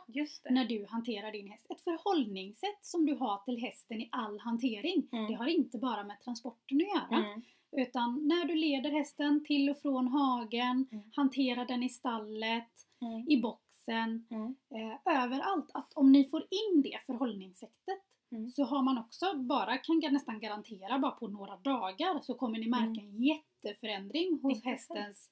när 0.50 0.64
du 0.64 0.86
hanterar 0.88 1.32
din 1.32 1.48
häst. 1.48 1.66
Ett 1.70 1.80
förhållningssätt 1.80 2.78
som 2.84 3.06
du 3.06 3.14
har 3.14 3.38
till 3.44 3.58
hästen 3.58 4.00
i 4.00 4.08
all 4.12 4.40
hantering. 4.40 5.08
Mm. 5.12 5.26
Det 5.26 5.34
har 5.34 5.46
inte 5.46 5.78
bara 5.78 6.04
med 6.04 6.20
transporten 6.20 6.76
att 6.80 6.88
göra. 7.10 7.24
Mm. 7.24 7.42
Utan 7.72 8.28
när 8.28 8.44
du 8.44 8.54
leder 8.54 8.90
hästen 8.90 9.44
till 9.44 9.70
och 9.70 9.78
från 9.78 10.08
hagen, 10.08 10.86
Mm. 10.92 11.04
hanterar 11.16 11.64
den 11.64 11.82
i 11.82 11.88
stallet, 11.88 12.86
Mm. 13.02 13.28
i 13.28 13.40
boxen, 13.40 14.26
Mm. 14.30 14.54
eh, 14.70 15.22
överallt. 15.24 15.70
Att 15.74 15.92
om 15.94 16.12
ni 16.12 16.24
får 16.28 16.40
in 16.40 16.82
det 16.82 16.98
förhållningssättet 17.06 18.02
Mm. 18.30 18.48
så 18.50 18.64
har 18.64 18.82
man 18.82 18.98
också, 18.98 19.34
bara 19.36 19.76
kan 19.78 20.00
nästan 20.10 20.40
garantera, 20.40 20.98
bara 20.98 21.10
på 21.12 21.28
några 21.28 21.56
dagar 21.56 22.20
så 22.22 22.34
kommer 22.34 22.58
ni 22.58 22.68
märka 22.68 23.00
en 23.00 23.22
jätteförändring 23.22 24.38
hos 24.42 24.62
Mm. 24.64 24.72
Hästens 24.72 25.30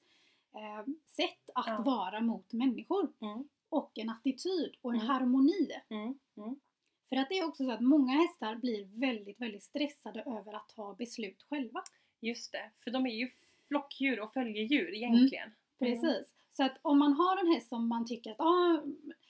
eh, 0.55 0.85
sätt 1.07 1.49
att 1.55 1.67
Ja. 1.67 1.81
vara 1.81 2.21
mot 2.21 2.53
människor. 2.53 3.13
Mm. 3.21 3.47
Och 3.69 3.91
en 3.97 4.09
attityd 4.09 4.75
och 4.81 4.91
en 4.93 4.95
Mm. 5.01 5.07
harmoni. 5.07 5.69
Mm. 5.89 6.19
Mm. 6.37 6.55
För 7.09 7.15
att 7.15 7.29
det 7.29 7.37
är 7.39 7.47
också 7.47 7.65
så 7.65 7.71
att 7.71 7.81
många 7.81 8.13
hästar 8.13 8.55
blir 8.55 8.85
väldigt, 8.99 9.41
väldigt 9.41 9.63
stressade 9.63 10.21
över 10.21 10.53
att 10.53 10.69
ta 10.75 10.93
beslut 10.93 11.43
själva. 11.49 11.83
Just 12.21 12.51
det, 12.51 12.69
för 12.83 12.91
de 12.91 13.05
är 13.05 13.15
ju 13.15 13.29
flockdjur 13.67 14.19
och 14.19 14.33
följedjur 14.33 14.95
egentligen. 14.95 15.49
Precis. 15.79 16.33
Så 16.51 16.63
att 16.63 16.77
om 16.81 16.99
man 16.99 17.13
har 17.13 17.37
en 17.37 17.47
häst 17.53 17.69
som 17.69 17.87
man 17.87 18.05
tycker 18.05 18.31
att 18.31 18.39
ah, 18.39 18.81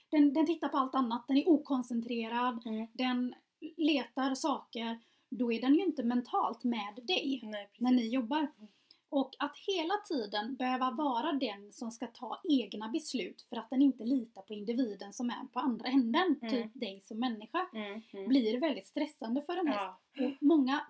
den, 0.09 0.33
den 0.33 0.45
tittar 0.45 0.67
på 0.69 0.77
allt 0.77 0.95
annat, 0.95 1.25
den 1.27 1.37
är 1.37 1.49
okoncentrerad, 1.49 2.61
Mm. 2.67 2.87
den 2.93 3.35
letar 3.77 4.35
saker, 4.35 4.99
då 5.29 5.51
är 5.53 5.61
den 5.61 5.75
ju 5.75 5.83
inte 5.85 6.03
mentalt 6.03 6.63
med 6.63 6.99
dig 7.03 7.39
Nej, 7.43 7.69
när 7.77 7.91
ni 7.91 8.07
jobbar. 8.09 8.47
Och 9.09 9.35
att 9.39 9.57
hela 9.57 9.93
tiden 10.07 10.55
behöva 10.55 10.91
vara 10.91 11.31
den 11.33 11.73
som 11.73 11.91
ska 11.91 12.07
ta 12.07 12.41
egna 12.49 12.87
beslut 12.89 13.45
för 13.49 13.55
att 13.57 13.69
den 13.69 13.81
inte 13.81 14.03
litar 14.03 14.41
på 14.41 14.53
individen 14.53 15.13
som 15.13 15.29
är 15.29 15.47
på 15.53 15.59
andra 15.59 15.89
änden, 15.89 16.35
Mm. 16.41 16.53
typ 16.53 16.71
dig 16.73 17.01
som 17.03 17.19
människa, 17.19 17.67
Mm. 17.73 18.01
Mm. 18.13 18.27
blir 18.27 18.59
väldigt 18.59 18.87
stressande 18.87 19.41
för 19.41 19.57
en 19.57 19.67
häst. 19.67 19.79
Ja. 20.13 20.25
Och 20.25 20.31
många 20.39 20.81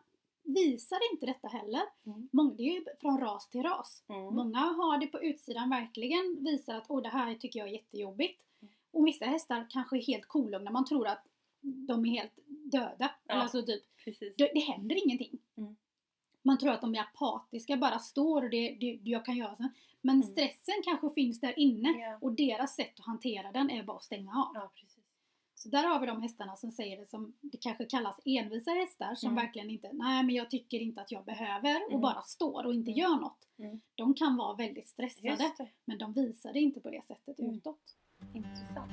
visar 0.47 1.11
inte 1.13 1.25
detta 1.25 1.47
heller. 1.47 1.81
Mm. 2.05 2.29
Många, 2.31 2.53
det 2.55 2.63
är 2.63 2.73
ju 2.73 2.85
från 3.01 3.19
ras 3.19 3.49
till 3.49 3.63
ras. 3.63 4.03
Mm. 4.09 4.35
Många 4.35 4.59
har 4.59 4.97
det 4.97 5.07
på 5.07 5.23
utsidan 5.23 5.69
verkligen 5.69 6.43
visar 6.43 6.75
att 6.75 6.85
åh 6.89 7.01
det 7.01 7.09
här 7.09 7.35
tycker 7.35 7.59
jag 7.59 7.67
är 7.67 7.73
jättejobbigt. 7.73 8.43
Mm. 8.61 8.73
Och 8.91 9.07
vissa 9.07 9.25
hästar 9.25 9.67
kanske 9.69 9.97
är 9.97 10.01
helt 10.01 10.25
kolugna, 10.25 10.71
man 10.71 10.85
tror 10.85 11.07
att 11.07 11.23
de 11.61 12.05
är 12.05 12.09
helt 12.09 12.39
döda. 12.47 13.11
Ja. 13.27 13.33
Alltså 13.33 13.63
typ, 13.63 13.83
det, 14.37 14.51
det 14.53 14.59
händer 14.59 15.05
ingenting. 15.05 15.39
Mm. 15.57 15.75
Man 16.43 16.57
tror 16.57 16.71
att 16.71 16.81
de 16.81 16.95
är 16.95 16.99
apatiska, 17.01 17.77
bara 17.77 17.99
står 17.99 18.43
och 18.43 18.49
det, 18.49 18.77
det, 18.79 18.99
jag 19.03 19.25
kan 19.25 19.37
göra 19.37 19.55
så. 19.55 19.69
Men 20.01 20.15
Mm. 20.15 20.27
stressen 20.27 20.75
kanske 20.83 21.09
finns 21.09 21.39
där 21.39 21.59
inne 21.59 21.89
Ja. 21.99 22.17
och 22.21 22.31
deras 22.31 22.75
sätt 22.75 22.99
att 22.99 23.05
hantera 23.05 23.51
den 23.51 23.69
är 23.69 23.83
bara 23.83 23.97
att 23.97 24.03
stänga 24.03 24.31
av. 24.31 24.51
Ja. 24.53 24.71
Så 25.59 25.69
där 25.69 25.83
har 25.87 25.99
vi 25.99 26.05
de 26.07 26.21
hästarna 26.21 26.55
som 26.55 26.71
säger 26.71 26.97
det 26.97 27.09
som 27.09 27.33
det 27.41 27.57
kanske 27.57 27.85
kallas 27.85 28.19
envisa 28.25 28.71
hästar 28.71 29.15
som 29.15 29.29
Mm. 29.31 29.43
verkligen 29.45 29.69
inte, 29.69 29.89
nej 29.93 30.23
men 30.23 30.35
jag 30.35 30.49
tycker 30.49 30.79
inte 30.79 31.01
att 31.01 31.11
jag 31.11 31.25
behöver 31.25 31.83
och 31.85 31.89
Mm. 31.91 32.01
bara 32.01 32.21
står 32.21 32.65
och 32.65 32.73
inte 32.73 32.91
Mm. 32.91 32.99
gör 32.99 33.15
något. 33.15 33.47
Mm. 33.59 33.81
De 33.95 34.13
kan 34.13 34.35
vara 34.37 34.55
väldigt 34.55 34.87
stressade 34.87 35.49
men 35.85 35.97
de 35.97 36.13
visar 36.13 36.53
det 36.53 36.59
inte 36.59 36.79
på 36.79 36.89
det 36.89 37.05
sättet 37.05 37.39
Mm. 37.39 37.55
utåt. 37.55 37.79
Intressant. 38.33 38.91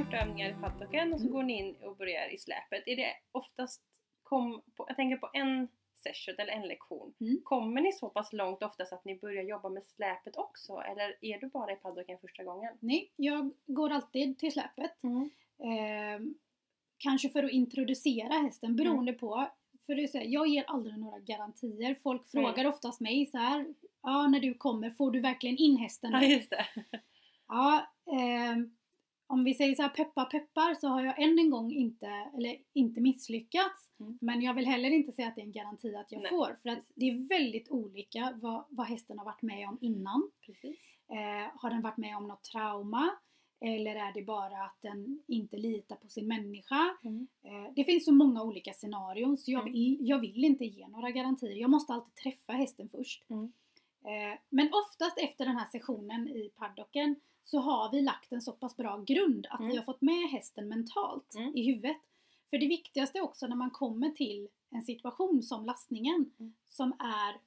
Gjort 0.00 0.14
övningar 0.14 0.50
i 0.50 0.54
paddocken 0.62 1.12
och 1.12 1.20
så 1.20 1.26
Mm. 1.26 1.32
går 1.34 1.42
ni 1.42 1.58
in 1.58 1.76
och 1.82 1.96
börjar 1.96 2.28
i 2.34 2.38
släpet. 2.38 2.82
Är 2.86 2.96
det 2.96 3.12
oftast, 3.32 3.82
kom, 4.22 4.62
på, 4.76 4.84
jag 4.88 4.96
tänker 4.96 5.16
på 5.16 5.30
en 5.32 5.68
session 5.96 6.34
eller 6.38 6.52
en 6.52 6.68
lektion. 6.68 7.14
Mm. 7.20 7.40
Kommer 7.44 7.80
ni 7.80 7.92
så 7.92 8.08
pass 8.08 8.32
långt 8.32 8.62
oftast 8.62 8.92
att 8.92 9.04
ni 9.04 9.16
börjar 9.18 9.42
jobba 9.42 9.68
med 9.68 9.84
släpet 9.86 10.36
också? 10.36 10.76
Eller 10.80 11.16
är 11.20 11.38
du 11.40 11.46
bara 11.48 11.72
i 11.72 11.76
paddocken 11.76 12.18
första 12.18 12.44
gången? 12.44 12.72
Nej, 12.80 13.12
jag 13.16 13.50
går 13.66 13.90
alltid 13.90 14.38
till 14.38 14.52
släpet. 14.52 15.02
Mm. 15.02 15.30
Eh, 15.62 16.20
kanske 16.98 17.28
för 17.28 17.42
att 17.44 17.50
introducera 17.50 18.32
hästen 18.34 18.76
beroende 18.76 19.12
på 19.12 19.48
för 19.86 19.94
det 19.94 20.02
är 20.02 20.06
så 20.08 20.18
här, 20.18 20.24
jag 20.24 20.48
ger 20.48 20.64
aldrig 20.66 20.98
några 20.98 21.18
garantier. 21.18 21.94
Folk 22.02 22.34
Mm. 22.34 22.44
frågar 22.46 22.66
oftast 22.68 23.00
mig 23.00 23.26
så 23.26 23.38
här, 23.38 23.74
ja 24.02 24.26
när 24.26 24.40
du 24.40 24.54
kommer, 24.54 24.90
får 24.90 25.10
du 25.10 25.20
verkligen 25.20 25.56
in 25.56 25.76
hästen? 25.76 26.10
Ja, 26.12 26.20
nu?" 26.20 26.26
just 26.26 26.50
det. 26.50 26.66
Ja, 27.48 27.86
ehm, 28.12 28.76
om 29.30 29.44
vi 29.44 29.54
säger 29.54 29.74
så 29.74 29.82
här 29.82 29.88
peppar 29.88 30.24
peppar 30.24 30.74
så 30.74 30.88
har 30.88 31.02
jag 31.04 31.22
än 31.22 31.38
en 31.38 31.50
gång 31.50 31.72
inte, 31.72 32.06
eller 32.06 32.56
inte 32.72 33.00
misslyckats. 33.00 33.90
Mm. 34.00 34.18
Men 34.20 34.42
jag 34.42 34.54
vill 34.54 34.66
heller 34.66 34.90
inte 34.90 35.12
säga 35.12 35.28
att 35.28 35.34
det 35.34 35.40
är 35.40 35.44
en 35.44 35.52
garanti 35.52 35.94
att 35.96 36.12
jag 36.12 36.22
Nej, 36.22 36.30
får. 36.30 36.56
För 36.62 36.68
att 36.68 36.84
det 36.94 37.04
är 37.10 37.28
väldigt 37.28 37.70
olika 37.70 38.38
vad, 38.42 38.64
vad 38.68 38.86
hästen 38.86 39.18
har 39.18 39.24
varit 39.24 39.42
med 39.42 39.68
om 39.68 39.78
innan. 39.80 40.30
Eh, 41.10 41.50
har 41.60 41.70
den 41.70 41.82
varit 41.82 41.96
med 41.96 42.16
om 42.16 42.28
något 42.28 42.44
trauma? 42.44 43.10
Eller 43.60 43.96
är 43.96 44.12
det 44.12 44.22
bara 44.22 44.64
att 44.64 44.76
den 44.80 45.22
inte 45.26 45.56
litar 45.56 45.96
på 45.96 46.08
sin 46.08 46.28
människa? 46.28 46.96
Mm. 47.04 47.28
Eh, 47.44 47.72
det 47.76 47.84
finns 47.84 48.04
så 48.04 48.12
många 48.12 48.42
olika 48.42 48.72
scenarion 48.72 49.38
så 49.38 49.50
jag 49.50 49.60
Mm. 49.60 49.72
vill, 49.72 49.96
jag 50.00 50.18
vill 50.18 50.44
inte 50.44 50.64
ge 50.64 50.88
några 50.88 51.10
garantier. 51.10 51.56
Jag 51.56 51.70
måste 51.70 51.92
alltid 51.92 52.14
träffa 52.14 52.52
hästen 52.52 52.88
först. 52.88 53.24
Mm. 53.30 53.52
Eh, 54.04 54.38
men 54.48 54.70
oftast 54.72 55.18
efter 55.18 55.44
den 55.46 55.56
här 55.56 55.66
sessionen 55.66 56.28
i 56.28 56.50
paddocken 56.56 57.16
så 57.50 57.58
har 57.58 57.90
vi 57.92 58.02
lagt 58.02 58.32
en 58.32 58.42
så 58.42 58.52
pass 58.52 58.76
bra 58.76 58.96
grund 59.06 59.46
att 59.50 59.60
Mm. 59.60 59.70
vi 59.72 59.76
har 59.76 59.84
fått 59.84 60.00
med 60.00 60.28
hästen 60.30 60.68
mentalt 60.68 61.34
Mm. 61.34 61.56
i 61.56 61.62
huvudet. 61.66 61.96
För 62.50 62.58
det 62.58 62.66
viktigaste 62.66 63.20
också 63.20 63.46
när 63.46 63.56
man 63.56 63.70
kommer 63.70 64.10
till 64.10 64.48
en 64.70 64.82
situation 64.82 65.42
som 65.42 65.64
lastningen 65.64 66.30
Mm. 66.38 66.54
som 66.68 66.92
är 66.98 67.40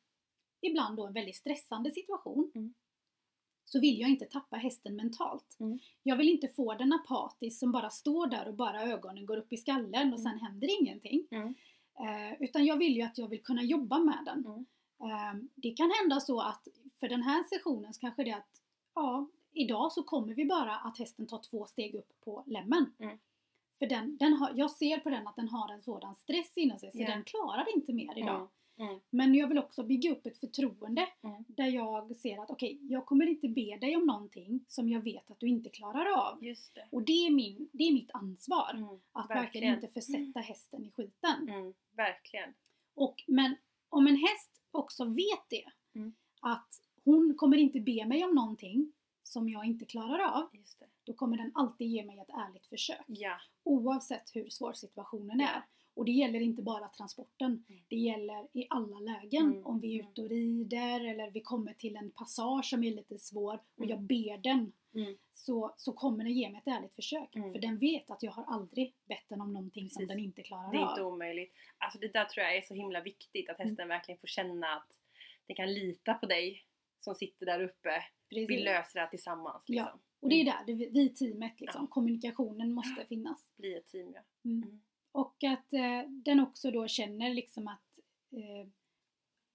ibland 0.61 0.97
då 0.97 1.05
en 1.07 1.13
väldigt 1.13 1.35
stressande 1.35 1.91
situation 1.91 2.51
Mm. 2.55 2.73
så 3.65 3.79
vill 3.79 3.99
jag 3.99 4.09
inte 4.09 4.25
tappa 4.25 4.57
hästen 4.57 4.95
mentalt. 4.95 5.57
Mm. 5.59 5.79
Jag 6.03 6.15
vill 6.15 6.29
inte 6.29 6.47
få 6.47 6.73
den 6.73 6.93
apatisk 6.93 7.59
som 7.59 7.71
bara 7.71 7.89
står 7.89 8.27
där 8.27 8.47
och 8.47 8.53
bara 8.53 8.81
ögonen 8.83 9.25
går 9.25 9.37
upp 9.37 9.53
i 9.53 9.57
skallen 9.57 10.13
och 10.13 10.19
sen 10.19 10.39
händer 10.39 10.81
ingenting. 10.81 11.27
Mm. 11.31 11.55
Eh, 11.99 12.41
utan 12.43 12.65
jag 12.65 12.77
vill 12.77 12.95
ju 12.95 13.01
att 13.01 13.17
jag 13.17 13.27
vill 13.27 13.43
kunna 13.43 13.63
jobba 13.63 13.99
med 13.99 14.19
den. 14.25 14.45
Mm. 14.45 14.65
Eh, 15.11 15.43
det 15.55 15.71
kan 15.71 15.91
hända 16.01 16.19
så 16.19 16.41
att 16.41 16.67
för 16.99 17.09
den 17.09 17.21
här 17.21 17.43
sessionen 17.43 17.93
så 17.93 17.99
kanske 17.99 18.23
det 18.23 18.29
är 18.29 18.37
att 18.37 18.61
ja, 18.95 19.27
idag 19.53 19.91
så 19.91 20.03
kommer 20.03 20.33
vi 20.33 20.45
bara 20.45 20.75
att 20.75 20.97
hästen 20.97 21.27
tar 21.27 21.39
två 21.39 21.65
steg 21.65 21.95
upp 21.95 22.13
på 22.25 22.43
lämmen. 22.47 22.93
Mm. 22.99 23.17
För 23.79 23.85
den, 23.85 24.17
den 24.17 24.33
har, 24.33 24.51
jag 24.55 24.71
ser 24.71 24.97
på 24.97 25.09
den 25.09 25.27
att 25.27 25.35
den 25.35 25.49
har 25.49 25.73
en 25.73 25.81
sådan 25.81 26.15
stress 26.15 26.51
inom 26.57 26.79
sig 26.79 26.91
så 26.91 27.01
Ja. 27.01 27.07
den 27.07 27.23
klarar 27.23 27.65
inte 27.75 27.93
mer 27.93 28.17
idag. 28.17 28.35
Mm. 28.35 28.47
Mm. 28.89 28.99
Men 29.09 29.35
jag 29.35 29.47
vill 29.47 29.57
också 29.57 29.83
bygga 29.83 30.11
upp 30.11 30.25
ett 30.25 30.37
förtroende 30.37 31.07
Mm. 31.23 31.43
där 31.47 31.67
jag 31.67 32.15
ser 32.17 32.41
att 32.41 32.49
okej, 32.49 32.79
jag 32.81 33.05
kommer 33.05 33.25
inte 33.27 33.47
be 33.47 33.77
dig 33.81 33.95
om 33.95 34.05
någonting 34.05 34.65
som 34.67 34.89
jag 34.89 35.01
vet 35.01 35.31
att 35.31 35.39
du 35.39 35.47
inte 35.47 35.69
klarar 35.69 36.05
av. 36.27 36.43
Just 36.43 36.75
det. 36.75 36.87
Och 36.91 37.03
det 37.03 37.11
är, 37.27 37.31
min, 37.31 37.69
det 37.73 37.83
är 37.83 37.93
mitt 37.93 38.11
ansvar. 38.13 38.71
Mm. 38.73 38.99
Att 39.11 39.29
verkligen, 39.29 39.73
inte 39.75 39.87
försätta 39.87 40.39
hästen 40.39 40.85
i 40.85 40.91
skiten. 40.91 41.49
Mm. 41.49 41.73
Verkligen. 41.95 42.53
Och, 42.95 43.23
men 43.27 43.55
om 43.89 44.07
en 44.07 44.15
häst 44.15 44.51
också 44.71 45.05
vet 45.05 45.43
det, 45.49 45.65
Mm. 45.95 46.13
att 46.41 46.81
hon 47.05 47.33
kommer 47.37 47.57
inte 47.57 47.79
be 47.79 48.05
mig 48.05 48.25
om 48.25 48.35
någonting 48.35 48.93
som 49.33 49.49
jag 49.49 49.65
inte 49.65 49.85
klarar 49.85 50.19
av, 50.41 50.49
då 51.03 51.13
kommer 51.13 51.37
den 51.37 51.51
alltid 51.55 51.87
ge 51.87 52.05
mig 52.05 52.19
ett 52.19 52.29
ärligt 52.29 52.65
försök. 52.67 53.03
Ja. 53.07 53.37
Oavsett 53.63 54.35
hur 54.35 54.49
svår 54.49 54.73
situationen 54.73 55.39
Ja. 55.39 55.47
är. 55.47 55.63
Och 55.95 56.05
det 56.05 56.11
gäller 56.11 56.39
inte 56.39 56.61
bara 56.61 56.87
transporten, 56.87 57.65
Mm. 57.69 57.81
det 57.87 57.95
gäller 57.95 58.47
i 58.53 58.67
alla 58.69 58.99
lägen. 58.99 59.43
Mm, 59.51 59.65
Om 59.65 59.79
vi 59.79 59.95
är 59.95 59.99
mm. 59.99 60.11
ute 60.11 60.21
och 60.21 60.29
rider 60.29 61.05
eller 61.05 61.31
vi 61.31 61.41
kommer 61.41 61.73
till 61.73 61.95
en 61.95 62.11
passage 62.11 62.65
som 62.65 62.83
är 62.83 62.91
lite 62.91 63.17
svår 63.19 63.53
och 63.77 63.85
Mm. 63.85 63.89
jag 63.89 64.01
ber 64.01 64.37
den 64.37 64.71
Mm. 64.95 65.17
så, 65.33 65.73
så 65.77 65.93
kommer 65.93 66.23
den 66.23 66.33
ge 66.33 66.49
mig 66.49 66.61
ett 66.65 66.73
ärligt 66.77 66.95
försök. 66.95 67.35
Mm. 67.35 67.51
För 67.51 67.59
den 67.59 67.77
vet 67.77 68.11
att 68.11 68.23
jag 68.23 68.31
har 68.31 68.43
aldrig 68.43 68.95
bett 69.07 69.29
den 69.29 69.41
om 69.41 69.53
någonting 69.53 69.89
som 69.89 69.99
Precis. 69.99 70.07
den 70.09 70.19
inte 70.19 70.43
klarar 70.43 70.71
Det 70.71 70.77
är 70.77 70.81
av. 70.83 70.89
inte 70.89 71.03
omöjligt. 71.03 71.53
Alltså 71.77 71.99
det 71.99 72.07
där 72.13 72.25
tror 72.25 72.43
jag 72.45 72.57
är 72.57 72.61
så 72.61 72.73
himla 72.73 73.01
viktigt 73.01 73.49
att 73.49 73.59
Mm. 73.59 73.69
hästen 73.69 73.87
verkligen 73.87 74.19
får 74.19 74.27
känna 74.27 74.67
att 74.75 74.97
den 75.47 75.55
kan 75.55 75.73
lita 75.73 76.13
på 76.13 76.25
dig 76.25 76.63
som 77.03 77.15
sitter 77.15 77.45
där 77.45 77.63
uppe. 77.63 78.03
Precis. 78.29 78.49
Vi 78.49 78.63
löser 78.63 78.93
det 78.93 78.99
här 78.99 79.07
tillsammans. 79.07 79.63
Ja. 79.65 79.83
Liksom. 79.83 79.99
Och 80.19 80.29
det 80.29 80.35
är 80.35 80.45
där, 80.45 80.63
det, 80.67 80.73
vi 80.73 81.09
teamet 81.09 81.61
liksom, 81.61 81.81
Ja. 81.83 81.87
kommunikationen 81.93 82.73
måste 82.73 83.05
finnas. 83.05 83.47
Bli 83.57 83.75
ett 83.77 83.87
team 83.87 84.13
ja. 84.15 84.21
Mm. 84.45 84.63
Mm. 84.63 84.81
Och 85.11 85.43
att 85.43 85.73
eh, 85.73 86.09
den 86.09 86.39
också 86.39 86.71
då 86.71 86.87
känner 86.87 87.33
liksom 87.33 87.67
att, 87.67 87.99
eh, 88.31 88.67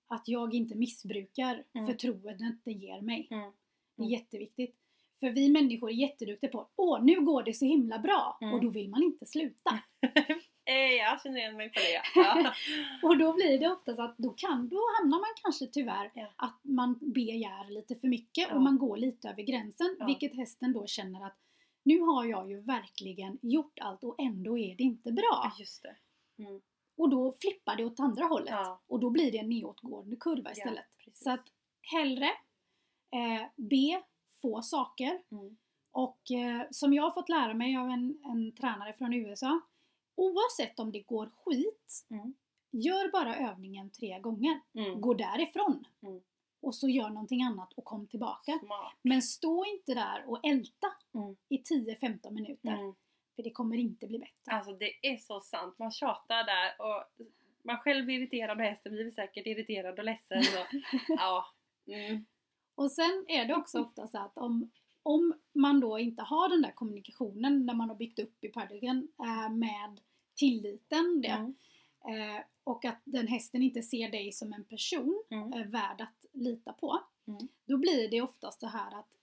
att 0.06 0.28
jag 0.28 0.54
inte 0.54 0.74
missbrukar 0.74 1.64
Mm. 1.74 1.86
förtroendet 1.86 2.54
det 2.64 2.72
ger 2.72 3.00
mig. 3.00 3.28
Mm. 3.30 3.52
Det 3.96 4.02
är 4.02 4.06
Mm. 4.06 4.10
jätteviktigt. 4.10 4.76
För 5.20 5.30
vi 5.30 5.48
människor 5.48 5.90
är 5.90 5.94
jätteduktiga 5.94 6.50
på 6.50 6.68
Åh, 6.76 7.04
nu 7.04 7.20
går 7.20 7.42
det 7.42 7.54
så 7.54 7.64
himla 7.64 7.98
bra! 7.98 8.38
Mm. 8.40 8.54
Och 8.54 8.60
då 8.60 8.70
vill 8.70 8.88
man 8.88 9.02
inte 9.02 9.26
sluta. 9.26 9.78
Eh, 10.68 10.92
jag 10.92 11.22
känner 11.22 11.38
igen 11.38 11.56
mig 11.56 11.68
på 11.68 11.78
det 11.80 12.02
ja. 12.20 12.54
Och 13.02 13.18
då 13.18 13.32
blir 13.32 13.58
det 13.58 13.68
oftast 13.68 14.00
att 14.00 14.14
då, 14.18 14.30
kan, 14.30 14.68
då 14.68 14.80
hamnar 14.98 15.18
man 15.18 15.34
kanske 15.42 15.66
tyvärr 15.66 16.10
Ja. 16.14 16.26
att 16.36 16.60
man 16.62 16.98
begär 17.00 17.70
lite 17.70 17.94
för 17.94 18.08
mycket 18.08 18.48
Ja. 18.48 18.54
och 18.54 18.62
man 18.62 18.78
går 18.78 18.96
lite 18.96 19.28
över 19.28 19.42
gränsen. 19.42 19.96
Vilket 20.06 20.36
hästen 20.36 20.72
då 20.72 20.86
känner 20.86 21.26
att 21.26 21.36
nu 21.82 22.00
har 22.00 22.24
jag 22.24 22.50
ju 22.50 22.60
verkligen 22.60 23.38
gjort 23.42 23.78
allt 23.80 24.04
och 24.04 24.14
ändå 24.18 24.58
är 24.58 24.76
det 24.76 24.82
inte 24.82 25.12
bra. 25.12 25.52
Just 25.58 25.82
det. 25.82 25.96
Mm. 26.42 26.60
Och 26.96 27.08
då 27.08 27.34
flippar 27.40 27.76
det 27.76 27.84
åt 27.84 28.00
andra 28.00 28.24
hållet. 28.24 28.54
Och 28.86 29.00
då 29.00 29.10
blir 29.10 29.32
det 29.32 29.38
en 29.38 29.48
nedåtgående 29.48 30.16
kurva 30.16 30.52
istället. 30.52 30.84
Så 31.14 31.30
att 31.30 31.44
hellre 31.82 32.26
eh, 33.12 33.46
be 33.56 34.02
få 34.42 34.62
saker. 34.62 35.22
Mm. 35.30 35.56
Och 35.92 36.30
eh, 36.30 36.66
som 36.70 36.92
jag 36.92 37.02
har 37.02 37.10
fått 37.10 37.28
lära 37.28 37.54
mig 37.54 37.76
av 37.76 37.88
en, 37.90 38.18
en 38.24 38.52
tränare 38.52 38.92
från 38.92 39.14
USA. 39.14 39.60
Oavsett 40.18 40.78
om 40.78 40.92
det 40.92 41.00
går 41.00 41.30
skit, 41.44 42.06
Mm. 42.10 42.34
gör 42.70 43.10
bara 43.12 43.36
övningen 43.36 43.90
tre 43.90 44.18
gånger. 44.20 44.60
Mm. 44.74 45.00
Gå 45.00 45.14
därifrån. 45.14 45.84
Mm. 46.02 46.20
Och 46.60 46.74
så 46.74 46.88
gör 46.88 47.08
någonting 47.08 47.42
annat 47.42 47.72
och 47.72 47.84
kom 47.84 48.06
tillbaka. 48.06 48.58
Smart. 48.58 48.92
Men 49.02 49.22
stå 49.22 49.64
inte 49.64 49.94
där 49.94 50.24
och 50.26 50.46
älta 50.46 50.86
Mm. 51.14 51.36
i 51.48 51.58
10-15 51.58 52.34
minuter. 52.34 52.68
Mm. 52.68 52.94
För 53.36 53.42
det 53.42 53.50
kommer 53.50 53.76
inte 53.76 54.06
bli 54.06 54.18
bättre. 54.18 54.52
Alltså 54.56 54.72
det 54.72 54.92
är 55.06 55.16
så 55.16 55.40
sant. 55.40 55.78
Man 55.78 55.90
tjatar 55.90 56.44
där 56.44 56.74
och 56.86 57.04
man 57.62 57.76
själv 57.78 58.04
blir 58.04 58.18
irriterad 58.18 58.58
och 58.58 58.64
hästen 58.64 58.92
blir 58.92 59.10
säkert 59.10 59.46
irriterad 59.46 59.98
och 59.98 60.04
ledsen. 60.04 60.38
Och, 60.38 60.66
ja. 61.08 61.46
Mm. 61.86 62.26
Och 62.74 62.92
sen 62.92 63.24
är 63.28 63.44
det 63.44 63.54
också 63.54 63.80
ofta 63.80 64.08
så 64.08 64.18
att 64.18 64.38
om, 64.38 64.70
om 65.02 65.34
man 65.52 65.80
då 65.80 65.98
inte 65.98 66.22
har 66.22 66.48
den 66.48 66.62
där 66.62 66.72
kommunikationen 66.72 67.66
när 67.66 67.74
man 67.74 67.88
har 67.88 67.96
byggt 67.96 68.18
upp 68.18 68.44
i 68.44 68.48
paddocken 68.48 69.08
eh, 69.20 69.50
med 69.50 70.00
tilliten 70.38 71.20
det, 71.22 71.28
Mm. 71.28 71.54
eh, 72.36 72.42
och 72.64 72.84
att 72.84 73.00
den 73.04 73.26
hästen 73.26 73.62
inte 73.62 73.82
ser 73.82 74.10
dig 74.10 74.32
som 74.32 74.52
en 74.52 74.64
person 74.64 75.22
Mm. 75.30 75.52
eh, 75.52 75.66
värd 75.66 76.00
att 76.00 76.26
lita 76.32 76.72
på, 76.72 77.02
Mm. 77.28 77.48
då 77.66 77.76
blir 77.78 78.08
det 78.10 78.20
oftast 78.22 78.60
så 78.60 78.66
här 78.66 78.98
att 78.98 79.16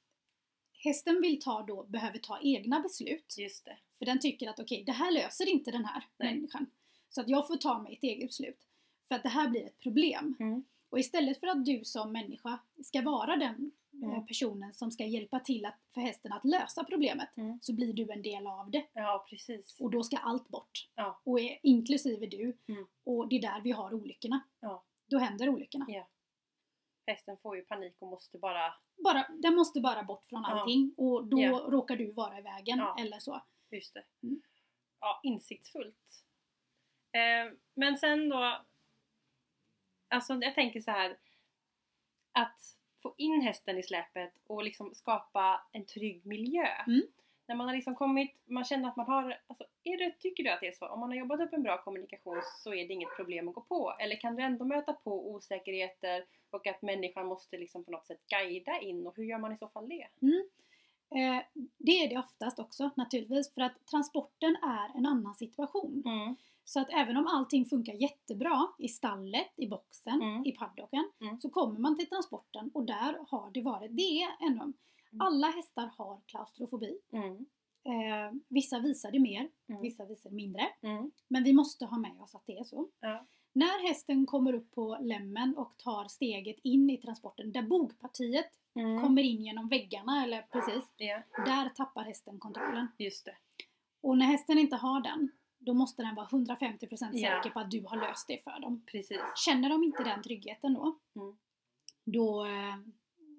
hästen 0.84 1.22
vill 1.22 1.42
ta 1.42 1.62
då, 1.62 1.84
behöver 1.84 2.18
ta 2.20 2.40
egna 2.42 2.80
beslut. 2.80 3.36
Just 3.38 3.66
det. 3.66 3.78
För 4.00 4.06
den 4.06 4.20
tycker 4.20 4.50
att 4.50 4.60
okej, 4.60 4.84
det 4.86 4.92
här 4.92 5.12
löser 5.12 5.50
inte 5.50 5.72
den 5.72 5.86
här 5.86 6.04
Nej. 6.18 6.34
människan. 6.36 6.66
Så 7.10 7.22
att 7.22 7.30
jag 7.30 7.48
får 7.48 7.58
ta 7.58 7.80
mig 7.82 7.94
ett 7.94 8.04
eget 8.04 8.28
beslut. 8.30 8.60
För 9.08 9.16
att 9.16 9.24
det 9.24 9.30
här 9.30 9.50
blir 9.50 9.66
ett 9.66 9.80
problem. 9.80 10.36
Mm. 10.40 10.64
Och 10.90 11.00
istället 11.00 11.40
för 11.40 11.48
att 11.48 11.66
du 11.66 11.84
som 11.86 12.12
människa 12.12 12.60
ska 12.84 13.02
vara 13.02 13.36
den 13.36 13.72
Mm. 14.14 14.26
personen 14.28 14.74
som 14.74 14.92
ska 14.92 15.06
hjälpa 15.06 15.40
till 15.40 15.66
att, 15.66 15.76
för 15.94 16.02
hästen 16.02 16.34
att 16.34 16.46
lösa 16.46 16.84
problemet, 16.84 17.38
Mm. 17.38 17.60
så 17.62 17.74
blir 17.74 17.94
du 17.94 18.12
en 18.12 18.22
del 18.22 18.48
av 18.48 18.72
det. 18.72 18.86
Ja, 18.94 19.26
precis. 19.30 19.80
Och 19.80 19.92
då 19.92 20.04
ska 20.04 20.18
allt 20.18 20.48
bort. 20.50 20.90
Ja. 20.96 21.22
Och 21.24 21.40
är, 21.40 21.60
inklusive 21.64 22.26
du. 22.26 22.58
Mm. 22.68 22.88
Och 23.04 23.28
det 23.30 23.36
är 23.36 23.42
där 23.42 23.62
vi 23.62 23.72
har 23.72 23.94
olyckorna. 23.94 24.40
Ja. 24.60 24.84
Då 25.06 25.18
händer 25.18 25.50
olyckorna. 25.50 25.86
Ja. 25.88 26.08
Hästen 27.08 27.38
får 27.38 27.56
ju 27.56 27.62
panik 27.62 27.96
och 28.00 28.08
måste 28.08 28.38
bara... 28.38 28.74
Bara, 29.04 29.28
den 29.42 29.56
måste 29.56 29.80
bara 29.82 30.04
bort 30.04 30.26
från 30.28 30.42
Ja. 30.42 30.48
allting 30.50 30.94
och 30.98 31.26
då 31.28 31.40
Ja. 31.42 31.52
råkar 31.70 31.96
du 31.96 32.12
vara 32.12 32.40
i 32.40 32.42
vägen 32.42 32.78
Ja. 32.78 32.96
eller 33.00 33.20
så. 33.20 33.42
Just 33.72 33.94
det. 33.94 34.04
Mm. 34.24 34.42
Ja, 35.00 35.20
insiktsfullt. 35.24 36.24
Eh, 37.12 37.54
men 37.74 37.98
sen 37.98 38.30
då... 38.30 38.62
Alltså 40.08 40.34
jag 40.34 40.56
tänker 40.56 40.82
så 40.82 40.92
här 40.92 41.18
att 42.32 42.60
få 43.06 43.14
in 43.18 43.42
hästen 43.42 43.78
i 43.78 43.84
släpet 43.84 44.34
och 44.48 44.64
liksom 44.64 44.94
skapa 44.94 45.62
en 45.72 45.86
trygg 45.86 46.26
miljö. 46.26 46.68
Mm. 46.88 47.02
När 47.48 47.56
man 47.56 47.68
har 47.68 47.76
liksom 47.76 47.96
kommit, 47.96 48.36
man 48.46 48.64
känner 48.64 48.90
att 48.90 48.96
man 48.96 49.06
har, 49.06 49.38
alltså, 49.48 49.66
är 49.84 49.98
det, 49.98 50.12
tycker 50.20 50.44
du 50.44 50.50
att 50.50 50.60
det 50.60 50.68
är 50.68 50.72
så? 50.72 50.88
Om 50.88 51.00
man 51.00 51.10
har 51.10 51.16
jobbat 51.16 51.40
upp 51.40 51.54
en 51.54 51.64
bra 51.64 51.82
kommunikation 51.84 52.42
så 52.64 52.74
är 52.74 52.88
det 52.88 52.94
inget 52.94 53.16
problem 53.16 53.48
att 53.48 53.56
gå 53.56 53.62
på? 53.62 53.96
Eller 54.00 54.16
kan 54.16 54.36
du 54.36 54.44
ändå 54.44 54.66
möta 54.66 54.94
på 54.94 55.32
osäkerheter 55.32 56.26
och 56.50 56.68
att 56.68 56.82
människan 56.82 57.28
måste 57.28 57.58
liksom 57.58 57.84
på 57.84 57.92
något 57.92 58.08
sätt 58.08 58.22
guida 58.28 58.80
in 58.80 59.08
och 59.08 59.18
hur 59.18 59.24
gör 59.24 59.38
man 59.38 59.54
i 59.54 59.58
så 59.58 59.68
fall 59.68 59.90
det? 59.90 60.08
Eh, 61.20 61.44
det 61.78 61.92
är 61.92 62.10
det 62.10 62.18
oftast 62.18 62.60
också 62.60 62.90
naturligtvis 62.96 63.54
för 63.54 63.62
att 63.62 63.88
transporten 63.92 64.56
är 64.56 64.98
en 64.98 65.06
annan 65.06 65.36
situation. 65.36 66.04
Mm. 66.06 66.36
Så 66.68 66.80
att 66.80 66.90
även 66.94 67.18
om 67.18 67.28
allting 67.28 67.66
funkar 67.66 67.94
jättebra 67.94 68.68
i 68.78 68.88
stallet, 68.88 69.48
i 69.56 69.68
boxen, 69.68 70.22
Mm. 70.22 70.46
i 70.46 70.52
paddocken 70.52 71.12
Mm. 71.22 71.40
så 71.42 71.50
kommer 71.50 71.80
man 71.80 71.98
till 71.98 72.10
transporten 72.10 72.72
och 72.74 72.86
där 72.86 73.18
har 73.30 73.52
det 73.54 73.62
varit, 73.62 73.96
det 73.98 74.22
är 74.24 74.30
en 74.48 74.74
Mm. 75.12 75.28
Alla 75.28 75.48
hästar 75.48 75.92
har 75.98 76.22
klaustrofobi. 76.26 76.98
Mm. 77.12 77.36
Eh, 77.86 78.32
vissa 78.48 78.80
visar 78.80 79.12
det 79.12 79.20
mer, 79.20 79.50
Mm. 79.70 79.82
vissa 79.82 80.06
visar 80.06 80.30
det 80.30 80.36
mindre. 80.36 80.68
Mm. 80.82 81.12
Men 81.28 81.44
vi 81.44 81.54
måste 81.54 81.86
ha 81.86 81.98
med 81.98 82.22
oss 82.22 82.36
att 82.36 82.46
det 82.46 82.58
är 82.58 82.64
så. 82.64 82.88
Ja. 83.00 83.26
När 83.54 83.88
hästen 83.88 84.26
kommer 84.26 84.54
upp 84.54 84.72
på 84.72 84.98
lämmen 85.02 85.58
och 85.58 85.78
tar 85.78 86.08
steget 86.08 86.56
in 86.64 86.90
i 86.90 86.98
transporten, 86.98 87.52
där 87.52 87.62
bogpartiet 87.62 88.50
Mm. 88.76 89.02
kommer 89.02 89.22
in 89.22 89.44
genom 89.44 89.68
väggarna, 89.70 90.24
eller 90.24 90.42
precis, 90.42 90.84
Ja, 90.98 91.22
där 91.46 91.70
tappar 91.70 92.04
hästen 92.04 92.40
kontrollen. 92.40 92.88
just 92.98 93.26
det. 93.26 93.36
Och 94.02 94.18
när 94.18 94.26
hästen 94.26 94.58
inte 94.58 94.76
har 94.76 95.02
den, 95.02 95.32
då 95.66 95.74
måste 95.74 96.02
den 96.04 96.16
vara 96.16 96.28
150% 96.28 97.10
Ja. 97.14 97.30
säker 97.38 97.50
på 97.50 97.60
att 97.60 97.72
du 97.72 97.86
har 97.88 97.98
löst 97.98 98.28
det 98.28 98.44
för 98.44 98.60
dem. 98.60 98.84
Precis. 98.92 99.20
Känner 99.36 99.70
de 99.70 99.84
inte 99.84 100.04
den 100.04 100.22
tryggheten 100.24 100.74
då, 100.74 100.96
Mm. 101.16 101.38
då, 102.06 102.46
eh, 102.46 102.76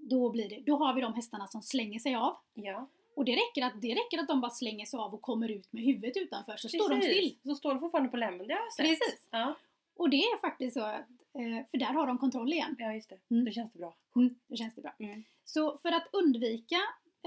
då, 0.01 0.31
blir 0.31 0.49
det, 0.49 0.61
då 0.67 0.77
har 0.77 0.95
vi 0.95 1.01
de 1.01 1.15
hästarna 1.15 1.47
som 1.49 1.63
slänger 1.63 1.99
sig 1.99 2.15
av. 2.15 2.37
Ja. 2.55 2.89
Och 3.17 3.25
det 3.25 3.33
räcker, 3.33 3.65
att, 3.67 3.83
det 3.83 3.95
räcker 3.95 4.19
att 4.19 4.29
de 4.29 4.41
bara 4.41 4.51
slänger 4.51 4.87
sig 4.87 4.99
av 4.99 5.15
och 5.15 5.23
kommer 5.23 5.51
ut 5.51 5.73
med 5.73 5.83
huvudet 5.85 6.17
utanför 6.17 6.57
så 6.57 6.69
står 6.69 6.89
de 6.91 7.01
Precis. 7.01 7.17
still. 7.17 7.39
Så 7.51 7.55
står 7.55 7.71
de 7.75 7.81
fortfarande 7.81 8.11
på 8.11 8.17
lämmen, 8.17 8.47
det 8.49 8.55
har 8.55 8.61
jag 8.61 8.73
sett. 8.73 8.87
Precis. 8.87 9.29
Ja, 9.31 9.55
Och 9.97 10.11
det 10.11 10.17
är 10.17 10.41
faktiskt 10.41 10.75
så, 10.75 10.81
att, 10.81 11.01
eh, 11.35 11.67
för 11.71 11.79
där 11.79 11.93
har 11.93 12.07
de 12.07 12.19
kontroll 12.19 12.53
igen. 12.53 12.77
ja 12.79 12.93
just 12.95 13.09
det. 13.09 13.19
Mm. 13.31 13.45
Då 13.45 13.51
känns 13.51 13.73
det 13.73 13.79
bra. 13.79 13.95
Mm, 14.17 14.35
då 14.49 14.57
känns 14.57 14.75
det 14.75 14.81
bra. 14.83 14.95
Mm. 14.99 15.25
Så 15.45 15.79
för 15.79 15.93
att 15.93 16.09
undvika 16.13 16.77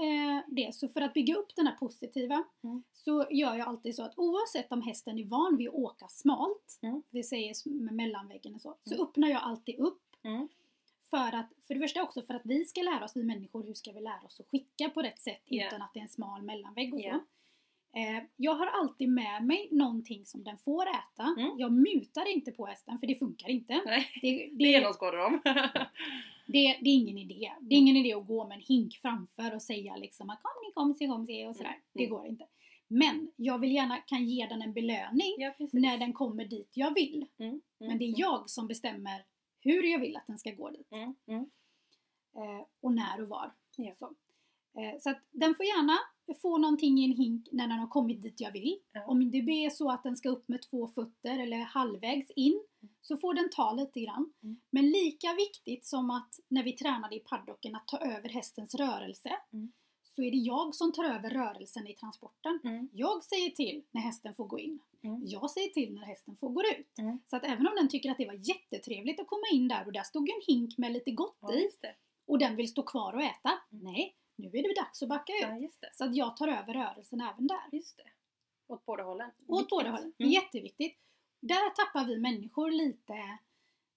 eh, 0.00 0.42
det, 0.46 0.74
så 0.74 0.88
för 0.88 1.00
att 1.00 1.12
bygga 1.14 1.34
upp 1.36 1.56
den 1.56 1.66
här 1.66 1.74
positiva, 1.76 2.44
Mm. 2.62 2.82
så 2.94 3.26
gör 3.30 3.54
jag 3.54 3.68
alltid 3.68 3.94
så 3.96 4.02
att 4.02 4.18
oavsett 4.18 4.72
om 4.72 4.82
hästen 4.82 5.18
är 5.18 5.24
van 5.24 5.56
vid 5.56 5.68
att 5.68 5.74
åka 5.74 6.08
smalt, 6.08 6.78
Mm. 6.82 7.02
vi 7.10 7.22
säger 7.22 7.68
med 7.70 7.94
mellanväggen 7.94 8.54
och 8.54 8.60
så, 8.60 8.76
så 8.84 8.94
Mm. 8.94 9.06
öppnar 9.06 9.28
jag 9.28 9.42
alltid 9.42 9.78
upp 9.78 10.02
Mm. 10.22 10.48
för 11.10 11.34
att, 11.34 11.48
för 11.66 11.74
det 11.74 11.80
första 11.80 12.02
också 12.02 12.22
för 12.22 12.34
att 12.34 12.42
vi 12.46 12.64
ska 12.64 12.82
lära 12.82 13.04
oss, 13.04 13.16
vi 13.16 13.22
människor, 13.24 13.62
hur 13.64 13.74
ska 13.74 13.92
vi 13.92 14.00
lära 14.00 14.22
oss 14.26 14.40
att 14.40 14.48
skicka 14.48 14.88
på 14.90 15.02
rätt 15.02 15.20
sätt 15.20 15.42
Ja. 15.44 15.66
utan 15.66 15.82
att 15.82 15.90
det 15.94 15.98
är 16.00 16.02
en 16.02 16.08
smal 16.08 16.42
mellanvägg 16.42 16.94
och 16.94 17.00
så. 17.00 17.06
Eh, 17.92 18.22
jag 18.36 18.54
har 18.54 18.66
alltid 18.66 19.08
med 19.08 19.44
mig 19.44 19.68
någonting 19.70 20.26
som 20.26 20.44
den 20.44 20.58
får 20.58 20.86
äta. 20.86 21.34
Mm. 21.38 21.58
Jag 21.58 21.72
mutar 21.72 22.32
inte 22.32 22.52
på 22.52 22.66
hästen 22.66 22.98
för 22.98 23.06
det 23.06 23.18
funkar 23.18 23.48
inte. 23.48 23.82
Nej, 23.86 24.08
Det, 24.22 24.30
det 24.30 24.50
det, 24.54 24.64
genomskådar 24.64 25.18
de. 25.18 25.40
det, 26.46 26.78
det 26.80 26.90
är 26.90 26.94
ingen 26.94 27.18
idé. 27.18 27.52
Det 27.60 27.74
är 27.74 27.78
ingen 27.78 27.96
idé 27.96 28.14
att 28.14 28.26
gå 28.26 28.48
med 28.48 28.56
en 28.56 28.62
hink 28.62 28.98
framför 29.02 29.54
och 29.54 29.62
säga 29.62 29.96
liksom 29.96 30.30
att 30.30 30.42
kom 30.42 30.52
ni 30.66 30.72
kom 30.72 30.94
se 30.94 31.06
kom 31.06 31.26
se 31.26 31.46
och 31.46 31.56
sådär. 31.56 31.68
Mm. 31.68 31.80
Det 31.92 32.06
går 32.06 32.26
inte. 32.26 32.46
Men 32.88 33.30
jag 33.36 33.58
vill 33.58 33.72
gärna 33.72 33.96
kan 33.96 34.24
ge 34.24 34.46
den 34.46 34.62
en 34.62 34.72
belöning 34.72 35.34
ja, 35.38 35.54
när 35.72 35.98
den 35.98 36.12
kommer 36.12 36.44
dit 36.44 36.70
jag 36.74 36.94
vill. 36.94 37.26
Mm. 37.38 37.50
Mm. 37.50 37.62
Men 37.78 37.98
det 37.98 38.04
är 38.04 38.20
jag 38.20 38.50
som 38.50 38.66
bestämmer 38.68 39.24
hur 39.60 39.82
jag 39.82 39.98
vill 39.98 40.16
att 40.16 40.26
den 40.26 40.38
ska 40.38 40.50
gå 40.50 40.70
dit. 40.70 40.92
Mm. 40.92 41.14
Mm. 41.26 41.50
Eh, 42.36 42.66
och 42.80 42.92
när 42.92 43.22
och 43.22 43.28
var. 43.28 43.52
Ja. 43.76 43.94
Så. 43.98 44.14
Eh, 44.80 44.98
så 45.00 45.10
att 45.10 45.22
den 45.30 45.54
får 45.54 45.66
gärna 45.66 45.98
få 46.34 46.58
någonting 46.58 46.98
i 46.98 47.04
en 47.04 47.16
hink 47.16 47.48
när 47.52 47.66
den 47.68 47.78
har 47.78 47.86
kommit 47.88 48.22
dit 48.22 48.40
jag 48.40 48.52
vill. 48.52 48.78
Ja. 48.92 49.04
Om 49.06 49.30
det 49.30 49.38
är 49.38 49.70
så 49.70 49.90
att 49.90 50.02
den 50.02 50.16
ska 50.16 50.28
upp 50.28 50.48
med 50.48 50.62
två 50.62 50.88
fötter 50.88 51.38
eller 51.38 51.58
halvvägs 51.58 52.30
in 52.30 52.62
så 53.00 53.16
får 53.16 53.34
den 53.34 53.50
ta 53.50 53.72
lite 53.72 54.00
grann. 54.00 54.32
Mm. 54.42 54.60
Men 54.70 54.90
lika 54.90 55.34
viktigt 55.34 55.86
som 55.86 56.10
att 56.10 56.34
när 56.48 56.62
vi 56.62 56.72
tränade 56.72 57.16
i 57.16 57.18
paddocken 57.18 57.74
att 57.74 57.88
ta 57.88 57.98
över 57.98 58.28
hästens 58.28 58.74
rörelse 58.74 59.30
Mm. 59.52 59.72
så 60.04 60.22
är 60.22 60.30
det 60.30 60.36
jag 60.36 60.74
som 60.74 60.92
tar 60.92 61.04
över 61.04 61.30
rörelsen 61.30 61.86
i 61.86 61.94
transporten. 61.94 62.60
Mm. 62.64 62.88
Jag 62.92 63.24
säger 63.24 63.50
till 63.50 63.82
när 63.90 64.00
hästen 64.00 64.34
får 64.34 64.44
gå 64.44 64.58
in. 64.58 64.78
Mm. 65.02 65.22
Jag 65.26 65.50
säger 65.50 65.68
till 65.68 65.94
när 65.94 66.02
hästen 66.02 66.36
får 66.36 66.48
gå 66.48 66.62
ut. 66.62 66.98
Mm. 66.98 67.18
Så 67.26 67.36
att 67.36 67.44
även 67.44 67.66
om 67.66 67.74
den 67.76 67.88
tycker 67.88 68.10
att 68.10 68.18
det 68.18 68.26
var 68.26 68.40
jättetrevligt 68.48 69.20
att 69.20 69.26
komma 69.26 69.46
in 69.52 69.68
där 69.68 69.86
och 69.86 69.92
där 69.92 70.02
stod 70.02 70.28
en 70.28 70.42
hink 70.46 70.78
med 70.78 70.92
lite 70.92 71.10
gott 71.10 71.38
Ja, 71.40 71.54
i 71.54 71.70
och 72.26 72.38
den 72.38 72.56
vill 72.56 72.68
stå 72.68 72.82
kvar 72.82 73.12
och 73.12 73.22
äta. 73.22 73.52
Mm. 73.72 73.84
Nej, 73.84 74.14
nu 74.40 74.48
är 74.58 74.62
det 74.62 74.80
dags 74.80 75.02
att 75.02 75.08
backa 75.08 75.32
ut. 75.32 75.70
Ja. 75.80 75.88
Så 75.92 76.04
att 76.04 76.16
jag 76.16 76.36
tar 76.36 76.48
över 76.48 76.74
rörelsen 76.74 77.20
även 77.20 77.46
där. 77.46 77.62
Just 77.72 77.96
det. 77.96 78.10
Åt 78.68 78.86
båda 78.86 79.02
hållen. 79.02 79.30
Åt 79.46 79.68
båda 79.68 79.90
hållen. 79.90 80.12
Mm. 80.18 80.32
jätteviktigt. 80.32 80.98
Där 81.40 81.70
tappar 81.70 82.04
vi 82.04 82.18
människor 82.18 82.70
lite, 82.70 83.12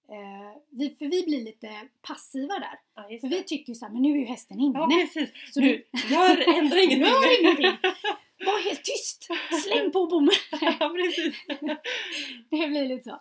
eh, 0.09 0.61
vi, 0.69 0.95
för 0.95 1.05
vi 1.05 1.23
blir 1.23 1.43
lite 1.43 1.87
passiva 2.01 2.59
där. 2.59 2.79
Ja, 2.95 3.19
För 3.21 3.27
vi 3.27 3.43
tycker 3.43 3.69
ju 3.69 3.75
såhär, 3.75 3.93
men 3.93 4.01
nu 4.01 4.11
är 4.11 4.17
ju 4.17 4.25
hästen 4.25 4.59
inne. 4.59 4.79
Ja, 4.79 4.87
precis. 4.87 5.53
så 5.53 5.59
du, 5.59 5.85
gör, 6.09 6.57
ändra 6.57 6.79
ingenting. 6.81 6.99
Gör 6.99 7.41
ingenting. 7.41 7.77
var 8.45 8.63
helt 8.63 8.83
tyst! 8.83 9.27
Släng 9.63 9.91
på 9.91 10.07
bommen! 10.07 10.33
ja, 10.61 10.89
precis. 10.95 11.35
Det 12.49 12.67
blir 12.67 12.87
lite 12.87 13.03
så. 13.03 13.15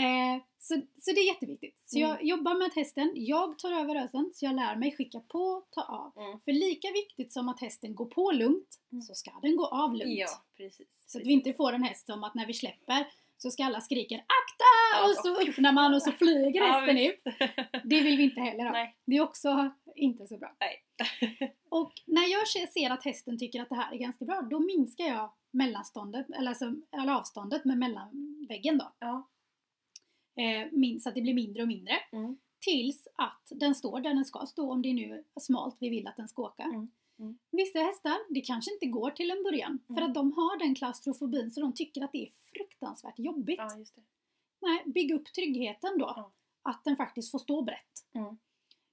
Eh, 0.00 0.42
så, 0.60 0.74
så 1.00 1.12
det 1.12 1.20
är 1.20 1.26
jätteviktigt. 1.26 1.76
Så 1.84 1.98
Mm. 1.98 2.08
jag 2.10 2.24
jobbar 2.24 2.54
med 2.54 2.66
att 2.66 2.74
hästen, 2.74 3.12
jag 3.14 3.58
tar 3.58 3.72
över 3.72 3.94
rörelsen, 3.94 4.30
så 4.34 4.44
jag 4.44 4.54
lär 4.54 4.76
mig 4.76 4.96
skicka 4.96 5.20
på, 5.20 5.62
ta 5.70 5.82
av. 5.82 6.24
Mm. 6.24 6.40
För 6.40 6.52
lika 6.52 6.88
viktigt 6.92 7.32
som 7.32 7.48
att 7.48 7.60
hästen 7.60 7.94
går 7.94 8.06
på 8.06 8.30
lugnt, 8.32 8.76
Mm. 8.92 9.02
så 9.02 9.14
ska 9.14 9.30
den 9.42 9.56
gå 9.56 9.66
av 9.66 9.94
lugnt. 9.94 10.18
Ja, 10.18 10.28
precis. 10.56 10.88
Så 11.06 11.18
att 11.18 11.24
vi 11.26 11.32
inte 11.32 11.52
får 11.52 11.72
en 11.72 11.82
häst 11.82 12.06
som 12.06 12.24
att 12.24 12.34
när 12.34 12.46
vi 12.46 12.54
släpper 12.54 13.06
så 13.38 13.50
ska 13.50 13.64
alla 13.64 13.80
skrika 13.80 14.14
AKTA! 14.14 15.04
Och 15.04 15.16
så 15.24 15.48
öppnar 15.50 15.72
man 15.72 15.94
och 15.94 16.02
så 16.02 16.12
flyger 16.12 16.60
hästen 16.72 16.98
ut. 16.98 17.20
Det 17.84 18.00
vill 18.00 18.16
vi 18.16 18.22
inte 18.24 18.40
heller 18.40 18.64
ha. 18.64 18.72
Nej. 18.72 18.96
Det 19.04 19.16
är 19.16 19.20
också 19.22 19.70
inte 19.96 20.26
så 20.26 20.36
bra. 20.38 20.56
Nej. 20.60 20.84
Och 21.68 21.92
när 22.06 22.26
jag 22.32 22.48
se- 22.48 22.66
ser 22.66 22.90
att 22.90 23.04
hästen 23.04 23.38
tycker 23.38 23.62
att 23.62 23.68
det 23.68 23.74
här 23.74 23.92
är 23.94 23.98
ganska 23.98 24.24
bra, 24.24 24.42
då 24.50 24.58
minskar 24.60 25.04
jag 25.04 25.30
mellanståndet, 25.50 26.26
eller, 26.38 26.48
alltså, 26.48 26.74
eller 27.02 27.12
avståndet 27.12 27.64
med 27.64 27.78
mellanväggen 27.78 28.78
då. 28.78 28.92
Ja. 28.98 29.28
Eh, 30.36 30.98
så 31.00 31.08
att 31.08 31.14
det 31.14 31.20
blir 31.22 31.34
mindre 31.34 31.62
och 31.62 31.68
mindre. 31.68 31.92
Mm. 32.12 32.38
Tills 32.60 33.08
att 33.14 33.42
den 33.50 33.74
står 33.74 34.00
där 34.00 34.14
den 34.14 34.24
ska 34.24 34.46
stå, 34.46 34.72
om 34.72 34.82
det 34.82 34.92
nu 34.92 35.24
är 35.36 35.40
smalt 35.40 35.76
vi 35.80 35.88
vill 35.88 36.06
att 36.06 36.16
den 36.16 36.28
ska 36.28 36.42
åka. 36.42 36.62
Mm. 36.62 36.90
Mm. 37.18 37.38
Vissa 37.50 37.78
hästar, 37.78 38.16
det 38.34 38.40
kanske 38.40 38.72
inte 38.72 38.86
går 38.86 39.10
till 39.10 39.30
en 39.30 39.42
början, 39.42 39.78
för 39.86 39.92
Mm. 39.94 40.04
att 40.04 40.14
de 40.14 40.32
har 40.32 40.58
den 40.58 40.74
klaustrofobin 40.74 41.50
så 41.50 41.60
de 41.60 41.72
tycker 41.74 42.04
att 42.04 42.12
det 42.12 42.26
är 42.26 42.30
fruktansvärt 42.54 43.18
jobbigt. 43.18 43.58
ja. 43.58 43.84
Nej, 44.62 44.82
bygg 44.86 45.12
upp 45.14 45.32
tryggheten 45.34 45.98
då. 45.98 46.30
Att 46.62 46.84
den 46.84 46.96
faktiskt 46.96 47.30
får 47.30 47.38
stå 47.38 47.62
brett. 47.62 48.04
Mm. 48.14 48.38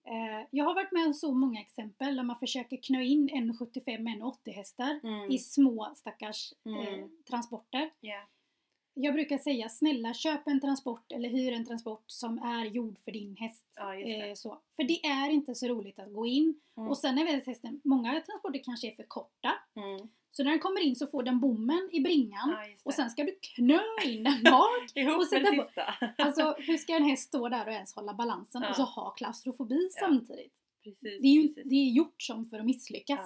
Eh, 0.08 0.48
jag 0.52 0.66
har 0.66 0.76
varit 0.76 0.92
med 0.92 1.08
om 1.08 1.14
så 1.14 1.32
många 1.34 1.62
exempel 1.62 2.16
där 2.16 2.24
man 2.24 2.40
försöker 2.40 2.78
knö 2.78 3.02
in 3.04 3.30
1,75-1,80 3.30 4.52
hästar 4.52 5.00
Mm. 5.04 5.32
i 5.32 5.38
små 5.40 5.94
stackars 5.96 6.54
eh, 6.66 6.94
Mm. 6.94 7.10
transporter. 7.30 7.92
Ja. 8.00 8.22
Jag 9.00 9.14
brukar 9.14 9.38
säga 9.38 9.70
snälla 9.70 10.14
köp 10.14 10.48
en 10.48 10.62
transport 10.62 11.12
eller 11.12 11.30
hyr 11.30 11.52
en 11.54 11.66
transport 11.66 12.04
som 12.08 12.38
är 12.40 12.66
gjord 12.66 13.00
för 13.06 13.12
din 13.12 13.36
häst. 13.36 13.66
Ja. 13.76 13.96
Eh, 13.96 14.34
så. 14.34 14.60
För 14.76 14.84
det 14.84 15.06
är 15.06 15.30
inte 15.30 15.56
så 15.56 15.68
roligt 15.68 16.00
att 16.00 16.14
gå 16.14 16.26
in. 16.26 16.60
Mm. 16.78 16.90
Och 16.90 16.98
sen 16.98 17.18
är 17.18 17.26
väl 17.26 17.42
hästen, 17.46 17.82
många 17.84 18.22
transporter 18.22 18.62
kanske 18.64 18.88
är 18.88 18.96
för 18.96 19.04
korta. 19.04 19.54
Mm. 19.76 20.08
Så 20.32 20.44
när 20.44 20.52
den 20.52 20.60
kommer 20.60 20.82
in 20.82 20.96
så 20.96 21.08
får 21.08 21.24
den 21.24 21.40
bommen 21.40 21.90
i 21.92 22.02
bringan 22.02 22.50
Ja, 22.50 22.66
och 22.84 22.94
sen 22.94 23.10
ska 23.10 23.24
du 23.24 23.38
knö 23.56 23.80
in 24.06 24.24
den 24.24 24.44
bak. 24.44 24.92
Ihop 24.96 25.18
och 25.18 25.28
sätta 25.28 25.52
på-. 25.52 25.68
Alltså 26.24 26.56
hur 26.58 26.78
ska 26.78 26.96
en 26.96 27.04
häst 27.04 27.28
stå 27.28 27.50
där 27.50 27.66
och 27.68 27.74
ens 27.74 27.96
hålla 27.96 28.14
balansen 28.14 28.62
Ja. 28.62 28.70
och 28.70 28.76
så 28.76 28.84
ha 28.84 29.10
klaustrofobi 29.10 29.90
samtidigt? 29.92 30.54
Precis, 30.84 31.22
Det 31.22 31.28
är 31.28 31.34
ju 31.34 31.54
det 31.66 31.76
är 31.76 31.90
gjort 31.90 32.22
som 32.22 32.46
för 32.46 32.60
att 32.60 32.66
misslyckas. 32.66 33.20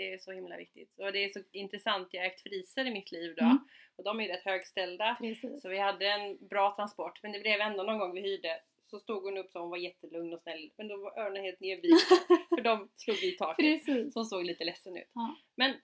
Det 0.00 0.12
är 0.12 0.18
så 0.18 0.32
himla 0.32 0.56
viktigt. 0.56 0.94
Och 0.98 1.12
det 1.12 1.24
är 1.24 1.28
så 1.32 1.40
intressant, 1.52 2.08
jag 2.10 2.20
har 2.20 2.26
ägt 2.26 2.40
friser 2.42 2.84
i 2.86 2.90
mitt 2.90 3.12
liv 3.12 3.34
då. 3.36 3.44
Mm. 3.44 3.58
Och 3.96 4.04
de 4.04 4.20
är 4.20 4.28
rätt 4.28 4.44
högställda. 4.44 5.16
Precis. 5.20 5.62
Så 5.62 5.68
vi 5.68 5.78
hade 5.78 6.06
en 6.06 6.48
bra 6.48 6.74
transport. 6.76 7.22
Men 7.22 7.32
det 7.32 7.40
blev 7.40 7.60
ändå 7.60 7.82
någon 7.82 7.98
gång 7.98 8.14
vi 8.14 8.20
hyrde 8.20 8.60
så 8.86 8.98
stod 9.00 9.22
hon 9.24 9.38
upp 9.38 9.50
som 9.50 9.60
hon 9.60 9.70
var 9.70 9.76
jättelugn 9.76 10.32
och 10.32 10.40
snäll. 10.40 10.70
Men 10.76 10.88
då 10.88 10.96
var 10.96 11.18
öronen 11.18 11.42
helt 11.42 11.60
nedvita. 11.60 11.96
för 12.48 12.60
de 12.62 12.88
slog 12.96 13.16
i 13.16 13.30
taket. 13.32 13.56
Precis. 13.64 14.12
Så 14.12 14.18
hon 14.20 14.26
såg 14.26 14.44
lite 14.44 14.64
ledsen 14.64 14.96
ut. 14.96 15.10
Ja. 15.12 15.36
Men 15.54 15.74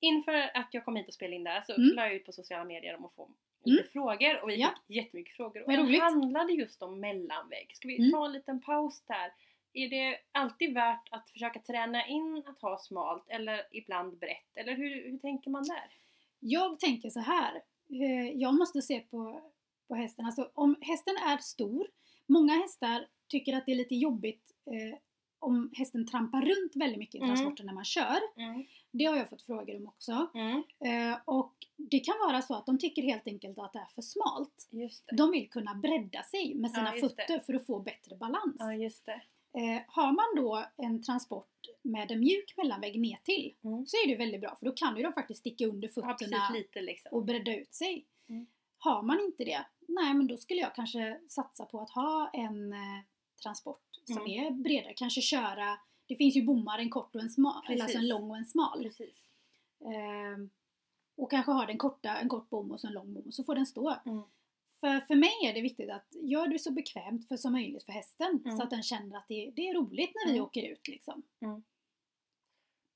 inför 0.00 0.50
att 0.56 0.68
jag 0.74 0.84
kom 0.84 0.96
hit 0.96 1.08
och 1.08 1.14
spelade 1.14 1.36
in 1.36 1.44
där 1.44 1.62
så 1.66 1.74
Mm. 1.74 1.94
la 1.96 2.02
jag 2.02 2.14
ut 2.14 2.26
på 2.26 2.32
sociala 2.32 2.64
medier 2.64 2.96
om 2.96 3.04
att 3.04 3.14
få 3.14 3.30
lite 3.64 3.88
frågor. 3.88 4.42
Och 4.42 4.48
vi 4.50 4.56
Ja. 4.60 4.74
fick 4.86 4.96
jättemycket 4.96 5.36
frågor. 5.36 5.62
Och 5.62 5.68
det 5.86 5.98
handlade 5.98 6.52
just 6.52 6.82
om 6.82 7.00
mellanvägg. 7.00 7.76
Ska 7.76 7.88
vi 7.88 7.98
Mm. 7.98 8.10
ta 8.12 8.26
en 8.26 8.32
liten 8.32 8.60
paus 8.60 9.02
där? 9.06 9.32
Är 9.72 9.88
det 9.90 10.18
alltid 10.32 10.74
värt 10.74 11.08
att 11.10 11.30
försöka 11.30 11.60
träna 11.60 12.06
in 12.06 12.42
att 12.46 12.60
ha 12.62 12.78
smalt 12.78 13.24
eller 13.28 13.62
ibland 13.70 14.18
brett? 14.18 14.50
Eller 14.56 14.74
hur, 14.76 15.10
hur 15.10 15.18
tänker 15.18 15.50
man 15.50 15.62
där? 15.64 15.90
Jag 16.40 16.80
tänker 16.80 17.10
så 17.10 17.20
här. 17.20 17.54
eh, 17.90 18.30
Jag 18.30 18.54
måste 18.54 18.82
se 18.82 19.00
på, 19.00 19.40
på 19.88 19.94
hästen. 19.94 20.26
Alltså 20.26 20.50
om 20.54 20.76
hästen 20.80 21.16
är 21.16 21.38
stor. 21.38 21.86
Många 22.26 22.52
hästar 22.54 23.06
tycker 23.28 23.56
att 23.56 23.66
det 23.66 23.72
är 23.72 23.76
lite 23.76 23.94
jobbigt 23.94 24.52
eh, 24.66 24.98
om 25.38 25.70
hästen 25.76 26.06
trampar 26.06 26.40
runt 26.42 26.72
väldigt 26.76 26.98
mycket 26.98 27.14
i 27.14 27.18
Mm. 27.18 27.28
transporten 27.30 27.66
när 27.66 27.72
man 27.72 27.84
kör. 27.84 28.18
Det 28.90 29.04
har 29.04 29.16
jag 29.16 29.28
fått 29.30 29.42
frågor 29.42 29.76
om 29.76 29.86
också. 29.86 30.26
Mm. 30.34 30.62
Eh, 31.12 31.18
och 31.24 31.54
det 31.76 32.00
kan 32.00 32.14
vara 32.26 32.42
så 32.42 32.54
att 32.54 32.66
de 32.66 32.78
tycker 32.78 33.02
helt 33.02 33.26
enkelt 33.26 33.58
att 33.58 33.72
det 33.72 33.78
är 33.78 33.88
för 33.94 34.02
smalt. 34.02 34.68
De 35.12 35.30
vill 35.30 35.50
kunna 35.50 35.74
bredda 35.74 36.22
sig 36.22 36.54
med 36.54 36.70
sina 36.70 36.88
Ja, 36.88 36.96
just 36.96 37.16
det. 37.16 37.22
fötter 37.22 37.38
för 37.46 37.54
att 37.54 37.66
få 37.66 37.78
bättre 37.80 38.16
balans. 38.16 38.56
Ja, 38.58 38.74
just 38.74 39.06
det. 39.06 39.22
Eh, 39.52 39.82
har 39.86 40.12
man 40.12 40.44
då 40.44 40.64
en 40.76 41.02
transport 41.02 41.46
med 41.82 42.10
en 42.10 42.20
mjuk 42.20 42.54
mellanvägg 42.56 43.00
ner 43.00 43.18
till 43.24 43.54
Mm. 43.64 43.86
så 43.86 43.96
är 43.96 44.08
det 44.08 44.16
väldigt 44.16 44.40
bra 44.40 44.56
för 44.56 44.66
då 44.66 44.72
kan 44.72 44.96
ju 44.96 45.02
de 45.02 45.12
faktiskt 45.12 45.40
sticka 45.40 45.66
under 45.66 45.88
Ja, 45.88 46.02
fötterna 46.02 46.36
precis 46.36 46.52
lite 46.54 46.80
liksom. 46.80 47.08
och 47.12 47.24
bredda 47.24 47.56
ut 47.56 47.74
sig. 47.74 48.06
Mm. 48.28 48.46
Har 48.78 49.02
man 49.02 49.20
inte 49.20 49.44
det, 49.44 49.66
nej 49.88 50.14
men 50.14 50.26
då 50.26 50.36
skulle 50.36 50.60
jag 50.60 50.74
kanske 50.74 51.20
satsa 51.28 51.64
på 51.64 51.80
att 51.80 51.90
ha 51.90 52.30
en 52.32 52.72
eh, 52.72 52.78
transport 53.42 53.82
som 54.04 54.16
Mm. 54.18 54.30
är 54.46 54.50
bredare. 54.50 54.92
Kanske 54.94 55.20
köra, 55.20 55.78
det 56.06 56.16
finns 56.16 56.36
ju 56.36 56.42
bommar, 56.44 56.78
en 56.78 56.90
kort 56.90 57.14
och 57.14 57.20
en 57.22 57.30
smal, 57.30 57.62
eller 57.68 57.82
alltså 57.82 57.98
en 57.98 58.02
Precis. 58.02 58.10
lång 58.10 58.30
och 58.30 58.36
en 58.36 58.46
smal. 58.46 58.82
Precis. 58.82 59.16
Ehm, 59.84 60.50
och 61.16 61.30
kanske 61.30 61.52
ha 61.52 61.66
den 61.66 61.78
korta, 61.78 62.16
en 62.18 62.28
kort 62.28 62.50
bom 62.50 62.70
och 62.70 62.80
så 62.80 62.86
en 62.86 62.92
lång 62.92 63.14
bom 63.14 63.22
och 63.26 63.34
så 63.34 63.44
får 63.44 63.54
den 63.54 63.66
stå. 63.66 63.96
Mm. 64.06 64.22
För, 64.80 65.00
för 65.00 65.14
mig 65.14 65.32
är 65.44 65.52
det 65.54 65.60
viktigt 65.60 65.90
att 65.90 66.06
gör 66.22 66.46
det 66.46 66.58
så 66.58 66.70
bekvämt 66.72 67.28
för, 67.28 67.36
som 67.36 67.52
möjligt 67.52 67.84
för 67.84 67.92
hästen 67.92 68.42
Mm. 68.44 68.56
så 68.56 68.62
att 68.62 68.70
den 68.70 68.82
känner 68.82 69.16
att 69.16 69.28
det, 69.28 69.52
det 69.56 69.68
är 69.68 69.74
roligt 69.74 70.10
när 70.14 70.26
vi 70.32 70.38
Mm. 70.38 70.44
åker 70.44 70.62
ut 70.62 70.88
liksom. 70.88 71.22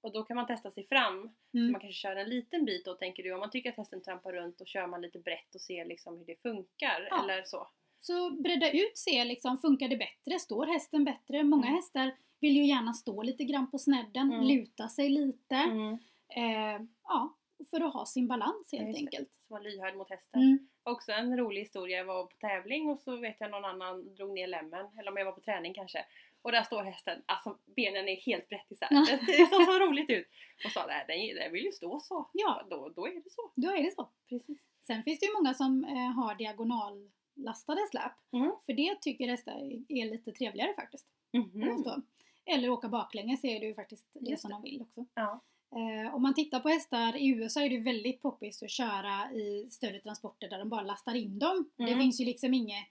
Och 0.01 0.13
då 0.13 0.23
kan 0.23 0.37
man 0.37 0.47
testa 0.47 0.71
sig 0.71 0.87
fram. 0.87 1.31
Mm. 1.55 1.73
Man 1.73 1.81
kanske 1.81 1.99
kör 2.01 2.17
en 2.17 2.29
liten 2.31 2.65
bit 2.65 2.85
då 2.85 2.95
tänker 2.95 3.23
du. 3.23 3.33
Om 3.35 3.41
man 3.41 3.51
tycker 3.51 3.71
att 3.71 3.77
hästen 3.77 4.03
trampar 4.03 4.33
runt 4.33 4.61
och 4.61 4.67
kör 4.67 4.87
man 4.87 5.03
lite 5.03 5.19
brett 5.19 5.55
och 5.55 5.61
ser 5.61 5.85
liksom 5.85 6.19
hur 6.19 6.25
det 6.25 6.43
funkar. 6.43 7.09
Ja. 7.11 7.23
Eller 7.25 7.43
så. 7.45 7.69
Så 8.01 8.31
bredda 8.31 8.71
ut, 8.71 8.99
se 8.99 9.25
liksom, 9.25 9.59
funkar 9.59 9.89
det 9.89 9.97
bättre? 9.97 10.39
Står 10.39 10.67
hästen 10.67 11.05
bättre? 11.05 11.43
Många 11.45 11.67
Mm. 11.67 11.75
hästar 11.77 12.17
vill 12.41 12.57
ju 12.57 12.65
gärna 12.67 12.93
stå 12.93 13.23
lite 13.23 13.45
grann 13.45 13.71
på 13.71 13.79
snedden, 13.79 14.33
Mm. 14.33 14.47
luta 14.47 14.89
sig 14.89 15.09
lite. 15.09 15.55
Mm. 15.55 15.99
Eh, 16.29 16.87
ja, 17.05 17.35
för 17.71 17.81
att 17.81 17.93
ha 17.93 18.07
sin 18.07 18.29
balans 18.29 18.73
helt 18.73 18.87
just 18.87 18.99
det. 18.99 19.05
enkelt. 19.05 19.29
Så 19.49 19.55
var 19.55 19.61
lyhörd 19.61 19.97
mot 19.97 20.11
hästen. 20.11 20.43
Mm. 20.43 20.69
Också 20.83 21.13
en 21.13 21.37
rolig 21.37 21.61
historia. 21.61 21.99
Jag 21.99 22.05
var 22.05 22.27
på 22.27 22.37
tävling 22.37 22.91
och 22.91 22.99
så 22.99 23.17
vet 23.17 23.37
jag 23.41 23.51
någon 23.51 23.65
annan 23.65 24.15
drog 24.15 24.33
ner 24.33 24.47
lämmen. 24.47 24.87
Eller 24.99 25.11
om 25.11 25.17
jag 25.17 25.25
var 25.25 25.33
på 25.33 25.41
träning 25.41 25.75
kanske. 25.75 26.05
Och 26.43 26.53
där 26.53 26.63
står 26.63 26.83
hästen, 26.83 27.23
alltså 27.27 27.59
benen 27.77 28.09
är 28.09 28.17
helt 28.17 28.49
brett 28.49 28.73
isär. 28.73 28.89
Det 28.91 29.19
ser 29.27 29.65
så, 29.65 29.87
roligt 29.87 30.11
ut. 30.11 30.27
Och 30.65 30.71
sa 30.71 30.87
nej, 30.87 31.05
den, 31.09 31.43
den 31.43 31.53
vill 31.53 31.65
ju 31.65 31.73
stå 31.73 32.01
så. 32.01 32.31
Ja. 32.33 32.67
Då, 32.71 32.89
då 32.89 33.07
är 33.07 33.15
det 33.15 33.31
så. 33.31 33.53
Då 33.55 33.71
är 33.71 33.83
det 33.83 33.95
så. 33.95 34.09
Precis. 34.29 34.59
Sen 34.87 35.03
finns 35.03 35.21
det 35.21 35.27
ju 35.27 35.33
många 35.33 35.55
som 35.55 35.85
eh, 35.85 36.11
har 36.13 36.35
diagonallastade 36.35 37.81
släp. 37.91 38.13
Mm. 38.33 38.53
För 38.67 38.73
det 38.73 39.01
tycker 39.01 39.29
hästar 39.29 39.53
är 39.89 40.11
lite 40.11 40.33
trevligare 40.33 40.75
faktiskt. 40.75 41.07
Stå. 41.81 42.03
Eller 42.47 42.69
åka 42.71 42.89
baklänges 42.89 43.45
är 43.45 43.61
det 43.61 43.67
ju 43.67 43.75
faktiskt 43.75 44.07
det 44.13 44.31
Just 44.31 44.43
som 44.43 44.49
det. 44.49 44.55
de 44.55 44.63
vill 44.63 44.83
också. 44.83 45.07
Ja. 45.15 45.41
Eh, 45.75 46.15
om 46.15 46.23
man 46.23 46.35
tittar 46.35 46.61
på 46.61 46.69
hästar 46.69 47.17
i 47.17 47.29
USA 47.29 47.61
är 47.61 47.71
det 47.71 47.79
väldigt 47.81 48.23
poppis 48.23 48.63
att 48.63 48.71
köra 48.71 49.33
i 49.33 49.69
större 49.71 50.01
transporter 50.01 50.49
där 50.51 50.59
de 50.59 50.69
bara 50.69 50.83
lastar 50.83 51.15
in 51.15 51.39
dem. 51.39 51.71
Det 51.77 51.83
Mm. 51.83 51.99
finns 52.01 52.21
ju 52.21 52.25
liksom 52.25 52.55
inget 52.55 52.89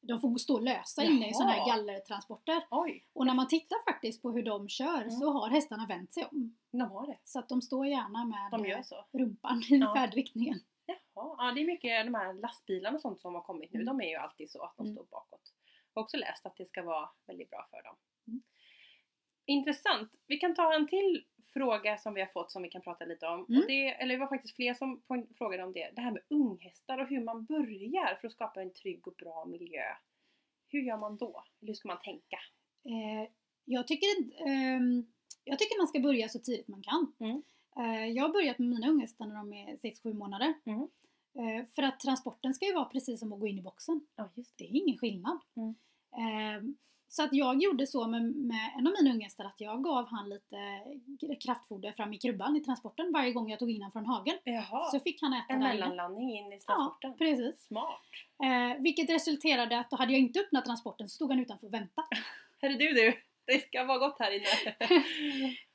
de 0.00 0.20
får 0.20 0.38
stå 0.38 0.58
lösa 0.60 1.02
inne 1.04 1.26
i 1.26 1.28
Jaha. 1.30 1.32
sådana 1.34 1.52
här 1.52 1.66
gallertransporter. 1.66 2.66
Oj, 2.70 3.04
Och 3.12 3.26
när 3.26 3.34
man 3.34 3.48
tittar 3.48 3.84
faktiskt 3.92 4.22
på 4.22 4.30
hur 4.32 4.42
de 4.42 4.68
kör 4.68 4.98
Mm. 5.02 5.10
så 5.10 5.30
har 5.32 5.48
hästarna 5.50 5.86
vänt 5.86 6.12
sig 6.12 6.24
om. 6.32 6.56
de 6.70 6.80
har 6.80 7.06
det. 7.06 7.18
Så 7.24 7.38
att 7.38 7.48
de 7.48 7.62
står 7.62 7.86
gärna 7.86 8.24
med 8.24 8.48
De 8.50 8.64
eh, 8.64 8.70
gör 8.70 8.82
så. 8.82 9.04
rumpan 9.12 9.58
i 9.70 9.76
Ja. 9.76 9.94
färdriktningen. 9.96 10.60
Jaha, 11.14 11.34
ja 11.38 11.52
det 11.54 11.60
är 11.60 11.66
mycket 11.66 12.06
de 12.06 12.14
här 12.14 12.32
lastbilarna 12.34 12.94
och 12.96 13.00
sånt 13.02 13.20
som 13.20 13.34
har 13.34 13.42
kommit 13.42 13.72
nu. 13.72 13.80
Mm. 13.82 13.86
De 13.98 14.04
är 14.06 14.10
ju 14.10 14.16
alltid 14.16 14.50
så 14.50 14.62
att 14.62 14.76
de 14.76 14.86
Mm. 14.86 14.94
står 14.96 15.04
bakåt. 15.10 15.40
Jag 15.94 16.00
har 16.00 16.04
också 16.04 16.16
läst 16.16 16.46
att 16.46 16.56
det 16.56 16.66
ska 16.68 16.82
vara 16.82 17.08
väldigt 17.26 17.50
bra 17.50 17.66
för 17.70 17.82
dem. 17.82 17.96
Mm. 19.46 19.58
Intressant. 19.58 20.10
Vi 20.26 20.36
kan 20.36 20.54
ta 20.54 20.74
en 20.74 20.88
till 20.88 21.24
fråga 21.52 21.98
som 21.98 22.14
vi 22.14 22.20
har 22.20 22.28
fått 22.28 22.50
som 22.52 22.62
vi 22.62 22.68
kan 22.68 22.82
prata 22.82 23.04
lite 23.04 23.26
om. 23.26 23.46
Mm. 23.48 23.60
Och 23.60 23.66
det, 23.66 23.88
eller 23.88 24.14
det 24.14 24.20
var 24.20 24.26
faktiskt 24.26 24.56
fler 24.56 24.74
som 24.74 25.02
frågade 25.38 25.62
om 25.62 25.72
det. 25.72 25.90
Det 25.96 26.00
här 26.00 26.10
med 26.10 26.22
unghästar 26.28 26.98
och 26.98 27.08
hur 27.08 27.24
man 27.24 27.44
börjar 27.44 28.18
för 28.20 28.26
att 28.26 28.32
skapa 28.32 28.62
en 28.62 28.72
trygg 28.72 29.08
och 29.08 29.14
bra 29.18 29.44
miljö. 29.44 29.84
Hur 30.68 30.82
gör 30.82 30.96
man 30.96 31.16
då? 31.16 31.44
Eller 31.60 31.68
hur 31.68 31.74
ska 31.74 31.88
man 31.88 32.00
tänka? 32.04 32.38
Eh, 32.84 33.30
jag, 33.64 33.86
tycker, 33.86 34.08
ehm, 34.46 35.06
jag 35.44 35.58
tycker 35.58 35.78
man 35.78 35.88
ska 35.88 36.00
börja 36.00 36.28
så 36.28 36.38
tidigt 36.38 36.68
man 36.68 36.82
kan. 36.82 37.12
Mm. 37.20 37.42
Eh, 37.76 38.06
jag 38.06 38.24
har 38.24 38.32
börjat 38.32 38.58
med 38.58 38.68
mina 38.68 38.88
unghästar 38.88 39.26
när 39.26 39.34
de 39.34 39.52
är 39.52 39.76
6-7 39.76 40.14
månader. 40.14 40.54
Mm. 40.64 40.88
Eh, 41.38 41.66
för 41.74 41.82
att 41.82 42.00
transporten 42.00 42.54
ska 42.54 42.66
ju 42.66 42.74
vara 42.74 42.84
precis 42.84 43.20
som 43.20 43.32
att 43.32 43.40
gå 43.40 43.46
in 43.46 43.58
i 43.58 43.62
boxen. 43.62 44.06
Ja, 44.16 44.30
just 44.34 44.58
Det 44.58 44.64
är 44.64 44.76
ingen 44.76 44.98
skillnad. 44.98 45.38
Så 47.14 47.22
att 47.22 47.32
jag 47.32 47.62
gjorde 47.62 47.86
så 47.86 48.08
med, 48.08 48.22
med 48.22 48.72
en 48.78 48.86
av 48.86 48.92
mina 49.00 49.14
unghästar 49.14 49.44
att 49.44 49.60
jag 49.60 49.84
gav 49.84 50.08
han 50.08 50.28
lite 50.28 51.36
kraftfoder 51.40 51.92
fram 51.92 52.12
i 52.12 52.18
krubban 52.18 52.56
i 52.56 52.60
transporten 52.60 53.12
varje 53.12 53.32
gång 53.32 53.50
jag 53.50 53.58
tog 53.58 53.70
in 53.70 53.76
honom 53.82 53.92
från 53.92 54.06
hagen. 54.06 54.34
Jaha, 54.44 54.90
Så 54.90 55.00
fick 55.00 55.22
han 55.22 55.32
äta 55.32 55.52
en 55.54 55.58
mellanlandning 55.60 56.30
in 56.38 56.52
i 56.52 56.60
Ja, 56.66 56.74
transporten. 56.74 57.14
precis. 57.18 57.66
Smart. 57.66 58.00
Eh, 58.42 58.82
vilket 58.82 59.10
resulterade 59.10 59.78
att 59.78 59.90
då 59.90 59.96
hade 59.96 60.12
jag 60.12 60.20
inte 60.20 60.40
öppnat 60.40 60.64
transporten 60.64 61.08
så 61.08 61.14
stod 61.14 61.30
han 61.30 61.40
utanför 61.40 61.66
och 61.66 61.74
väntade. 61.74 62.06
Hörru 62.62 62.74
du 62.74 62.92
du, 62.92 63.12
det 63.46 63.58
ska 63.68 63.84
vara 63.84 63.98
gott 63.98 64.18
här 64.18 64.32
inne. 64.36 64.74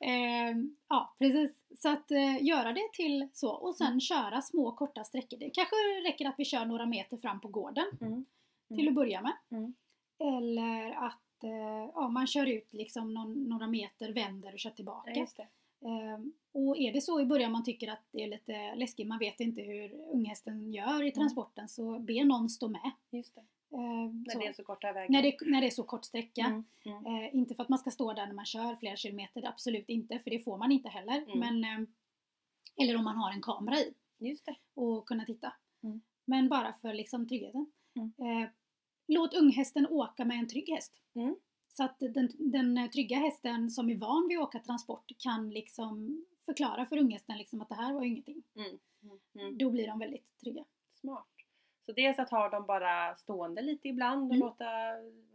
Ehm, 0.00 0.76
ja, 0.88 1.14
precis. 1.18 1.56
Så 1.78 1.88
att 1.88 2.10
eh, 2.10 2.42
göra 2.44 2.72
det 2.72 2.88
till 2.92 3.28
så 3.32 3.50
och 3.50 3.74
sen 3.76 3.86
Mm. 3.86 4.00
köra 4.00 4.42
små 4.42 4.72
korta 4.72 5.04
sträckor. 5.04 5.36
Det 5.38 5.50
kanske 5.50 5.76
räcker 6.06 6.28
att 6.28 6.34
vi 6.38 6.44
kör 6.44 6.64
några 6.64 6.86
meter 6.86 7.16
fram 7.16 7.40
på 7.40 7.48
gården 7.48 7.84
Mm. 8.00 8.24
till 8.68 8.78
Mm. 8.80 8.88
att 8.88 8.94
börja 8.94 9.22
med. 9.22 9.32
Mm. 9.50 9.74
Eller 10.20 10.90
att 11.06 11.18
eh, 11.44 11.90
ja, 11.94 12.08
man 12.08 12.26
kör 12.26 12.46
ut 12.46 12.68
liksom 12.70 13.14
någon, 13.14 13.44
några 13.44 13.66
meter, 13.66 14.12
vänder 14.12 14.52
och 14.52 14.58
kör 14.58 14.70
tillbaka. 14.70 15.26
Ja. 15.36 15.46
Ehm, 15.88 16.32
och 16.52 16.76
är 16.78 16.92
det 16.92 17.00
så 17.00 17.20
i 17.20 17.24
början 17.24 17.52
man 17.52 17.64
tycker 17.64 17.88
att 17.88 18.02
det 18.10 18.22
är 18.22 18.28
lite 18.28 18.74
läskigt, 18.74 19.06
man 19.08 19.18
vet 19.18 19.40
inte 19.40 19.62
hur 19.62 19.94
unghästen 20.12 20.72
gör 20.72 21.02
i 21.02 21.12
transporten, 21.12 21.68
så 21.68 21.98
be 21.98 22.24
någon 22.24 22.48
stå 22.48 22.68
med. 22.68 22.90
Ehm, 23.72 24.24
När 24.26 24.32
så. 24.32 24.38
det 24.38 24.46
är 24.46 24.52
så 24.52 24.64
korta 24.64 24.92
vägar. 24.92 25.08
när, 25.08 25.22
det, 25.22 25.36
när 25.40 25.60
det 25.60 25.66
är 25.66 25.70
så 25.70 25.82
kort 25.82 26.04
sträcka. 26.04 26.44
Mm. 26.44 26.64
Mm. 26.84 27.06
Eh, 27.06 27.34
inte 27.34 27.54
för 27.54 27.62
att 27.62 27.68
man 27.68 27.78
ska 27.78 27.90
stå 27.90 28.12
där 28.12 28.26
när 28.26 28.34
man 28.34 28.44
kör 28.44 28.76
flera 28.76 28.96
kilometer, 28.96 29.48
absolut 29.48 29.88
inte, 29.88 30.18
för 30.18 30.30
det 30.30 30.38
får 30.38 30.58
man 30.58 30.72
inte 30.72 30.88
heller. 30.88 31.22
Mm. 31.22 31.38
Men, 31.38 31.64
eh, 31.64 31.88
eller 32.82 32.96
om 32.96 33.04
man 33.04 33.16
har 33.16 33.32
en 33.32 33.42
kamera 33.42 33.76
i 33.76 33.94
Just 34.18 34.46
det. 34.46 34.56
och 34.74 35.06
kunna 35.08 35.24
titta. 35.24 35.52
Mm. 35.82 36.00
Men 36.24 36.48
bara 36.48 36.72
för 36.82 36.94
liksom 36.94 37.28
tryggheten. 37.28 37.72
Mm. 39.08 39.16
Eh, 39.16 39.20
låt 39.20 39.34
unghästen 39.34 39.86
åka 39.88 40.24
med 40.24 40.38
en 40.38 40.48
trygg 40.48 40.68
häst. 40.68 40.92
Mm. 41.14 41.36
Så 41.72 41.84
att 41.84 41.96
den, 41.98 42.28
den 42.38 42.90
trygga 42.90 43.16
hästen 43.18 43.70
som 43.70 43.90
är 43.90 43.96
van 43.96 44.28
vid 44.28 44.38
att 44.38 44.44
åka 44.44 44.58
transport 44.58 45.12
kan 45.18 45.50
liksom 45.50 46.24
förklara 46.46 46.86
för 46.86 46.96
unghästen 46.98 47.38
liksom 47.38 47.60
att 47.60 47.68
det 47.68 47.74
här 47.74 47.92
var 47.92 48.02
ju 48.02 48.08
ingenting. 48.08 48.42
Mm. 48.56 48.78
Mm. 49.34 49.58
Då 49.58 49.70
blir 49.70 49.86
de 49.86 49.98
väldigt 49.98 50.38
trygga. 50.40 50.64
Smart. 51.00 51.26
Så 51.86 51.92
dels 51.92 52.18
att 52.18 52.30
ha 52.30 52.48
dem 52.48 52.66
bara 52.66 53.16
stående 53.16 53.62
lite 53.62 53.88
ibland 53.88 54.22
och 54.22 54.36
Mm. 54.36 54.40
låta 54.40 54.64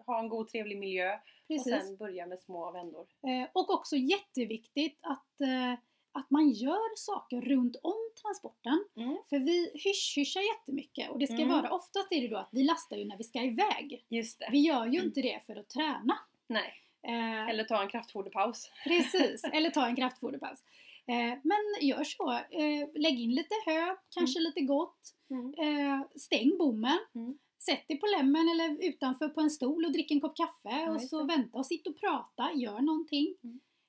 ha 0.06 0.20
en 0.20 0.30
god 0.30 0.48
trevlig 0.48 0.78
miljö. 0.78 1.20
Precis. 1.48 1.74
Och 1.74 1.82
sen 1.82 1.98
börja 1.98 2.26
med 2.26 2.40
små 2.40 2.72
vändor. 2.72 3.08
Eh, 3.28 3.50
och 3.54 3.70
också 3.70 3.96
jätteviktigt 3.96 5.00
att, 5.02 5.42
eh, 5.42 5.80
att 6.14 6.32
man 6.32 6.50
gör 6.50 6.96
saker 6.96 7.42
runt 7.42 7.76
om 7.84 8.10
transporten. 8.22 8.86
Mm. 8.96 9.18
För 9.30 9.40
vi 9.40 9.72
hysch-hyschar 9.74 10.42
jättemycket 10.42 11.10
och 11.10 11.20
det 11.20 11.28
ska 11.28 11.36
Mm. 11.36 11.50
vara, 11.50 11.72
oftast 11.72 12.12
är 12.12 12.22
det 12.22 12.28
då 12.28 12.38
att 12.38 12.50
vi 12.52 12.64
lastar 12.64 12.98
ju 12.98 13.06
när 13.06 13.18
vi 13.18 13.24
ska 13.24 13.42
iväg. 13.44 14.06
Just 14.10 14.40
det. 14.40 14.50
Vi 14.52 14.60
gör 14.60 14.86
ju 14.86 15.00
inte 15.04 15.22
det 15.22 15.40
för 15.46 15.56
att 15.56 15.70
träna. 15.70 16.18
Nej. 16.48 16.74
Eh, 17.08 17.50
Eller 17.50 17.64
ta 17.64 17.82
en 17.82 17.88
kraftfoderpaus. 17.90 18.72
Precis, 18.84 19.44
eller 19.44 19.70
ta 19.70 19.86
en 19.88 19.96
kraftfoderpaus. 19.96 20.60
Eh, 21.08 21.40
men 21.44 21.88
gör 21.88 22.04
så. 22.04 22.32
Eh, 22.32 22.88
lägg 22.96 23.20
in 23.20 23.36
lite 23.36 23.56
hö, 23.66 23.96
kanske 24.16 24.40
lite 24.40 24.62
gott. 24.62 25.00
Mm. 25.30 25.54
Eh, 25.60 26.06
stäng 26.16 26.58
bommen. 26.58 27.00
Mm. 27.16 27.38
Sätt 27.60 27.88
dig 27.88 28.00
på 28.00 28.06
lämmen 28.08 28.50
eller 28.50 28.88
utanför 28.90 29.30
på 29.30 29.42
en 29.42 29.50
stol 29.50 29.86
och 29.86 29.92
drick 29.92 30.12
en 30.12 30.22
kopp 30.22 30.38
kaffe 30.38 30.90
och 30.90 31.02
så 31.02 31.22
det. 31.22 31.28
vänta 31.28 31.58
och 31.58 31.66
sitt 31.66 31.88
och 31.88 32.00
prata, 32.00 32.52
gör 32.56 32.82
någonting. 32.82 33.36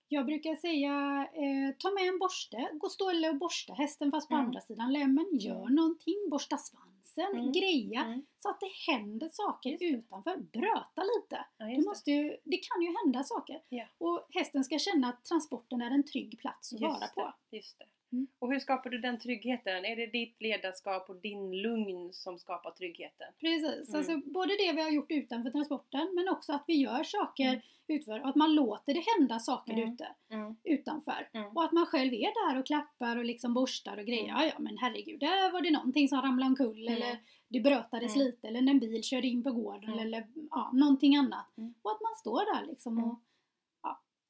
Jag 0.09 0.27
brukar 0.27 0.55
säga, 0.55 0.93
eh, 1.33 1.75
ta 1.79 1.91
med 1.91 2.09
en 2.09 2.19
borste, 2.19 2.69
gå 2.75 2.89
stå 2.89 3.11
eller 3.11 3.29
och 3.31 3.37
borsta 3.37 3.73
hästen 3.75 4.11
fast 4.11 4.29
på 4.29 4.35
Mm. 4.35 4.47
andra 4.47 4.61
sidan 4.61 4.93
lämmen. 4.93 5.27
Gör 5.33 5.61
Mm. 5.63 5.75
någonting, 5.75 6.29
borsta 6.31 6.57
svansen, 6.59 7.39
Mm. 7.39 7.53
greja 7.53 8.01
Mm. 8.05 8.27
så 8.39 8.49
att 8.51 8.61
det 8.61 8.93
händer 8.93 9.29
saker 9.33 9.71
Just 9.71 9.83
utanför. 9.83 10.37
Bröta 10.37 11.03
lite. 11.17 11.45
Ja, 11.59 11.65
Du 11.67 11.73
just 11.73 11.89
måste 11.89 12.11
ju, 12.11 12.37
det 12.45 12.57
kan 12.57 12.83
ju 12.83 12.95
hända 13.05 13.25
saker. 13.25 13.63
Ja. 13.69 13.85
Och 13.99 14.27
hästen 14.31 14.65
ska 14.65 14.79
känna 14.79 15.09
att 15.09 15.25
transporten 15.25 15.81
är 15.83 15.91
en 15.91 16.05
trygg 16.07 16.39
plats 16.39 16.73
att 16.73 16.79
det. 16.79 16.87
vara 16.87 16.99
Just 17.01 17.15
på. 17.15 17.33
det. 17.51 17.57
Just 17.57 17.79
det. 17.79 17.85
Mm. 18.15 18.27
Och 18.39 18.53
hur 18.53 18.59
skapar 18.61 18.91
du 18.91 18.99
den 18.99 19.19
tryggheten? 19.19 19.85
Är 19.85 19.97
det 19.97 20.07
ditt 20.07 20.37
ledarskap 20.41 21.11
och 21.11 21.17
din 21.17 21.62
lugn 21.62 22.12
som 22.12 22.39
skapar 22.39 22.71
tryggheten? 22.71 23.27
Precis, 23.41 23.89
Mm. 23.89 23.99
alltså 23.99 24.31
både 24.31 24.49
det 24.57 24.73
vi 24.73 24.83
har 24.83 24.91
gjort 24.91 25.11
utanför 25.11 25.51
transporten 25.51 26.11
men 26.15 26.29
också 26.29 26.53
att 26.53 26.65
vi 26.67 26.75
gör 26.75 27.03
saker 27.05 27.61
Mm. 27.89 28.23
och 28.23 28.29
att 28.29 28.35
man 28.37 28.55
låter 28.55 28.95
det 28.95 29.05
hända 29.19 29.39
saker 29.39 29.73
Mm. 29.73 29.93
ute 29.93 30.07
Mm. 30.31 30.57
utanför. 30.65 31.29
Mm. 31.33 31.49
Och 31.57 31.65
att 31.65 31.73
man 31.73 31.87
själv 31.87 32.12
är 32.15 32.51
där 32.53 32.59
och 32.61 32.67
klappar 32.67 33.17
och 33.17 33.25
liksom 33.25 33.55
borstar 33.55 33.97
och 33.97 34.05
grejer. 34.07 34.29
Ja, 34.29 34.45
ja 34.45 34.59
men 34.59 34.79
herregud, 34.79 35.21
där 35.21 35.53
var 35.53 35.61
det 35.61 35.71
någonting 35.71 36.09
som 36.09 36.23
ramlade 36.23 36.49
omkull 36.51 36.89
eller 36.89 37.19
det 37.49 37.61
brötades 37.61 38.17
lite 38.17 38.49
eller 38.49 38.71
en 38.71 38.79
bil 38.79 39.03
körde 39.03 39.27
in 39.27 39.43
på 39.43 39.53
gården 39.53 39.99
eller 39.99 40.27
ja, 40.51 40.71
någonting 40.73 41.17
annat. 41.17 41.47
Och 41.83 41.91
att 41.91 42.01
man 42.01 42.15
står 42.17 42.55
där 42.55 42.67
liksom 42.67 43.05
och 43.05 43.21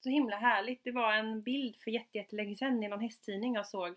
Så 0.04 0.10
himla 0.10 0.36
härligt. 0.36 0.84
Det 0.84 0.90
var 0.92 1.12
en 1.12 1.42
bild 1.42 1.76
för 1.76 1.90
jätte- 1.90 2.18
jättelänge 2.18 2.56
sedan 2.56 2.82
i 2.82 2.88
någon 2.88 3.00
hästtidning 3.00 3.54
jag 3.54 3.66
såg. 3.66 3.94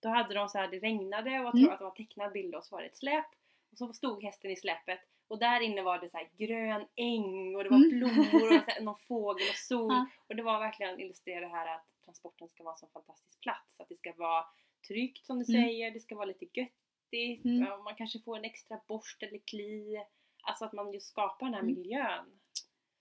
Då 0.00 0.08
hade 0.08 0.34
de 0.34 0.48
så 0.48 0.58
här, 0.58 0.68
det 0.68 0.78
regnade 0.78 1.30
och 1.30 1.46
jag 1.46 1.52
tror 1.52 1.60
Mm. 1.60 1.72
att 1.72 1.78
det 1.78 1.84
var 1.84 1.90
en 1.90 1.96
tecknad 2.06 2.32
bild 2.32 2.54
och 2.54 2.64
så 2.64 2.76
var 2.76 2.82
det 2.82 2.88
ett 2.88 2.96
släp. 2.96 3.24
Och 3.72 3.78
så 3.78 3.92
stod 3.92 4.22
hästen 4.24 4.50
i 4.50 4.56
släpet 4.56 5.00
och 5.28 5.38
där 5.38 5.60
inne 5.60 5.82
var 5.82 5.98
det 5.98 6.10
så 6.10 6.16
här 6.16 6.28
grön 6.36 6.86
äng 6.96 7.56
och 7.56 7.64
det 7.64 7.70
var 7.70 7.76
Mm. 7.76 7.90
blommor 7.98 8.46
och 8.56 8.62
här, 8.72 8.80
någon 8.80 8.98
fågel 8.98 9.48
och 9.50 9.54
sol. 9.56 9.92
Ja. 9.92 10.06
Och 10.28 10.36
det 10.36 10.42
var 10.42 10.58
verkligen 10.60 11.00
illustrera 11.00 11.40
det 11.40 11.46
här 11.52 11.74
att 11.76 11.86
transporten 12.04 12.48
ska 12.48 12.62
vara 12.64 12.72
en 12.74 12.78
så 12.78 12.86
fantastisk 12.86 13.40
plats. 13.40 13.80
Att 13.80 13.88
det 13.88 13.96
ska 13.96 14.12
vara 14.16 14.44
tryggt 14.88 15.26
som 15.26 15.38
du 15.42 15.52
Mm. 15.54 15.64
säger, 15.64 15.90
det 15.90 16.00
ska 16.00 16.14
vara 16.14 16.26
lite 16.26 16.44
göttigt, 16.60 17.44
Mm. 17.44 17.82
man 17.84 17.94
kanske 17.94 18.18
får 18.20 18.36
en 18.36 18.44
extra 18.44 18.80
borst 18.88 19.22
eller 19.22 19.38
kli. 19.38 20.04
Alltså 20.42 20.64
att 20.64 20.72
man 20.72 20.92
just 20.92 21.08
skapar 21.08 21.46
den 21.46 21.54
här 21.54 21.60
Mm. 21.62 21.74
miljön. 21.74 22.40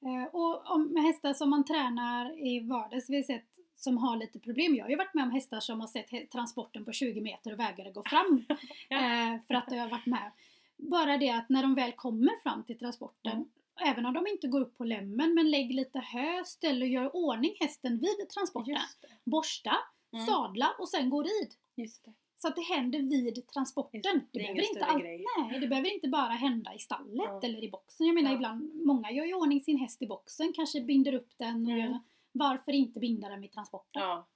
Eh, 0.06 0.24
Och 0.36 0.72
om, 0.72 0.96
hästar 0.96 1.34
som 1.34 1.50
man 1.50 1.66
tränar 1.66 2.48
i 2.48 2.60
vardags, 2.60 3.10
vi 3.10 3.16
har 3.16 3.24
sett 3.24 3.46
som 3.76 3.98
har 3.98 4.16
lite 4.18 4.40
problem. 4.40 4.76
Jag 4.76 4.86
har 4.86 4.90
ju 4.90 4.96
varit 4.96 5.14
med 5.14 5.24
om 5.24 5.32
hästar 5.32 5.60
som 5.60 5.80
har 5.82 5.88
sett 5.88 6.32
transporten 6.32 6.86
på 6.86 6.92
20 6.92 7.22
meter 7.22 7.54
och 7.54 7.60
vägrade 7.60 7.92
gå 7.92 8.04
fram. 8.04 8.46
Ja. 8.90 8.98
eh, 8.98 9.38
för 9.48 9.54
att 9.54 9.72
jag 9.72 9.80
har 9.82 9.90
varit 9.90 10.06
med. 10.06 10.32
Bara 10.78 11.18
det 11.18 11.30
att 11.30 11.50
när 11.50 11.62
de 11.62 11.76
väl 11.76 11.92
kommer 11.92 12.42
fram 12.44 12.64
till 12.64 12.78
transporten, 12.80 13.32
Mm. 13.32 13.92
även 13.92 14.06
om 14.06 14.14
de 14.14 14.28
inte 14.28 14.48
går 14.48 14.62
upp 14.62 14.78
på 14.78 14.84
lämmen, 14.84 15.34
men 15.34 15.52
lägg 15.52 15.74
lite 15.74 16.00
hö, 16.00 16.44
ställ 16.46 16.82
och 16.82 16.88
gör 16.88 17.16
ordning 17.16 17.56
hästen 17.60 17.98
vid 18.00 18.30
transporten. 18.30 18.78
Borsta, 19.24 19.76
Mm. 20.14 20.26
sadla 20.26 20.74
och 20.80 20.90
sen 20.90 21.10
gå 21.10 21.24
rid. 21.24 21.54
Just 21.76 22.06
det. 22.06 22.14
Så 22.44 22.50
att 22.50 22.56
det 22.56 22.62
händer 22.62 23.00
vid 23.00 23.48
transporten. 23.48 24.02
Det, 24.04 24.20
Det, 24.32 24.40
behöver 24.40 24.70
inte 24.70 24.86
all... 24.86 25.04
Nej, 25.04 25.60
det 25.60 25.68
behöver 25.68 25.94
inte 25.94 26.08
bara 26.08 26.30
hända 26.32 26.74
i 26.74 26.80
stallet 26.80 27.26
Ja. 27.28 27.40
eller 27.44 27.64
i 27.64 27.70
boxen. 27.70 28.06
Jag 28.08 28.16
menar 28.16 28.30
Ja. 28.32 28.36
ibland, 28.36 28.86
många 28.86 29.12
gör 29.12 29.26
ju 29.26 29.34
ordning 29.34 29.62
sin 29.62 29.78
häst 29.78 30.02
i 30.02 30.08
boxen, 30.08 30.54
kanske 30.56 30.82
binder 30.82 31.14
upp 31.14 31.30
den 31.38 31.66
och 31.68 31.72
Mm. 31.74 32.00
Varför 32.32 32.72
inte 32.72 33.00
binda 33.00 33.30
den 33.30 33.42
vid 33.42 33.52
transporten? 33.52 34.02
Ja. 34.02 34.28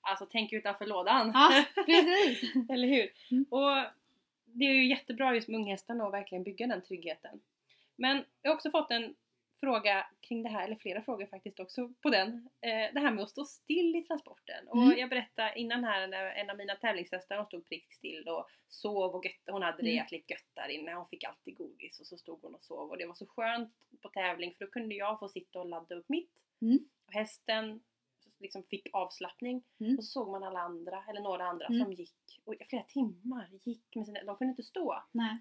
Alltså 0.00 0.26
tänk 0.30 0.52
utanför 0.52 0.86
lådan. 0.86 1.30
Ja, 1.34 1.64
precis! 1.86 2.54
Eller 2.68 2.88
hur? 2.88 3.10
Mm. 3.30 3.44
Och 3.50 3.92
det 4.44 4.64
är 4.64 4.72
ju 4.72 4.88
jättebra 4.88 5.34
just 5.34 5.48
med 5.48 5.58
unghästarna 5.60 6.06
att 6.06 6.12
verkligen 6.12 6.44
bygga 6.44 6.66
den 6.66 6.82
tryggheten. 6.82 7.40
Men 7.96 8.24
jag 8.42 8.50
har 8.50 8.54
också 8.54 8.70
fått 8.70 8.90
en 8.90 9.14
fråga 9.60 10.06
kring 10.20 10.42
det 10.42 10.48
här, 10.48 10.64
eller 10.64 10.76
flera 10.76 11.02
frågor 11.02 11.26
faktiskt 11.26 11.60
också 11.60 11.88
på 12.02 12.10
den. 12.10 12.48
Eh, 12.60 12.94
det 12.94 13.00
här 13.00 13.10
med 13.10 13.22
att 13.22 13.30
stå 13.30 13.44
still 13.44 13.96
i 13.96 14.02
transporten. 14.02 14.68
Och 14.68 14.82
Mm. 14.82 14.98
jag 14.98 15.10
berättade 15.10 15.58
innan 15.60 15.84
här 15.84 16.06
när 16.06 16.24
en 16.26 16.50
av 16.50 16.56
mina 16.56 16.74
tävlingshästar 16.76 17.36
hon 17.36 17.46
stod 17.46 17.66
prick 17.68 17.92
still 17.92 18.28
och 18.28 18.48
sov 18.68 19.14
och 19.14 19.24
götte. 19.24 19.52
Hon 19.52 19.62
hade 19.62 19.76
det 19.82 19.88
Mm. 19.90 19.96
jäkligt 19.96 20.30
gött 20.30 20.46
där 20.54 20.68
inne. 20.68 20.94
Hon 20.94 21.08
fick 21.08 21.24
alltid 21.24 21.56
godis 21.56 22.00
och 22.00 22.06
så 22.06 22.16
stod 22.18 22.42
hon 22.42 22.54
och 22.54 22.64
sov. 22.64 22.90
Och 22.90 22.98
det 22.98 23.06
var 23.06 23.14
så 23.14 23.26
skönt 23.26 23.74
på 24.02 24.08
tävling 24.08 24.54
för 24.58 24.64
då 24.64 24.70
kunde 24.70 24.94
jag 24.94 25.18
få 25.18 25.28
sitta 25.28 25.60
och 25.60 25.66
ladda 25.68 25.94
upp 25.94 26.08
mitt. 26.08 26.32
Mm. 26.60 26.78
Och 27.06 27.12
hästen 27.12 27.80
liksom 28.38 28.62
fick 28.62 28.86
avslappning. 28.92 29.62
Mm. 29.80 29.98
Och 29.98 30.04
så 30.04 30.10
såg 30.10 30.28
man 30.30 30.42
alla 30.42 30.60
andra, 30.60 31.04
eller 31.08 31.20
några 31.20 31.44
andra, 31.44 31.66
Mm. 31.66 31.84
som 31.84 31.92
gick 31.92 32.40
och 32.44 32.54
flera 32.68 32.82
timmar 32.82 33.48
gick 33.64 33.94
med 33.96 34.06
sina, 34.06 34.22
de 34.24 34.36
kunde 34.36 34.50
inte 34.50 34.62
stå. 34.62 35.02
Nej, 35.12 35.36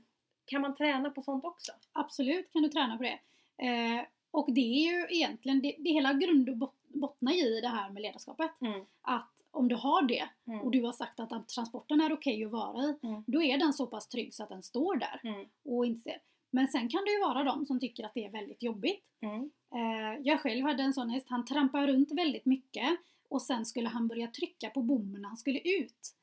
Kan 0.47 0.61
man 0.61 0.75
träna 0.75 1.09
på 1.09 1.21
sånt 1.21 1.45
också? 1.45 1.71
absolut 1.91 2.51
kan 2.53 2.61
du 2.61 2.69
träna 2.69 2.97
på 2.97 3.03
det. 3.03 3.19
Eh, 3.57 4.05
och 4.31 4.53
det 4.53 4.61
är 4.61 4.91
ju 4.93 5.07
egentligen, 5.17 5.61
det, 5.61 5.75
det 5.79 5.89
hela 5.89 6.13
grund 6.13 6.49
och 6.49 6.57
bot- 6.57 6.83
bottnar 6.87 7.33
i 7.33 7.61
det 7.61 7.67
här 7.67 7.89
med 7.89 8.01
ledarskapet. 8.01 8.51
Mm. 8.61 8.81
Att 9.01 9.29
om 9.51 9.67
du 9.67 9.75
har 9.75 10.01
det 10.01 10.29
Mm. 10.47 10.61
och 10.61 10.71
du 10.71 10.81
har 10.83 10.91
sagt 10.93 11.19
att 11.19 11.47
transporten 11.49 12.01
är 12.01 12.13
okej 12.13 12.45
att 12.45 12.51
vara 12.51 12.83
i, 12.83 12.95
Mm. 13.03 13.23
då 13.27 13.43
är 13.43 13.57
den 13.57 13.73
så 13.73 13.87
pass 13.87 14.07
trygg 14.07 14.33
så 14.33 14.43
att 14.43 14.49
den 14.49 14.63
står 14.63 14.95
där 14.95 15.19
Mm. 15.23 15.45
och 15.65 15.85
inte 15.85 16.01
ser. 16.01 16.17
Men 16.51 16.67
sen 16.67 16.89
kan 16.89 17.05
det 17.05 17.11
ju 17.11 17.19
vara 17.19 17.43
de 17.43 17.65
som 17.65 17.79
tycker 17.79 18.03
att 18.05 18.13
det 18.13 18.25
är 18.25 18.29
väldigt 18.31 18.63
jobbigt. 18.63 19.03
Mm. 19.21 19.51
Eh, 19.75 20.19
jag 20.23 20.39
själv 20.41 20.65
hade 20.65 20.83
en 20.83 20.93
sån 20.93 21.09
häst, 21.09 21.25
han 21.29 21.45
trampade 21.45 21.87
runt 21.87 22.11
väldigt 22.11 22.45
mycket 22.45 22.97
och 23.29 23.41
sen 23.41 23.65
skulle 23.65 23.89
han 23.89 24.07
börja 24.07 24.27
trycka 24.27 24.69
på 24.69 24.81
bommen 24.81 25.21
när 25.21 25.27
han 25.29 25.37
skulle 25.37 25.59
ut. 25.59 26.13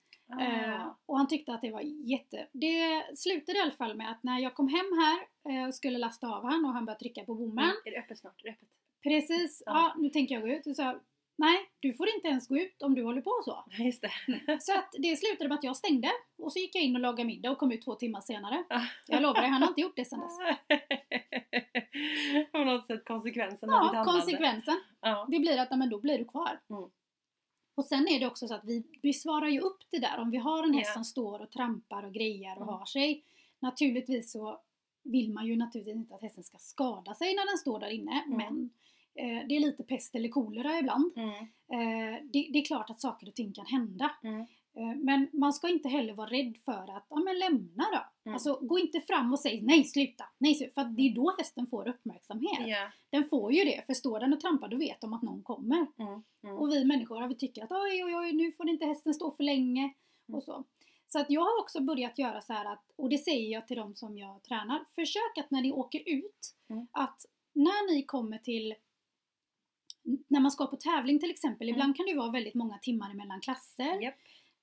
Eh, 0.40 0.86
Ah. 0.86 0.96
och 1.06 1.18
han 1.18 1.28
tyckte 1.28 1.54
att 1.54 1.60
det 1.62 1.70
var 1.70 1.80
jätte... 2.10 2.46
Det 2.52 3.04
slutade 3.18 3.58
i 3.58 3.60
alla 3.60 3.70
fall 3.72 3.94
med 3.96 4.10
att 4.10 4.22
när 4.22 4.38
jag 4.38 4.54
kom 4.54 4.68
hem 4.68 4.86
här 5.02 5.18
eh, 5.52 5.68
och 5.68 5.74
skulle 5.74 5.98
lasta 5.98 6.26
av 6.28 6.44
han 6.44 6.64
och 6.64 6.72
han 6.72 6.84
började 6.84 7.00
trycka 7.00 7.24
på 7.24 7.34
bommen. 7.34 7.64
Mm. 7.64 7.76
Är 7.84 7.90
det 7.90 7.98
öppet 7.98 8.18
snart? 8.18 8.44
Är 8.44 8.50
öppet? 8.50 8.68
Precis, 9.02 9.62
Ja. 9.66 9.72
ja. 9.72 9.94
nu 10.02 10.08
tänker 10.10 10.34
jag 10.34 10.42
gå 10.42 10.48
ut. 10.48 10.66
Och 10.66 10.76
sa, 10.76 11.00
nej, 11.38 11.58
du 11.80 11.92
får 11.94 12.08
inte 12.14 12.28
ens 12.28 12.48
gå 12.48 12.58
ut 12.58 12.82
om 12.82 12.94
du 12.94 13.04
håller 13.04 13.20
på 13.20 13.40
så. 13.44 13.64
Ja, 13.78 13.84
Just 13.84 14.02
det. 14.02 14.12
Så 14.60 14.78
att 14.78 14.94
det 14.98 15.16
slutade 15.16 15.48
med 15.48 15.58
att 15.58 15.64
jag 15.64 15.76
stängde 15.76 16.08
och 16.38 16.52
så 16.52 16.58
gick 16.58 16.74
jag 16.74 16.84
in 16.84 16.94
och 16.96 17.00
lagade 17.02 17.24
middag 17.24 17.50
och 17.50 17.58
kom 17.58 17.72
ut 17.72 17.84
två 17.84 17.94
timmar 17.94 18.20
senare. 18.20 18.64
Ah. 18.68 18.80
Jag 19.06 19.22
lovar 19.22 19.40
dig, 19.40 19.50
han 19.50 19.62
har 19.62 19.68
inte 19.68 19.80
gjort 19.80 19.96
det 19.96 20.04
sedan 20.04 20.20
dess. 20.20 20.38
På 22.52 22.58
något 22.58 22.86
sätt 22.86 23.04
konsekvensen 23.04 23.70
av 23.70 23.82
ditt 23.82 23.92
Ja, 23.92 23.96
handlande. 23.98 24.20
konsekvensen. 24.20 24.80
Ja. 25.00 25.26
Det 25.28 25.38
blir 25.38 25.58
att, 25.58 25.68
ja, 25.70 25.76
men 25.76 25.90
då 25.90 25.98
blir 25.98 26.18
du 26.18 26.24
kvar. 26.24 26.60
Mm. 26.70 26.90
Och 27.74 27.84
sen 27.84 28.08
är 28.08 28.20
det 28.20 28.26
också 28.26 28.48
så 28.48 28.54
att 28.54 28.64
vi, 28.64 28.82
vi 29.02 29.12
svarar 29.12 29.48
ju 29.48 29.60
upp 29.60 29.78
det 29.90 29.98
där. 29.98 30.18
Om 30.18 30.30
vi 30.30 30.36
har 30.38 30.64
en 30.64 30.74
häst 30.74 30.88
Ja. 30.90 30.94
som 30.94 31.04
står 31.04 31.40
och 31.42 31.50
trampar 31.50 32.02
och 32.02 32.12
grejar 32.14 32.56
och 32.56 32.62
Mm. 32.62 32.74
har 32.74 32.84
sig. 32.86 33.24
Naturligtvis 33.60 34.32
så 34.32 34.60
vill 35.02 35.32
man 35.32 35.46
ju 35.46 35.56
naturligtvis 35.56 35.96
inte 35.96 36.14
att 36.14 36.20
hästen 36.22 36.44
ska 36.44 36.58
skada 36.58 37.14
sig 37.14 37.34
när 37.34 37.46
den 37.50 37.58
står 37.58 37.80
där 37.80 37.90
inne. 37.90 38.22
Mm. 38.26 38.36
Men 38.36 38.70
eh, 39.14 39.46
det 39.48 39.56
är 39.56 39.60
lite 39.60 39.82
pest 39.82 40.14
eller 40.14 40.28
kolera 40.28 40.78
ibland. 40.78 41.12
Mm. 41.16 41.28
Eh, 41.72 42.20
det, 42.32 42.48
det 42.52 42.58
är 42.58 42.64
klart 42.64 42.90
att 42.90 43.00
saker 43.00 43.28
och 43.28 43.34
ting 43.34 43.52
kan 43.52 43.66
hända. 43.66 44.10
Eh, 44.76 44.96
men 44.96 45.28
man 45.32 45.52
ska 45.52 45.68
inte 45.68 45.88
heller 45.88 46.14
vara 46.14 46.30
rädd 46.30 46.56
för 46.64 46.96
att, 46.96 47.06
ja 47.10 47.16
men 47.16 47.38
lämna 47.38 47.84
då. 47.92 48.04
Mm. 48.24 48.34
Alltså 48.34 48.58
gå 48.62 48.78
inte 48.78 49.00
fram 49.00 49.32
och 49.32 49.38
säg 49.38 49.62
nej 49.62 49.84
sluta, 49.84 50.24
nej 50.38 50.54
sluta. 50.54 50.74
För 50.74 50.84
det 50.90 51.02
är 51.02 51.14
då 51.14 51.34
hästen 51.38 51.66
får 51.66 51.88
uppmärksamhet. 51.88 52.66
Ja. 52.66 52.90
Den 53.10 53.28
får 53.28 53.52
ju 53.52 53.64
det, 53.64 53.86
för 53.86 53.94
står 53.94 54.20
den 54.20 54.32
och 54.32 54.40
trampar 54.40 54.68
då 54.68 54.76
vet 54.76 55.00
de 55.00 55.12
att 55.12 55.22
någon 55.22 55.42
kommer. 55.42 55.86
Mm. 55.98 56.22
Mm. 56.44 56.56
Och 56.56 56.70
vi 56.72 56.84
människor 56.84 57.28
vi 57.28 57.34
tycker 57.34 57.64
att 57.64 57.72
oj 57.72 58.04
oj 58.04 58.16
oj 58.16 58.32
nu 58.32 58.52
får 58.52 58.68
inte 58.68 58.86
hästen 58.86 59.14
stå 59.14 59.30
för 59.30 59.44
länge 59.44 59.92
Mm. 60.28 60.36
och 60.38 60.42
så. 60.42 60.64
Så 61.08 61.18
att 61.18 61.30
jag 61.30 61.40
har 61.40 61.60
också 61.60 61.80
börjat 61.80 62.18
göra 62.18 62.40
så 62.40 62.52
här 62.52 62.72
att, 62.72 62.84
och 62.96 63.08
det 63.08 63.18
säger 63.18 63.52
jag 63.52 63.66
till 63.66 63.76
de 63.76 63.94
som 63.94 64.18
jag 64.18 64.42
tränar, 64.42 64.84
försök 64.94 65.38
att 65.38 65.50
när 65.50 65.62
ni 65.62 65.72
åker 65.72 66.02
ut, 66.06 66.54
Mm. 66.70 66.86
att 66.92 67.26
när 67.52 67.94
ni 67.94 68.02
kommer 68.02 68.38
till 68.38 68.74
när 70.28 70.40
man 70.40 70.50
ska 70.50 70.66
på 70.66 70.76
tävling 70.76 71.18
till 71.20 71.30
exempel, 71.30 71.68
Mm. 71.68 71.74
ibland 71.74 71.96
kan 71.96 72.06
det 72.06 72.14
vara 72.14 72.30
väldigt 72.30 72.54
många 72.54 72.78
timmar 72.78 73.14
mellan 73.14 73.40
klasser. 73.40 74.02
Japp. 74.02 74.14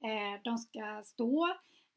Eh, 0.04 0.42
de 0.44 0.58
ska 0.58 1.02
stå. 1.06 1.48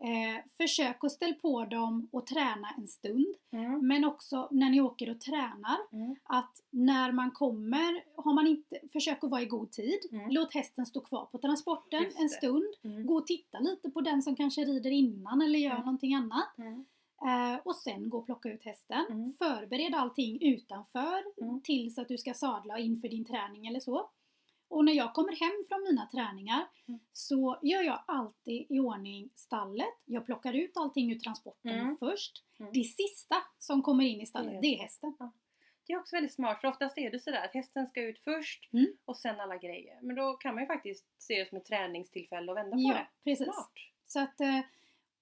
Eh, 0.05 0.45
försök 0.57 1.05
att 1.05 1.13
ställa 1.13 1.35
på 1.35 1.65
dem 1.65 2.09
och 2.13 2.27
träna 2.27 2.69
en 2.79 2.89
stund. 2.89 3.35
Mm. 3.53 3.87
Men 3.87 4.05
också 4.05 4.49
när 4.51 4.71
ni 4.71 4.81
åker 4.81 5.11
och 5.11 5.21
tränar, 5.21 5.77
Mm. 5.93 6.17
att 6.25 6.53
när 6.71 7.13
man 7.13 7.31
kommer, 7.31 8.05
har 8.17 8.33
man 8.35 8.47
inte, 8.47 8.79
försök 8.93 9.25
att 9.25 9.31
vara 9.31 9.43
i 9.43 9.47
god 9.47 9.71
tid. 9.73 9.99
Mm. 10.13 10.31
Låt 10.31 10.55
hästen 10.55 10.87
stå 10.87 11.01
kvar 11.01 11.27
på 11.27 11.39
transporten 11.39 12.05
en 12.19 12.29
stund. 12.29 12.75
Mm. 12.85 13.07
Gå 13.07 13.15
och 13.17 13.27
titta 13.27 13.59
lite 13.59 13.91
på 13.91 14.01
den 14.01 14.23
som 14.23 14.37
kanske 14.37 14.65
rider 14.65 14.91
innan 14.91 15.43
eller 15.43 15.59
gör 15.59 15.71
Mm. 15.71 15.85
någonting 15.85 16.15
annat. 16.15 16.59
Mm. 16.59 16.85
Eh, 17.25 17.61
och 17.65 17.77
sen 17.77 18.11
gå 18.11 18.19
och 18.19 18.27
plocka 18.27 18.49
ut 18.53 18.65
hästen. 18.65 19.35
Förbered 19.39 19.95
allting 19.95 20.39
utanför 20.43 21.25
tills 21.63 21.99
att 21.99 22.09
du 22.09 22.19
ska 22.19 22.35
sadla 22.35 22.79
inför 22.79 23.09
din 23.09 23.25
träning 23.25 23.67
eller 23.67 23.81
så. 23.81 24.11
Och 24.73 24.85
när 24.85 24.93
jag 24.93 25.15
kommer 25.15 25.33
hem 25.37 25.65
från 25.69 25.83
mina 25.83 26.07
träningar 26.07 26.67
Mm. 26.89 27.01
så 27.13 27.59
gör 27.63 27.83
jag 27.83 28.03
alltid 28.07 28.67
i 28.71 28.81
ordning 28.81 29.31
stallet. 29.35 29.95
Jag 30.05 30.27
plockar 30.27 30.53
ut 30.53 30.77
allting 30.77 31.13
ur 31.13 31.19
transporten 31.19 31.71
Mm. 31.81 31.97
först. 31.97 32.45
Mm. 32.61 32.73
Det 32.73 32.85
sista 32.85 33.37
som 33.59 33.83
kommer 33.83 34.05
in 34.05 34.21
i 34.21 34.27
stallet, 34.27 34.61
Det 34.63 34.75
är 34.75 34.79
hästen. 34.79 35.15
Det 35.19 35.31
Det 35.87 35.93
är 35.93 35.99
också 35.99 36.17
väldigt 36.17 36.33
smart 36.33 36.61
för 36.61 36.69
oftast 36.69 36.99
är 36.99 37.11
det 37.11 37.19
sådär 37.21 37.45
att 37.45 37.55
hästen 37.55 37.87
ska 37.87 38.03
ut 38.03 38.19
först 38.25 38.69
Mm. 38.73 38.87
och 39.05 39.17
sen 39.17 39.41
alla 39.41 39.57
grejer. 39.57 39.99
Men 40.03 40.17
då 40.17 40.33
kan 40.33 40.55
man 40.55 40.63
ju 40.63 40.67
faktiskt 40.67 41.05
se 41.19 41.39
det 41.39 41.49
som 41.49 41.59
ett 41.59 41.65
träningstillfälle 41.65 42.51
och 42.53 42.57
vända 42.59 42.77
på 42.77 42.83
Ja, 42.83 42.95
det. 42.95 43.07
precis. 43.31 43.47
Smart. 43.47 43.73
Så 44.07 44.21
att, 44.21 44.41
eh, 44.41 44.61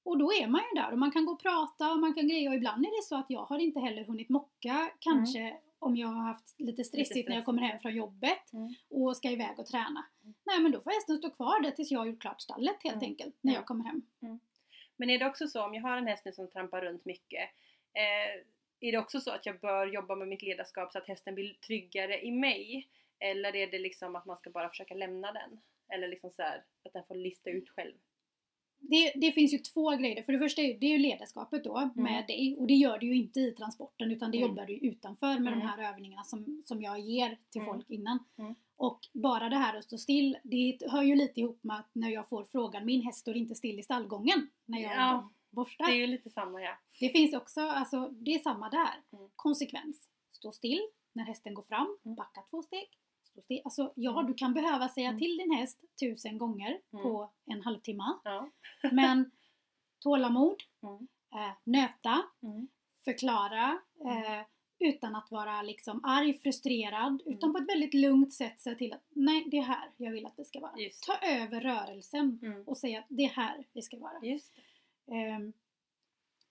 och 0.03 0.19
då 0.19 0.33
är 0.33 0.47
man 0.47 0.61
ju 0.75 0.81
där 0.81 0.93
och 0.93 0.99
man 0.99 1.11
kan 1.11 1.25
gå 1.25 1.33
och 1.33 1.43
prata 1.43 1.93
och 1.93 1.99
man 1.99 2.15
kan 2.15 2.29
greja 2.29 2.51
och 2.51 2.57
ibland 2.57 2.85
är 2.87 2.91
det 3.03 3.07
så 3.09 3.17
att 3.17 3.27
jag 3.29 3.45
har 3.45 3.59
inte 3.59 3.81
heller 3.81 4.05
hunnit 4.05 4.29
mocka 4.29 4.91
kanske 4.99 5.57
om 5.81 5.97
jag 5.97 6.09
har 6.09 6.23
haft 6.23 6.61
lite 6.61 6.85
stressigt 6.85 7.29
när 7.29 7.37
jag 7.37 7.45
kommer 7.45 7.63
hem 7.63 7.79
från 7.81 7.95
jobbet 7.95 8.53
Mm. 8.53 8.75
och 8.91 9.17
ska 9.17 9.31
iväg 9.31 9.59
och 9.59 9.67
träna. 9.67 10.05
Mm. 10.23 10.35
Nej 10.45 10.61
men 10.61 10.73
då 10.73 10.81
får 10.81 10.91
hästen 10.91 11.17
stå 11.19 11.31
kvar 11.31 11.63
där 11.63 11.71
tills 11.71 11.91
jag 11.91 11.99
har 11.99 12.07
gjort 12.07 12.21
klart 12.21 12.41
stallet 12.41 12.77
helt 12.83 12.97
Mm. 12.97 13.05
enkelt 13.11 13.35
när 13.41 13.51
Mm. 13.53 13.59
jag 13.61 13.67
kommer 13.67 13.85
hem. 13.85 14.03
Men 14.97 15.11
är 15.11 15.19
det 15.19 15.27
också 15.27 15.49
så, 15.49 15.65
om 15.65 15.75
jag 15.75 15.83
har 15.83 15.97
en 15.97 16.07
häst 16.07 16.25
nu 16.25 16.33
som 16.33 16.51
trampar 16.51 16.81
runt 16.83 17.05
mycket, 17.05 17.51
eh, 17.95 18.43
är 18.81 18.93
det 18.93 18.99
också 18.99 19.21
så 19.21 19.31
att 19.31 19.47
jag 19.47 19.61
bör 19.61 19.87
jobba 19.87 20.15
med 20.17 20.29
mitt 20.29 20.43
ledarskap 20.43 20.93
så 20.93 20.99
att 20.99 21.07
hästen 21.09 21.35
blir 21.35 21.55
tryggare 21.55 22.21
i 22.25 22.31
mig? 22.31 22.89
Eller 23.19 23.57
är 23.57 23.67
det 23.71 23.79
liksom 23.79 24.17
att 24.17 24.27
man 24.27 24.37
ska 24.37 24.51
bara 24.51 24.69
försöka 24.69 24.95
lämna 24.95 25.33
den? 25.33 25.61
Eller 25.89 26.09
liksom 26.09 26.31
så 26.31 26.43
här, 26.43 26.65
att 26.85 26.93
den 26.93 27.05
får 27.05 27.15
lista 27.15 27.51
ut 27.51 27.69
själv? 27.69 27.95
Det, 28.81 29.13
det 29.15 29.33
finns 29.33 29.55
ju 29.55 29.59
två 29.59 29.91
grejer. 29.91 30.23
För 30.23 30.33
det 30.33 30.39
första 30.39 30.63
är 30.63 30.79
det 30.79 30.87
är 30.87 30.91
ju 30.91 30.99
ledarskapet 30.99 31.65
då 31.65 31.91
med 31.95 32.27
dig 32.27 32.57
och 32.59 32.67
det 32.67 32.75
gör 32.75 32.99
du 32.99 33.07
ju 33.07 33.15
inte 33.15 33.41
i 33.41 33.53
transporten 33.53 34.11
utan 34.13 34.31
det 34.31 34.39
Mm. 34.39 34.49
jobbar 34.51 34.67
du 34.67 34.73
utanför 34.75 35.27
med 35.39 35.53
Mm. 35.53 35.59
de 35.59 35.67
här 35.67 35.93
övningarna 35.93 36.25
som, 36.25 36.63
som 36.65 36.83
jag 36.83 37.01
ger 37.01 37.39
till 37.51 37.61
Mm. 37.61 37.75
folk 37.75 37.91
innan. 37.91 38.19
Mm. 38.39 38.55
Och 38.77 39.01
bara 39.13 39.49
det 39.49 39.57
här 39.57 39.79
att 39.79 39.85
stå 39.85 39.99
still, 39.99 40.37
det 40.45 40.79
hör 40.91 41.03
ju 41.03 41.15
lite 41.17 41.41
ihop 41.41 41.59
med 41.65 41.77
att 41.77 41.91
när 41.93 42.11
jag 42.11 42.29
får 42.29 42.45
frågan, 42.45 42.85
min 42.85 43.03
häst 43.03 43.19
står 43.19 43.37
inte 43.37 43.55
still 43.55 43.79
i 43.79 43.83
stallgången 43.83 44.49
när 44.67 44.79
jag 44.81 44.93
Ja, 44.97 45.31
borstar. 45.51 45.87
Det 45.87 45.93
är 45.93 45.97
ju 45.97 46.07
lite 46.07 46.31
samma 46.31 46.63
ja. 46.63 46.79
Det 47.01 47.09
finns 47.09 47.35
också, 47.35 47.61
alltså 47.61 48.09
det 48.09 48.35
är 48.35 48.39
samma 48.39 48.69
där. 48.71 49.19
Mm. 49.19 49.29
Konsekvens. 49.37 50.09
Stå 50.33 50.53
still 50.53 50.81
när 51.13 51.25
hästen 51.25 51.55
går 51.55 51.63
fram, 51.63 51.99
Mm. 52.05 52.15
backa 52.17 52.41
två 52.51 52.63
steg. 52.63 52.89
Stå 53.33 53.43
still. 53.43 53.61
Alltså 53.65 53.93
ja, 53.97 54.13
Mm. 54.21 54.27
du 54.27 54.35
kan 54.35 54.55
behöva 54.55 54.89
säga 54.89 55.09
Mm. 55.09 55.21
till 55.21 55.37
din 55.37 55.51
häst 55.51 55.81
tusen 56.01 56.39
gånger 56.39 56.81
Mm. 56.93 57.03
på 57.03 57.31
en 57.47 57.63
halvtimme. 57.63 58.15
ja. 58.25 58.51
Men 58.93 59.31
tålamod, 59.99 60.57
Mm. 60.83 61.09
eh, 61.35 61.53
nöta, 61.65 62.23
Mm. 62.43 62.69
förklara 63.05 63.79
eh, 64.05 64.45
utan 64.79 65.17
att 65.17 65.31
vara 65.31 65.63
liksom 65.63 66.01
arg, 66.05 66.39
frustrerad 66.39 67.23
utan 67.27 67.53
på 67.53 67.59
ett 67.59 67.69
väldigt 67.69 67.95
lugnt 67.95 68.33
sätt 68.35 68.61
säga 68.61 68.77
till 68.77 68.93
att 68.93 69.03
nej, 69.09 69.45
det 69.51 69.59
är 69.59 69.63
här 69.63 69.91
jag 69.97 70.13
vill 70.13 70.27
att 70.27 70.37
det 70.37 70.45
ska 70.45 70.61
vara. 70.61 70.79
Just. 70.79 71.03
Ta 71.03 71.17
över 71.27 71.61
rörelsen 71.61 72.41
och 72.67 72.77
säga 72.77 72.99
att 72.99 73.07
det 73.09 73.23
är 73.25 73.29
här 73.29 73.65
vi 73.73 73.83
ska 73.83 73.99
vara. 73.99 74.13
Ehm, 75.13 75.53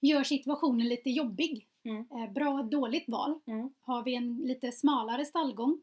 gör 0.02 0.24
situationen 0.24 0.88
lite 0.88 1.10
jobbig. 1.10 1.68
Mm. 1.84 2.08
Eh, 2.12 2.32
bra, 2.34 2.64
dåligt 2.64 3.10
val. 3.10 3.40
Mm. 3.48 3.74
Har 3.82 4.04
vi 4.04 4.16
en 4.16 4.38
lite 4.38 4.72
smalare 4.72 5.26
stallgång, 5.26 5.82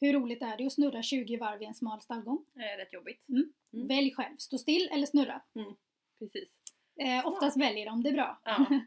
hur 0.00 0.12
roligt 0.12 0.42
är 0.42 0.56
det 0.56 0.66
att 0.66 0.72
snurra 0.72 1.02
20 1.02 1.36
varv 1.36 1.62
i 1.62 1.64
en 1.64 1.74
smal 1.74 2.00
stallgång? 2.00 2.44
Det 2.54 2.60
är 2.62 2.78
rätt 2.78 2.92
jobbigt. 2.92 3.28
Mm. 3.28 3.52
Mm. 3.72 3.86
Välj 3.88 4.10
själv, 4.14 4.36
stå 4.38 4.58
still 4.58 4.88
eller 4.92 5.06
snurra. 5.06 5.42
Precis. 6.18 6.48
Eh, 7.00 7.26
oftast 7.26 7.56
väljer 7.56 7.86
de 7.86 8.02
det 8.02 8.12
bra. 8.12 8.40
Ja. 8.44 8.66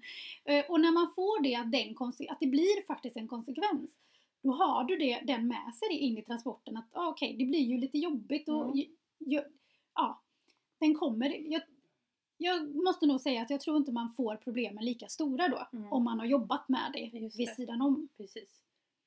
Eh, 0.45 0.65
och 0.71 0.79
när 0.79 0.91
man 0.91 1.13
får 1.15 1.43
det 1.43 1.55
att, 1.55 1.71
den 1.71 1.95
att 2.29 2.39
det 2.39 2.47
blir 2.47 2.85
faktiskt 2.87 3.17
en 3.17 3.27
konsekvens, 3.27 3.97
då 4.43 4.51
har 4.51 4.83
du 4.83 4.95
det, 4.97 5.19
den 5.23 5.47
med 5.47 5.75
sig 5.75 5.97
in 5.97 6.17
i 6.17 6.21
transporten 6.21 6.77
att 6.77 6.89
ah, 6.91 7.07
okej, 7.07 7.35
det 7.39 7.45
blir 7.45 7.59
ju 7.59 7.77
lite 7.77 7.97
jobbigt 7.97 8.49
och 8.49 8.63
Mm. 8.65 8.75
ju, 8.77 8.85
ju, 9.19 9.41
ja, 9.95 10.21
den 10.79 10.95
kommer. 10.95 11.51
Jag, 11.51 11.61
jag 12.37 12.75
måste 12.75 13.05
nog 13.05 13.21
säga 13.21 13.41
att 13.41 13.49
jag 13.49 13.61
tror 13.61 13.77
inte 13.77 13.91
man 13.91 14.13
får 14.13 14.35
problemen 14.35 14.85
lika 14.85 15.07
stora 15.07 15.47
då 15.47 15.67
Mm. 15.77 15.93
om 15.93 16.03
man 16.03 16.19
har 16.19 16.25
jobbat 16.25 16.69
med 16.69 16.89
det 16.93 16.99
Just 17.19 17.39
vid 17.39 17.47
det. 17.47 17.55
sidan 17.55 17.81
om. 17.81 18.07
Precis. 18.17 18.49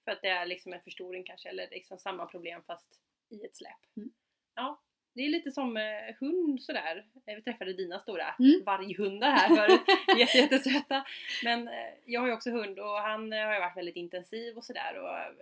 För 0.04 0.12
att 0.12 0.22
det 0.22 0.28
är 0.28 0.46
liksom 0.46 0.72
en 0.72 0.80
förstoring 0.80 1.24
kanske, 1.24 1.48
eller 1.48 1.68
liksom 1.70 1.98
samma 1.98 2.26
problem 2.26 2.62
fast 2.66 3.00
i 3.28 3.44
ett 3.44 3.56
släp. 3.56 3.96
Mm. 3.96 4.10
Ja, 4.54 4.80
det 5.14 5.22
är 5.22 5.28
lite 5.28 5.50
som 5.52 5.76
eh, 5.76 6.14
hund 6.20 6.62
sådär. 6.62 7.06
Eh, 7.26 7.34
Vi 7.34 7.42
träffade 7.42 7.72
dina 7.72 7.98
stora 8.00 8.34
Mm. 8.38 8.62
varghundar 8.66 9.30
här 9.30 9.56
förut. 9.56 9.80
Jätte, 10.18 10.38
jättesöta. 10.38 11.04
Men 11.44 11.68
eh, 11.68 11.74
jag 12.06 12.20
har 12.20 12.26
ju 12.28 12.32
också 12.34 12.50
hund 12.50 12.78
och 12.78 12.96
han 12.98 13.32
eh, 13.32 13.44
har 13.46 13.54
ju 13.54 13.60
varit 13.60 13.76
väldigt 13.76 13.96
intensiv 13.96 14.56
och 14.56 14.64
sådär. 14.64 14.98
Och 14.98 15.18
eh, 15.18 15.32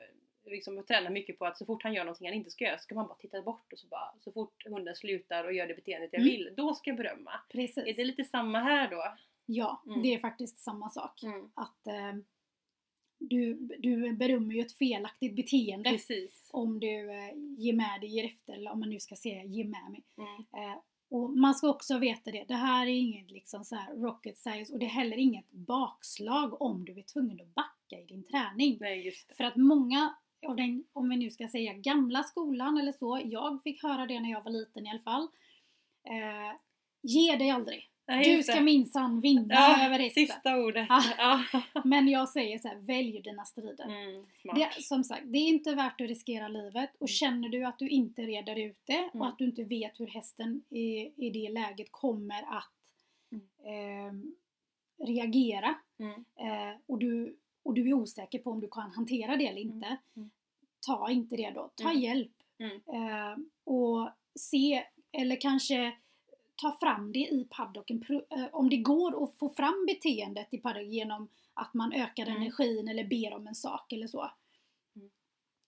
liksom 0.53 0.85
tränar 0.85 1.11
mycket 1.11 1.39
på 1.39 1.47
att 1.47 1.59
så 1.59 1.65
fort 1.65 1.83
han 1.83 1.93
gör 1.95 2.05
någonting 2.05 2.27
han 2.29 2.35
inte 2.37 2.51
ska 2.51 2.65
göra 2.65 2.79
så 2.79 2.83
ska 2.83 2.95
man 2.95 3.07
bara 3.07 3.15
titta 3.19 3.43
bort 3.43 3.73
och 3.73 3.79
så 3.79 3.87
bara 3.87 4.13
så 4.21 4.33
fort 4.33 4.67
hunden 4.67 4.97
slutar 4.97 5.45
och 5.45 5.53
gör 5.53 5.67
det 5.67 5.75
beteendet 5.75 6.11
jag 6.13 6.21
Mm. 6.23 6.31
vill, 6.33 6.53
då 6.57 6.75
ska 6.75 6.91
jag 6.91 6.97
berömma. 6.97 7.41
Precis. 7.49 7.87
Är 7.87 7.95
det 7.95 8.05
lite 8.05 8.25
samma 8.25 8.61
här 8.61 8.89
då? 8.91 9.15
Ja, 9.47 9.83
Mm. 9.87 10.03
det 10.03 10.15
är 10.15 10.19
faktiskt 10.19 10.59
samma 10.59 10.91
sak. 10.91 11.23
Mm. 11.23 11.51
Att 11.55 11.87
eh, 11.87 12.13
du, 13.21 13.55
du 13.79 14.13
berömmer 14.13 14.55
ju 14.55 14.61
ett 14.61 14.79
felaktigt 14.79 15.37
beteende 15.37 15.91
Precis. 15.91 16.49
om 16.51 16.81
du 16.81 17.11
eh, 17.11 17.33
ger 17.59 17.73
med 17.73 18.01
dig, 18.01 18.11
ger 18.17 18.25
efter, 18.25 18.53
eller 18.53 18.73
om 18.73 18.81
man 18.81 18.91
nu 18.91 19.01
ska 19.01 19.17
säga 19.17 19.45
ge 19.45 19.65
med 19.65 19.91
mig. 19.91 20.05
Mm. 20.19 20.71
Eh, 20.71 20.79
och 21.11 21.31
man 21.31 21.55
ska 21.55 21.69
också 21.69 21.99
veta 21.99 22.31
det, 22.31 22.45
det 22.49 22.55
här 22.55 22.87
är 22.87 22.91
inget 22.91 23.31
liksom 23.31 23.65
så 23.65 23.77
här 23.77 23.95
rocket 23.95 24.39
science 24.39 24.73
och 24.73 24.79
det 24.79 24.87
är 24.87 24.91
heller 24.91 25.17
inget 25.17 25.51
bakslag 25.51 26.63
om 26.63 26.85
du 26.85 26.99
är 26.99 27.03
tvungen 27.03 27.41
att 27.41 27.55
backa 27.55 27.99
i 28.03 28.05
din 28.05 28.25
träning. 28.25 28.79
Nej. 28.81 29.13
För 29.37 29.45
att 29.45 29.57
många 29.57 30.15
av 30.47 30.57
den, 30.57 30.85
om 30.93 31.09
vi 31.09 31.17
nu 31.17 31.31
ska 31.31 31.49
säga 31.49 31.73
gamla 31.73 32.23
skolan 32.23 32.79
eller 32.79 32.93
så, 32.93 33.21
jag 33.25 33.63
fick 33.63 33.83
höra 33.83 34.07
det 34.07 34.21
när 34.21 34.31
jag 34.31 34.45
var 34.45 34.51
liten 34.51 34.87
i 34.87 34.91
alla 34.91 35.01
fall. 35.01 35.29
Eh, 36.05 36.57
ge 37.03 37.37
dig 37.37 37.51
aldrig! 37.51 37.91
Nej, 38.17 38.37
Du 38.37 38.43
ska 38.43 38.61
minsann 38.61 39.21
vinna 39.21 39.55
Ja, 39.55 39.87
över 39.87 39.99
resten. 39.99 40.27
Sista 40.27 40.57
ordet. 40.57 40.87
Ja. 41.19 41.45
Men 41.85 42.09
jag 42.09 42.29
säger 42.29 42.59
så 42.59 42.69
här, 42.69 42.77
välj 42.77 43.21
dina 43.23 43.45
strider. 43.45 43.85
Mm. 43.85 44.25
Det, 44.55 44.83
som 44.83 45.05
sagt, 45.05 45.23
det 45.25 45.39
är 45.39 45.49
inte 45.49 45.75
värt 45.75 46.01
att 46.01 46.09
riskera 46.09 46.49
livet 46.49 46.91
och 46.99 47.09
Mm. 47.09 47.09
känner 47.09 47.49
du 47.49 47.65
att 47.65 47.79
du 47.79 47.89
inte 47.89 48.23
reder 48.23 48.57
ut 48.59 48.79
det 48.85 48.93
Mm. 48.99 49.21
och 49.21 49.27
att 49.29 49.39
du 49.39 49.45
inte 49.45 49.65
vet 49.65 50.01
hur 50.01 50.07
hästen 50.07 50.63
i, 50.71 51.13
i 51.27 51.31
det 51.31 51.49
läget 51.53 51.89
kommer 51.93 52.43
att 52.59 52.73
ehm, 53.67 54.35
reagera 54.99 55.75
Mm. 55.99 56.25
eh, 56.37 56.77
och, 56.87 56.99
du, 56.99 57.37
och 57.63 57.75
du 57.75 57.89
är 57.89 57.93
osäker 57.95 58.39
på 58.39 58.51
om 58.51 58.61
du 58.61 58.69
kan 58.69 58.91
hantera 58.91 59.37
det 59.37 59.47
eller 59.47 59.61
inte. 59.61 59.97
Mm. 60.17 60.31
Ta 60.87 61.11
inte 61.11 61.37
det 61.37 61.51
då, 61.51 61.71
ta 61.75 61.93
hjälp. 61.93 62.33
Eh, 62.61 63.37
och 63.65 64.11
se, 64.39 64.85
eller 65.13 65.41
kanske 65.41 65.93
ta 66.61 66.77
fram 66.81 67.13
det 67.13 67.19
i 67.19 67.47
paddocken. 67.51 68.05
Eh, 68.31 68.45
Om 68.53 68.69
det 68.71 68.77
går 68.77 69.25
att 69.25 69.39
få 69.39 69.49
fram 69.49 69.87
beteendet 69.87 70.49
i 70.51 70.59
paddocken 70.59 70.91
genom 70.93 71.29
att 71.55 71.75
man 71.75 71.93
ökar 71.93 72.27
Mm. 72.27 72.37
energin 72.37 72.89
eller 72.89 73.05
ber 73.05 73.35
om 73.35 73.47
en 73.47 73.55
sak 73.55 73.93
eller 73.93 74.07
så. 74.07 74.31
Mm. 74.97 75.11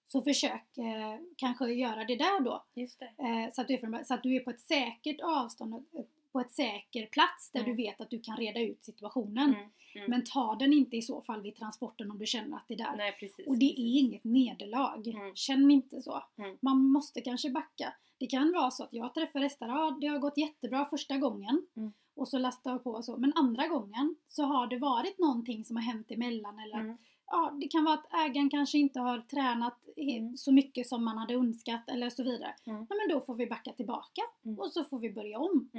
Så 0.07 0.23
försök 0.23 0.79
eh, 0.79 1.19
kanske 1.37 1.73
göra 1.73 2.05
det 2.05 2.17
där 2.17 2.41
då. 2.41 2.65
Det. 2.75 2.83
Eh, 2.83 3.53
så, 3.53 3.61
att 3.61 3.69
du, 3.69 3.75
är 3.75 4.05
så 4.05 4.15
att 4.15 4.23
du 4.23 4.37
är 4.37 4.41
på 4.41 4.51
ett 4.51 4.61
säkert 4.61 5.21
avstånd, 5.21 5.75
och, 5.75 5.85
eh, 5.99 6.05
på 6.33 6.41
ett 6.41 6.51
säker 6.53 7.07
plats 7.07 7.51
där 7.53 7.61
Mm. 7.61 7.71
du 7.71 7.83
vet 7.83 8.01
att 8.01 8.11
du 8.11 8.21
kan 8.21 8.37
reda 8.37 8.61
ut 8.61 8.85
situationen. 8.85 9.55
Mm. 9.55 9.69
Mm. 9.95 10.11
Men 10.11 10.25
ta 10.25 10.55
den 10.55 10.73
inte 10.73 10.97
i 10.97 11.03
så 11.03 11.23
fall 11.23 11.43
vid 11.43 11.57
transporten 11.57 12.11
om 12.11 12.19
du 12.19 12.27
känner 12.27 12.57
att 12.57 12.65
det 12.69 12.75
är 12.75 12.79
där. 12.79 12.97
Nej 12.97 13.17
precis. 13.21 13.47
Och 13.47 13.59
det 13.59 13.69
precis. 13.69 13.79
är 13.79 13.99
inget 14.01 14.25
nederlag. 14.25 15.07
Mm. 15.09 15.35
Känn 15.35 15.71
inte 15.71 16.03
så. 16.03 16.23
Mm. 16.39 16.57
Man 16.61 16.79
måste 16.91 17.21
kanske 17.21 17.51
backa. 17.51 17.95
Det 18.19 18.27
kan 18.27 18.53
vara 18.53 18.71
så 18.71 18.85
att 18.85 18.93
jag 18.93 19.15
träffar 19.15 19.41
hästar, 19.41 19.69
ja, 19.69 19.99
det 20.01 20.07
har 20.07 20.19
gått 20.19 20.37
jättebra 20.39 20.85
första 20.85 21.17
gången 21.19 21.67
Mm. 21.77 21.93
och 22.17 22.29
så 22.29 22.39
lastar 22.39 22.71
jag 22.71 22.85
på 22.85 22.91
och 22.91 23.05
så. 23.05 23.17
Men 23.17 23.33
andra 23.37 23.67
gången 23.69 24.17
så 24.29 24.43
har 24.45 24.67
det 24.67 24.79
varit 24.79 25.19
någonting 25.19 25.65
som 25.65 25.77
har 25.77 25.83
hänt 25.83 26.11
emellan 26.11 26.59
eller 26.59 26.97
ja, 27.27 27.53
det 27.61 27.69
kan 27.69 27.85
vara 27.85 27.95
att 27.95 28.15
ägaren 28.15 28.51
kanske 28.51 28.79
inte 28.79 29.01
har 29.01 29.19
tränat 29.19 29.79
Mm. 29.97 30.37
så 30.37 30.53
mycket 30.53 30.87
som 30.89 31.05
man 31.05 31.19
hade 31.19 31.35
önskat 31.35 31.89
eller 31.89 32.11
så 32.11 32.23
vidare. 32.23 32.55
Mm. 32.67 32.87
Ja, 32.91 32.97
men 32.97 33.09
då 33.19 33.21
får 33.25 33.35
vi 33.35 33.47
backa 33.47 33.73
tillbaka 33.73 34.23
Mm. 34.45 34.59
och 34.59 34.73
så 34.73 34.85
får 34.85 34.99
vi 34.99 35.11
börja 35.13 35.39
om. 35.39 35.71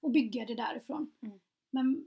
Och 0.00 0.10
bygga 0.10 0.44
det 0.44 0.54
därifrån. 0.54 1.12
Mm. 1.22 1.40
Men 1.70 2.04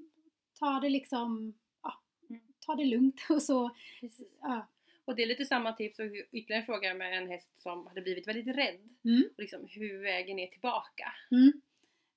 ta 0.60 0.80
det 0.80 0.90
liksom, 0.90 1.54
ja, 1.84 2.00
Mm. 2.30 2.42
ta 2.66 2.76
det 2.76 2.86
lugnt 2.86 3.22
och 3.30 3.42
så, 3.42 3.70
ja. 4.42 4.68
Och 5.06 5.16
det 5.16 5.24
är 5.24 5.28
lite 5.28 5.46
samma 5.46 5.74
tips 5.74 6.00
och 6.00 6.06
ytterligare 6.32 6.62
en 6.62 6.66
fråga 6.66 6.94
med 6.94 7.18
en 7.18 7.28
häst 7.28 7.62
som 7.62 7.88
hade 7.88 8.02
blivit 8.02 8.28
väldigt 8.28 8.56
rädd. 8.56 8.80
Mm. 9.04 9.24
Och 9.38 9.42
liksom, 9.42 9.68
hur 9.70 10.02
vägen 10.02 10.40
är 10.40 10.48
tillbaka. 10.48 11.14
Mm. 11.32 11.62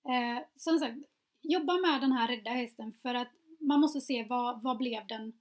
Eh, 0.08 0.42
som 0.56 0.78
sagt, 0.78 0.96
jobba 1.42 1.72
med 1.72 2.00
den 2.00 2.12
här 2.12 2.28
rädda 2.28 2.50
hästen 2.50 2.92
för 3.02 3.14
att 3.14 3.28
man 3.58 3.80
måste 3.80 4.00
se 4.00 4.24
vad, 4.24 4.62
vad 4.62 4.76
blev 4.76 5.06
den 5.06 5.32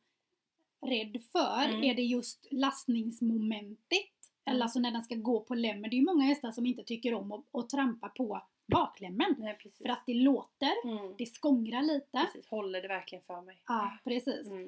rädd 0.85 1.23
för? 1.31 1.65
Mm. 1.69 1.83
Är 1.83 1.95
det 1.95 2.01
just 2.01 2.47
lastningsmomentet? 2.51 3.91
Mm. 3.91 4.55
Eller 4.55 4.63
alltså 4.63 4.79
när 4.79 4.91
den 4.91 5.03
ska 5.03 5.15
gå 5.15 5.39
på 5.39 5.55
lämmen. 5.55 5.89
Det 5.89 5.95
är 5.95 5.99
ju 5.99 6.05
många 6.05 6.23
hästar 6.25 6.51
som 6.51 6.65
inte 6.65 6.83
tycker 6.83 7.13
om 7.13 7.31
att, 7.31 7.45
att 7.51 7.69
trampa 7.69 8.09
på 8.09 8.41
baklämmen. 8.67 9.35
Nej. 9.37 9.57
För 9.81 9.89
att 9.89 10.03
det 10.05 10.13
låter, 10.13 10.71
mm. 10.83 11.15
det 11.17 11.25
skångrar 11.25 11.81
lite. 11.81 12.25
Precis, 12.25 12.47
håller 12.49 12.81
det 12.81 12.87
verkligen 12.87 13.23
för 13.23 13.41
mig? 13.41 13.61
Ja, 13.67 13.97
precis. 14.03 14.47
Mm. 14.47 14.65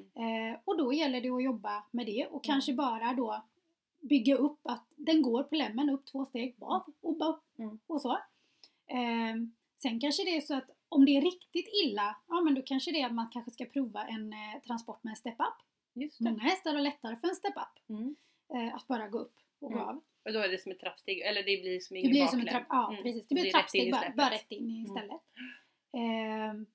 Eh, 0.52 0.58
och 0.64 0.78
då 0.78 0.92
gäller 0.92 1.20
det 1.20 1.30
att 1.30 1.42
jobba 1.42 1.84
med 1.90 2.06
det 2.06 2.26
och 2.26 2.46
Mm. 2.46 2.54
kanske 2.54 2.72
bara 2.72 3.12
då 3.14 3.44
bygga 4.00 4.36
upp 4.36 4.60
att 4.62 4.84
den 4.96 5.22
går 5.22 5.42
på 5.42 5.54
lämmen 5.54 5.90
upp 5.90 6.06
två 6.06 6.24
steg, 6.26 6.56
av 6.60 6.82
och 7.00 7.16
bara 7.16 7.28
upp 7.30 7.44
Mm. 7.58 7.78
och 7.86 8.00
så. 8.02 8.12
Eh, 8.86 9.34
sen 9.82 10.00
kanske 10.00 10.24
det 10.24 10.36
är 10.36 10.40
så 10.40 10.54
att 10.54 10.70
om 10.88 11.04
det 11.04 11.16
är 11.16 11.20
riktigt 11.20 11.68
illa, 11.84 12.16
ja 12.28 12.40
men 12.40 12.54
då 12.54 12.62
kanske 12.62 12.92
det 12.92 13.00
är 13.00 13.06
att 13.06 13.14
man 13.14 13.28
kanske 13.32 13.50
ska 13.50 13.64
prova 13.64 14.06
en 14.06 14.32
eh, 14.32 14.62
transport 14.66 15.04
med 15.04 15.10
en 15.10 15.16
step-up. 15.16 15.54
Många 16.20 16.42
hästar 16.42 16.74
har 16.74 16.80
lättare 16.80 17.16
för 17.16 17.28
en 17.28 17.34
step-up, 17.34 17.88
Mm. 17.88 18.16
eh, 18.54 18.74
att 18.74 18.86
bara 18.86 19.08
gå 19.08 19.18
upp 19.18 19.34
och 19.60 19.72
gå 19.72 19.76
Mm. 19.78 19.88
av. 19.88 20.02
Och 20.24 20.32
då 20.32 20.38
är 20.40 20.48
det 20.48 20.58
som 20.62 20.72
ett 20.72 20.80
trappsteg, 20.80 21.20
eller 21.20 21.42
det 21.42 21.60
blir 21.62 21.80
som 21.80 21.94
Det 21.94 21.98
ingen 22.00 22.10
blir 22.10 22.26
som 22.26 22.40
ett 22.40 22.48
trapp, 22.48 22.66
ja 22.68 22.90
Mm. 22.92 23.02
precis. 23.02 23.26
Det 23.28 23.34
blir 23.34 23.44
ett 23.44 23.48
i 23.48 23.52
trappsteg 23.52 23.92
bara, 23.92 24.12
bara 24.16 24.30
rätt 24.30 24.52
in 24.52 24.64
Mm. 24.70 24.84
istället. 24.84 25.20
Ehm, 25.92 26.66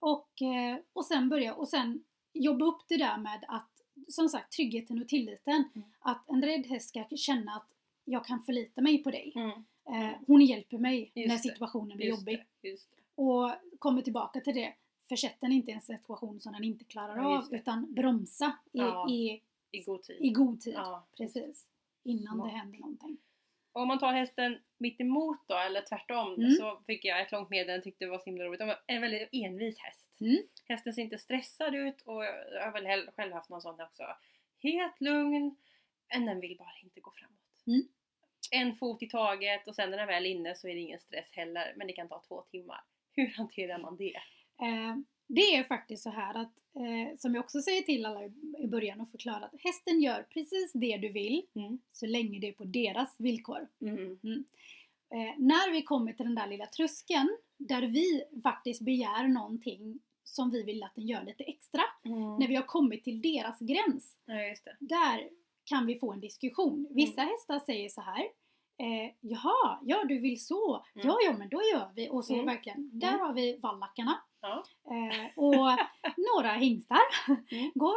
och, 0.00 0.42
eh, 0.42 0.78
och 0.92 1.04
sen 1.04 1.28
börja 1.28 1.54
och 1.54 1.68
sen 1.68 2.04
jobba 2.32 2.64
upp 2.66 2.82
det 2.88 2.96
där 2.96 3.18
med 3.18 3.44
att, 3.48 3.70
som 4.08 4.28
sagt, 4.28 4.52
tryggheten 4.52 5.02
och 5.02 5.08
tilliten. 5.08 5.64
Mm. 5.74 5.88
Att 5.98 6.28
en 6.30 6.42
rädd 6.42 6.66
häst 6.66 6.88
ska 6.88 7.04
känna 7.16 7.52
att 7.56 7.68
jag 8.04 8.24
kan 8.24 8.40
förlita 8.42 8.80
mig 8.80 9.02
på 9.02 9.10
dig. 9.10 9.32
Mm. 9.34 9.50
Eh, 9.88 10.16
hon 10.26 10.40
hjälper 10.44 10.78
mig 10.78 11.12
Just 11.14 11.28
när 11.28 11.34
det. 11.36 11.42
situationen 11.42 11.96
blir 11.96 12.06
Just 12.06 12.20
jobbig. 12.20 12.44
det, 12.60 12.70
det. 12.70 12.78
Och 13.14 13.50
kommer 13.78 14.02
tillbaka 14.02 14.40
till 14.40 14.54
det. 14.54 14.74
Försätt 15.08 15.40
den 15.40 15.52
inte 15.52 15.70
i 15.70 15.74
en 15.74 15.80
situation 15.80 16.40
som 16.40 16.52
den 16.52 16.64
inte 16.64 16.84
klarar 16.84 17.16
Ja, 17.16 17.38
av 17.38 17.48
det. 17.50 17.56
utan 17.56 17.94
bromsa 17.94 18.46
i, 18.72 18.78
Ja. 18.78 19.10
i, 19.10 19.42
I 19.70 19.82
god 19.82 20.02
tid. 20.02 20.16
i 20.20 20.30
god 20.30 20.60
tid. 20.60 20.74
Ja. 20.76 21.06
Precis. 21.16 21.66
Innan 22.08 22.34
Smart. 22.34 22.50
det 22.50 22.56
händer 22.58 22.78
någonting. 22.78 23.18
Och 23.72 23.82
Om 23.82 23.88
man 23.88 23.98
tar 23.98 24.12
hästen 24.12 24.58
mitt 24.78 25.00
emot 25.00 25.38
då, 25.48 25.54
eller 25.56 25.82
tvärtom, 25.82 26.34
Mm. 26.34 26.50
så 26.50 26.82
fick 26.86 27.04
jag 27.04 27.20
ett 27.20 27.32
långt 27.32 27.50
meddelande 27.50 27.84
tyckte 27.84 28.04
det 28.04 28.10
var 28.10 28.18
så 28.18 28.24
himla 28.24 28.44
roligt. 28.44 28.58
De 28.58 28.68
var 28.68 28.80
en 28.86 29.00
väldigt 29.00 29.28
envis 29.32 29.78
häst. 29.78 30.10
Mm. 30.20 30.36
Hästen 30.68 30.92
ser 30.92 31.02
inte 31.02 31.18
stressad 31.18 31.74
ut 31.74 32.00
och 32.00 32.24
jag 32.24 32.64
har 32.64 32.72
väl 32.72 33.10
själv 33.16 33.32
haft 33.32 33.50
någon 33.50 33.62
sån 33.62 33.80
också. 33.80 34.02
Helt 34.62 35.00
lugn, 35.00 35.56
men 36.14 36.26
den 36.26 36.40
vill 36.40 36.56
bara 36.58 36.72
inte 36.82 37.00
gå 37.00 37.10
framåt. 37.10 37.66
Mm. 37.66 37.82
En 38.50 38.74
fot 38.76 39.02
i 39.02 39.06
taget 39.08 39.68
och 39.68 39.74
sen 39.74 39.90
när 39.90 39.96
den 39.98 40.08
är 40.08 40.12
väl 40.12 40.26
inne 40.26 40.54
så 40.54 40.68
är 40.68 40.74
det 40.74 40.80
ingen 40.80 41.00
stress 41.00 41.32
heller, 41.32 41.72
men 41.76 41.86
det 41.86 41.92
kan 41.92 42.08
ta 42.08 42.22
två 42.28 42.42
timmar. 42.42 42.80
Hur 43.12 43.26
hanterar 43.36 43.78
man 43.78 43.96
det? 43.96 44.16
Eh, 44.62 44.96
det 45.28 45.54
är 45.56 45.64
faktiskt 45.64 46.02
så 46.02 46.10
här 46.10 46.34
att, 46.34 46.52
eh, 46.76 47.16
som 47.18 47.34
jag 47.34 47.44
också 47.44 47.60
säger 47.60 47.82
till 47.82 48.06
alla 48.06 48.24
i 48.58 48.66
början 48.68 49.00
och 49.00 49.10
förklarar 49.10 49.42
att 49.42 49.62
hästen 49.62 50.00
gör 50.00 50.22
precis 50.22 50.72
det 50.74 50.96
du 50.96 51.08
vill 51.12 51.42
Mm. 51.54 51.78
så 51.90 52.06
länge 52.06 52.38
det 52.38 52.48
är 52.48 52.52
på 52.52 52.64
deras 52.64 53.20
villkor. 53.20 53.68
Mm. 53.80 54.18
Eh, 55.10 55.34
när 55.38 55.72
vi 55.72 55.82
kommer 55.82 56.12
till 56.12 56.26
den 56.26 56.34
där 56.34 56.46
lilla 56.46 56.66
tröskeln 56.66 57.36
där 57.58 57.82
vi 57.82 58.22
faktiskt 58.42 58.82
begär 58.82 59.28
någonting 59.28 59.98
som 60.24 60.50
vi 60.50 60.62
vill 60.62 60.82
att 60.82 60.94
den 60.94 61.06
gör 61.06 61.24
lite 61.24 61.44
extra. 61.44 61.82
Mm. 62.04 62.36
När 62.36 62.48
vi 62.48 62.54
har 62.54 62.62
kommit 62.66 63.04
till 63.04 63.20
deras 63.22 63.58
gräns, 63.58 64.16
Ja, 64.26 64.54
där 64.80 65.28
kan 65.64 65.86
vi 65.86 65.98
få 65.98 66.12
en 66.12 66.20
diskussion. 66.20 66.86
Vissa 66.90 67.20
hästar 67.22 67.58
säger 67.58 67.88
så 67.88 68.00
här 68.00 68.20
eh, 68.80 69.14
Jaha, 69.20 69.78
ja 69.82 70.04
du 70.04 70.18
vill 70.18 70.44
så. 70.44 70.74
Mm. 70.94 71.06
Ja, 71.08 71.18
ja 71.24 71.32
men 71.38 71.48
då 71.48 71.62
gör 71.74 71.90
vi. 71.94 72.08
Och 72.08 72.24
så 72.24 72.34
Mm. 72.34 72.46
verkligen, 72.46 72.90
där 72.98 73.08
Mm. 73.08 73.20
har 73.20 73.32
vi 73.32 73.56
vallackarna. 73.56 74.20
Ja. 74.40 74.62
Eh, 74.90 75.26
och 75.36 75.78
några 76.34 76.52
hingstar 76.52 77.00
Mm. 77.50 77.70
går. 77.74 77.96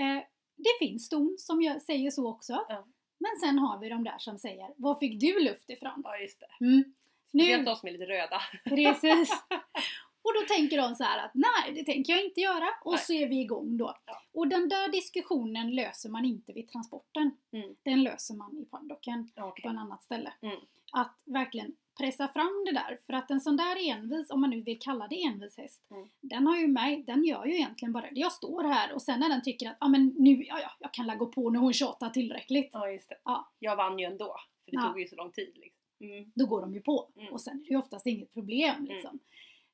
Eh, 0.00 0.22
det 0.56 0.78
finns 0.86 1.06
ston 1.06 1.36
som 1.38 1.62
gör, 1.62 1.78
säger 1.78 2.10
så 2.10 2.28
också. 2.28 2.64
Ja. 2.68 2.86
Men 3.18 3.30
sen 3.40 3.58
har 3.58 3.78
vi 3.78 3.88
de 3.88 4.04
där 4.04 4.18
som 4.18 4.38
säger 4.38 4.68
Var 4.76 4.94
fick 4.94 5.20
du 5.20 5.40
luft 5.40 5.70
ifrån? 5.70 6.00
ja, 6.04 6.18
just 6.18 6.40
det. 6.40 6.64
Mm. 6.64 6.94
Speciellt 7.28 7.66
de 7.66 7.76
som 7.76 7.88
är 7.88 7.92
lite 7.92 8.06
röda. 8.06 8.40
precis. 8.64 9.30
Och 10.22 10.34
då 10.34 10.54
tänker 10.54 10.76
de 10.76 10.94
så 10.94 11.04
här 11.04 11.24
att 11.24 11.30
nej, 11.34 11.74
det 11.74 11.84
tänker 11.92 12.12
jag 12.12 12.24
inte 12.24 12.40
göra. 12.40 12.68
Och 12.84 12.92
Nej. 12.92 13.00
så 13.04 13.12
är 13.12 13.28
vi 13.28 13.40
igång 13.40 13.76
då. 13.76 13.96
Ja. 14.06 14.22
Och 14.32 14.48
den 14.48 14.68
där 14.68 14.88
diskussionen 14.88 15.74
löser 15.74 16.08
man 16.08 16.24
inte 16.24 16.52
vid 16.52 16.68
transporten. 16.68 17.30
Mm. 17.52 17.76
Den 17.82 18.02
löser 18.02 18.34
man 18.34 18.58
i 18.58 18.64
paddocken 18.64 19.30
okej. 19.36 19.62
på 19.62 19.68
en 19.68 19.78
annat 19.78 20.04
ställe. 20.04 20.32
Mm. 20.42 20.56
Att 20.92 21.14
verkligen 21.24 21.76
pressa 21.98 22.28
fram 22.28 22.64
det 22.66 22.72
där. 22.72 22.98
För 23.06 23.12
att 23.12 23.30
en 23.30 23.40
sån 23.40 23.56
där 23.56 23.90
envis, 23.90 24.30
om 24.30 24.40
man 24.40 24.50
nu 24.50 24.60
vill 24.60 24.78
kalla 24.78 25.08
det 25.08 25.22
envis 25.24 25.56
häst, 25.56 25.82
Mm. 25.90 26.08
den 26.20 26.46
har 26.46 26.58
ju 26.58 26.68
mig, 26.68 27.02
den 27.06 27.24
gör 27.24 27.44
ju 27.46 27.54
egentligen 27.54 27.92
bara 27.92 28.02
det. 28.02 28.20
Jag 28.20 28.32
står 28.32 28.64
här 28.64 28.94
och 28.94 29.02
sen 29.02 29.20
när 29.20 29.28
den 29.28 29.42
tycker 29.42 29.68
att 29.70 29.76
ah, 29.80 29.88
men 29.88 30.14
nu, 30.18 30.44
ja, 30.44 30.60
ja, 30.60 30.70
jag 30.78 30.92
kan 30.92 31.18
gå 31.18 31.26
på 31.26 31.50
när 31.50 31.60
hon 31.60 31.72
tjatar 31.72 32.10
tillräckligt. 32.10 32.70
Ja, 32.72 32.90
just 32.90 33.08
det. 33.08 33.16
Ja. 33.24 33.52
Jag 33.58 33.76
vann 33.76 33.98
ju 33.98 34.04
ändå, 34.04 34.36
för 34.64 34.70
det 34.70 34.76
Ja. 34.76 34.88
tog 34.88 35.00
ju 35.00 35.06
så 35.08 35.16
lång 35.16 35.32
tid. 35.32 35.52
Liksom. 35.56 35.78
Mm. 36.00 36.32
Då 36.34 36.46
går 36.46 36.60
de 36.60 36.74
ju 36.74 36.80
på. 36.80 37.08
Mm. 37.16 37.32
Och 37.32 37.40
sen 37.40 37.56
är 37.56 37.62
det 37.64 37.70
ju 37.70 37.76
oftast 37.78 38.06
inget 38.06 38.34
problem 38.34 38.84
liksom. 38.84 39.18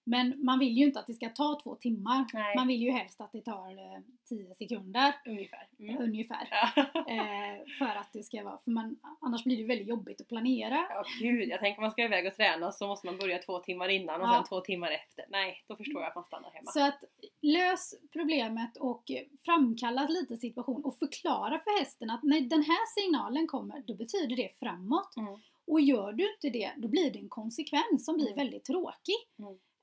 Men 0.07 0.45
man 0.45 0.59
vill 0.59 0.73
ju 0.79 0.85
inte 0.85 1.01
att 1.01 1.07
det 1.07 1.15
ska 1.15 1.29
ta 1.29 1.61
två 1.63 1.75
timmar. 1.75 2.25
Nej. 2.33 2.57
Man 2.57 2.67
vill 2.67 2.83
ju 2.83 2.91
helst 2.91 3.21
att 3.21 3.33
det 3.33 3.41
tar 3.41 3.71
eh, 3.71 4.01
10 4.29 4.55
sekunder 4.55 5.15
Ungefär. 5.27 5.69
Mm. 5.79 6.03
ungefär. 6.03 6.49
Ja. 6.51 6.85
Eh, 7.15 7.61
för 7.79 7.85
att 8.01 8.13
det 8.13 8.23
ska 8.23 8.45
vara, 8.45 8.59
för 8.65 8.71
man, 8.71 8.97
annars 9.21 9.45
blir 9.45 9.57
det 9.57 9.65
väldigt 9.65 9.89
jobbigt 9.89 10.21
att 10.21 10.29
planera. 10.29 10.87
Ja 10.91 11.05
gud, 11.21 11.49
jag 11.49 11.61
tänker 11.61 11.79
om 11.79 11.83
man 11.83 11.91
ska 11.93 12.03
iväg 12.05 12.27
och 12.27 12.35
träna 12.35 12.73
så 12.73 12.87
måste 12.87 13.07
man 13.07 13.19
börja 13.19 13.39
två 13.39 13.59
timmar 13.59 13.89
innan 13.89 14.21
och 14.21 14.27
Ja. 14.27 14.35
sen 14.35 14.45
två 14.45 14.61
timmar 14.61 14.91
efter. 14.91 15.25
Nej, 15.29 15.65
då 15.69 15.77
förstår 15.77 16.03
jag 16.03 16.09
att 16.09 16.15
man 16.15 16.25
stannar 16.25 16.51
hemma. 16.51 16.71
Så 16.71 16.81
att 16.87 17.05
lös 17.43 17.95
problemet 18.13 18.77
och 18.77 19.05
framkalla 19.45 20.07
lite 20.09 20.37
situation 20.37 20.85
och 20.85 20.97
förklara 20.99 21.59
för 21.59 21.79
hästen 21.81 22.11
att 22.11 22.23
när 22.23 22.41
den 22.41 22.63
här 22.63 23.01
signalen 23.01 23.47
kommer, 23.47 23.83
då 23.87 23.95
betyder 23.95 24.37
det 24.37 24.59
framåt. 24.59 25.17
Mm. 25.17 25.41
Och 25.67 25.81
gör 25.81 26.13
du 26.13 26.31
inte 26.35 26.59
det, 26.59 26.73
då 26.77 26.89
blir 26.89 27.11
det 27.11 27.19
en 27.19 27.29
konsekvens 27.29 28.05
som 28.05 28.15
blir 28.17 28.27
Mm. 28.33 28.37
väldigt 28.37 28.65
tråkig. 28.65 29.15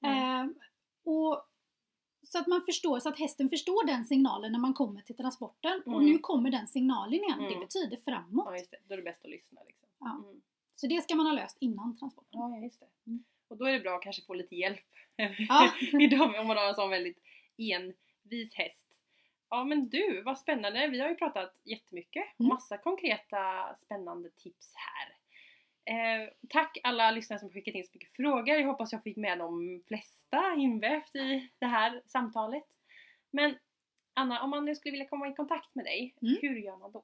Mm. 0.04 0.49
Eh, 0.49 0.56
och 1.14 1.45
så 2.24 2.39
att 2.39 2.47
man 2.47 2.62
förstår, 2.66 2.99
så 2.99 3.10
att 3.10 3.20
hästen 3.20 3.49
förstår 3.49 3.88
den 3.88 4.06
signalen 4.06 4.52
när 4.52 4.60
man 4.60 4.74
kommer 4.74 5.02
till 5.02 5.16
transporten. 5.18 5.82
Och 5.86 5.93
Mm. 6.02 6.06
nu 6.06 6.18
kommer 6.20 6.52
den 6.52 6.68
signalen 6.68 7.14
igen, 7.14 7.39
det 7.39 7.45
Mm. 7.47 7.60
betyder 7.60 7.97
framåt. 7.97 8.45
Ja 8.49 8.58
just 8.58 8.72
det, 8.72 8.78
då 8.88 8.93
är 8.93 8.97
det 8.97 9.04
bäst 9.04 9.26
att 9.26 9.32
lyssna 9.32 9.62
liksom. 9.68 9.89
Ja. 9.99 10.12
Mm. 10.26 10.41
Så 10.76 10.88
det 10.88 11.02
ska 11.04 11.16
man 11.16 11.26
ha 11.26 11.34
löst 11.34 11.58
innan 11.60 11.97
transporten. 11.97 12.39
Ja, 12.41 12.58
just 12.58 12.80
det. 12.80 12.88
Mm. 13.08 13.24
Och 13.47 13.58
då 13.58 13.66
är 13.66 13.72
det 13.74 13.80
bra 13.80 13.95
att 13.95 14.02
kanske 14.04 14.22
få 14.26 14.34
lite 14.34 14.56
hjälp. 14.56 14.86
Ja. 15.49 15.72
Idag 16.02 16.36
om 16.39 16.47
man 16.47 16.58
har 16.58 16.68
en 16.70 16.76
sån 16.76 16.89
väldigt 16.89 17.18
envis 17.58 18.54
häst. 18.54 18.88
Ja 19.49 19.64
men 19.64 19.89
du, 19.89 20.22
vad 20.22 20.39
spännande. 20.39 20.88
Vi 20.88 20.99
har 20.99 21.10
ju 21.10 21.16
pratat 21.16 21.56
jättemycket. 21.64 22.39
Mm. 22.39 22.47
Massa 22.49 22.78
konkreta 22.78 23.76
spännande 23.82 24.30
tips 24.30 24.74
här. 24.76 25.16
Eh, 25.86 26.29
tack 26.49 26.77
alla 26.84 27.11
lyssnare 27.11 27.39
som 27.39 27.49
skickat 27.49 27.75
in 27.75 27.84
så 27.84 27.89
mycket 27.93 28.11
frågor. 28.15 28.47
Jag 28.55 28.67
hoppas 28.67 28.91
jag 28.91 29.03
fick 29.03 29.17
med 29.17 29.38
de 29.39 29.82
flesta 29.88 30.53
invävt 30.57 31.15
i 31.15 31.49
det 31.59 31.65
här 31.65 32.01
samtalet. 32.05 32.63
Men 33.32 33.55
Anna, 34.13 34.43
om 34.43 34.49
man 34.49 34.65
nu 34.65 34.75
skulle 34.75 34.91
vilja 34.91 35.07
komma 35.07 35.27
i 35.29 35.34
kontakt 35.34 35.75
med 35.75 35.86
dig, 35.86 36.15
Mm. 36.21 36.38
hur 36.41 36.55
gör 36.55 36.77
man 36.77 36.91
då? 36.91 37.03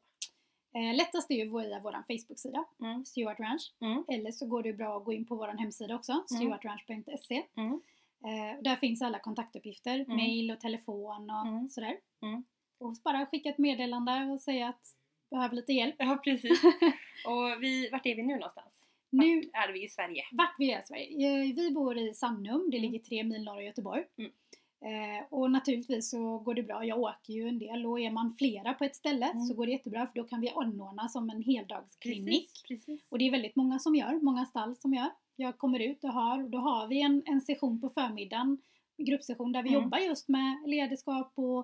Eh, 0.75 0.95
lättast 0.95 1.31
är 1.31 1.35
ju 1.35 1.49
via 1.59 1.79
vår 1.79 1.91
Facebook-sida, 1.91 2.65
Mm. 2.79 3.05
Stewart 3.05 3.39
Ranch. 3.39 3.73
Mm. 3.81 4.03
Eller 4.07 4.31
så 4.31 4.45
går 4.47 4.63
det 4.63 4.73
bra 4.73 4.97
att 4.97 5.05
gå 5.05 5.13
in 5.13 5.25
på 5.25 5.35
vår 5.35 5.47
hemsida 5.47 5.95
också, 5.95 6.23
stewartranch.se. 6.35 7.43
Mm. 7.55 7.81
Eh, 8.25 8.61
där 8.63 8.75
finns 8.75 9.01
alla 9.01 9.19
kontaktuppgifter, 9.19 10.05
mail 10.07 10.51
och 10.51 10.59
telefon 10.59 11.29
och 11.29 11.47
Mm. 11.47 11.69
sådär. 11.69 11.97
Mm. 12.21 12.43
Och 12.79 12.95
bara 13.03 13.25
skicka 13.25 13.49
ett 13.49 13.57
meddelande 13.57 14.25
och 14.33 14.41
säga 14.41 14.67
att 14.69 14.95
behöver 15.29 15.55
lite 15.55 15.73
hjälp. 15.73 15.95
Ja 15.97 16.19
precis. 16.23 16.63
Och 17.25 17.63
vi, 17.63 17.89
vart 17.91 18.05
är 18.05 18.15
vi 18.15 18.23
nu 18.23 18.33
någonstans? 18.33 18.73
Nu 19.09 19.35
Vart 19.35 19.69
är 19.69 19.73
vi 19.73 19.85
i 19.85 19.89
Sverige? 19.89 20.23
vart 20.31 20.55
vi 20.57 20.71
är 20.71 20.79
i 20.79 20.83
Sverige. 20.85 21.53
Vi 21.53 21.71
bor 21.71 21.97
i 21.97 22.13
Sannum, 22.13 22.69
det 22.71 22.77
Mm. 22.77 22.91
ligger 22.91 22.99
tre 23.05 23.23
mil 23.23 23.43
norr 23.43 23.57
om 23.57 23.63
Göteborg. 23.65 24.03
Mm. 24.17 24.31
Eh, 24.81 25.25
och 25.29 25.51
naturligtvis 25.51 26.09
så 26.11 26.37
går 26.39 26.53
det 26.53 26.63
bra, 26.63 26.85
jag 26.85 26.99
åker 26.99 27.33
ju 27.33 27.47
en 27.47 27.59
del 27.59 27.85
och 27.85 27.99
är 27.99 28.11
man 28.11 28.35
flera 28.37 28.73
på 28.73 28.83
ett 28.83 28.95
ställe 28.95 29.25
Mm. 29.25 29.43
så 29.43 29.53
går 29.53 29.65
det 29.65 29.71
jättebra 29.71 30.07
för 30.07 30.15
då 30.15 30.23
kan 30.23 30.41
vi 30.41 30.49
anordna 30.49 31.07
som 31.09 31.29
en 31.29 31.41
heldagsklinik. 31.43 32.49
Precis, 32.67 32.85
precis. 32.85 33.05
Och 33.09 33.17
det 33.17 33.27
är 33.27 33.31
väldigt 33.31 33.55
många 33.55 33.79
som 33.79 33.95
gör, 33.95 34.19
många 34.23 34.45
stall 34.45 34.75
som 34.75 34.93
gör. 34.93 35.09
Jag 35.35 35.57
kommer 35.57 35.79
ut 35.79 36.03
och 36.03 36.09
har, 36.13 36.43
och 36.43 36.49
då 36.49 36.57
har 36.57 36.87
vi 36.87 37.01
en, 37.01 37.23
en 37.25 37.41
session 37.41 37.81
på 37.81 37.89
förmiddagen, 37.89 38.57
en 38.97 39.05
gruppsession 39.05 39.51
där 39.51 39.63
vi 39.63 39.69
Mm. 39.69 39.81
jobbar 39.83 39.97
just 39.97 40.27
med 40.29 40.57
ledarskap 40.65 41.31
och, 41.35 41.57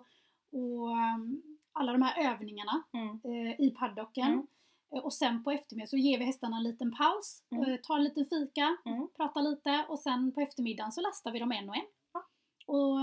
och 0.51 0.88
um, 0.89 1.41
alla 1.74 1.91
de 1.91 2.01
här 2.01 2.34
övningarna 2.34 2.84
Mm. 2.93 3.19
eh, 3.24 3.61
i 3.61 3.76
paddocken. 3.80 4.28
Mm. 4.28 4.47
Eh, 4.95 4.99
Och 4.99 5.13
sen 5.13 5.43
på 5.43 5.51
eftermiddagen 5.51 5.88
så 5.88 5.97
ger 5.97 6.19
vi 6.19 6.26
hästarna 6.26 6.57
en 6.57 6.63
liten 6.63 6.91
paus, 6.95 7.43
Mm. 7.51 7.63
eh, 7.74 7.78
tar 7.80 7.97
en 7.97 8.03
liten 8.03 8.26
fika, 8.26 8.78
Mm. 8.86 9.07
pratar 9.17 9.41
lite 9.41 9.86
och 9.89 9.99
sen 9.99 10.32
på 10.32 10.41
eftermiddagen 10.41 10.91
så 10.91 11.01
lastar 11.01 11.32
vi 11.32 11.39
dem 11.39 11.51
en 11.51 11.69
och 11.69 11.76
en. 11.76 11.86
Ja. 12.13 12.26
Och 12.65 12.97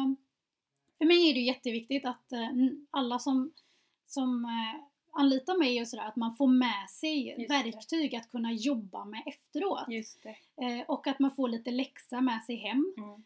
för 0.98 1.04
mig 1.04 1.30
är 1.30 1.34
det 1.34 1.40
jätteviktigt 1.40 2.04
att 2.06 2.32
eh, 2.32 2.48
alla 2.90 3.18
som, 3.18 3.52
som 4.06 4.46
anlitar 5.12 5.58
mig 5.58 5.80
och 5.80 5.88
sådär, 5.88 6.04
att 6.04 6.16
man 6.16 6.36
får 6.36 6.46
med 6.48 6.90
sig 6.90 7.26
Just 7.28 7.48
det. 7.48 7.54
verktyg 7.62 8.14
att 8.16 8.30
kunna 8.30 8.52
jobba 8.52 9.04
med 9.04 9.22
efteråt. 9.26 9.84
Det. 9.86 10.84
Och 10.88 11.06
att 11.06 11.18
man 11.18 11.30
får 11.30 11.48
lite 11.48 11.70
läxa 11.70 12.20
med 12.20 12.44
sig 12.44 12.56
hem. 12.56 12.92
Mm. 12.96 13.22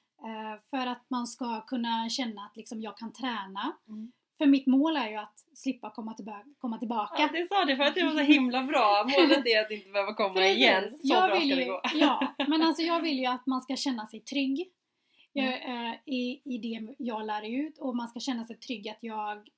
För 0.70 0.86
att 0.86 1.02
man 1.08 1.26
ska 1.26 1.60
kunna 1.60 2.08
känna 2.10 2.44
att 2.46 2.56
liksom, 2.56 2.80
jag 2.82 2.96
kan 2.96 3.12
träna. 3.12 3.72
Mm. 3.88 4.12
För 4.44 4.50
mitt 4.50 4.66
mål 4.66 4.96
är 4.96 5.10
ju 5.10 5.16
att 5.16 5.44
slippa 5.54 5.90
komma, 5.90 6.14
tillbaka, 6.14 6.44
komma 6.58 6.78
tillbaka. 6.78 7.14
Ja, 7.18 7.28
det 7.32 7.48
sa 7.48 7.64
du 7.64 7.76
för 7.76 7.84
att 7.84 7.94
det 7.94 8.04
var 8.04 8.10
så 8.10 8.18
himla 8.18 8.62
bra. 8.62 9.04
Målet 9.18 9.46
är 9.46 9.60
att 9.64 9.70
inte 9.70 9.90
behöva 9.90 10.14
komma 10.14 10.34
Precis. 10.34 10.58
igen. 10.58 10.90
Så 10.90 10.98
jag 11.02 11.30
bra 11.30 11.38
vill 11.38 11.48
ska 11.50 11.58
ju, 11.60 11.64
det 11.64 11.70
gå. 11.70 11.80
Ja, 11.94 12.34
men 12.48 12.62
alltså 12.62 12.82
jag 12.82 13.00
vill 13.02 13.18
ju 13.18 13.26
att 13.36 13.46
man 13.46 13.60
ska 13.62 13.76
känna 13.76 14.06
sig 14.06 14.20
trygg 14.20 14.68
jag, 15.32 15.62
Mm. 15.64 15.86
eh, 15.92 15.94
i, 16.06 16.40
i 16.44 16.58
det 16.58 16.94
jag 16.98 17.26
lär 17.26 17.42
ut 17.50 17.78
och 17.78 17.96
man 17.96 18.08
ska 18.08 18.20
känna 18.20 18.44
sig 18.44 18.56
trygg 18.56 18.88
att 18.88 18.98
jag 19.00 19.48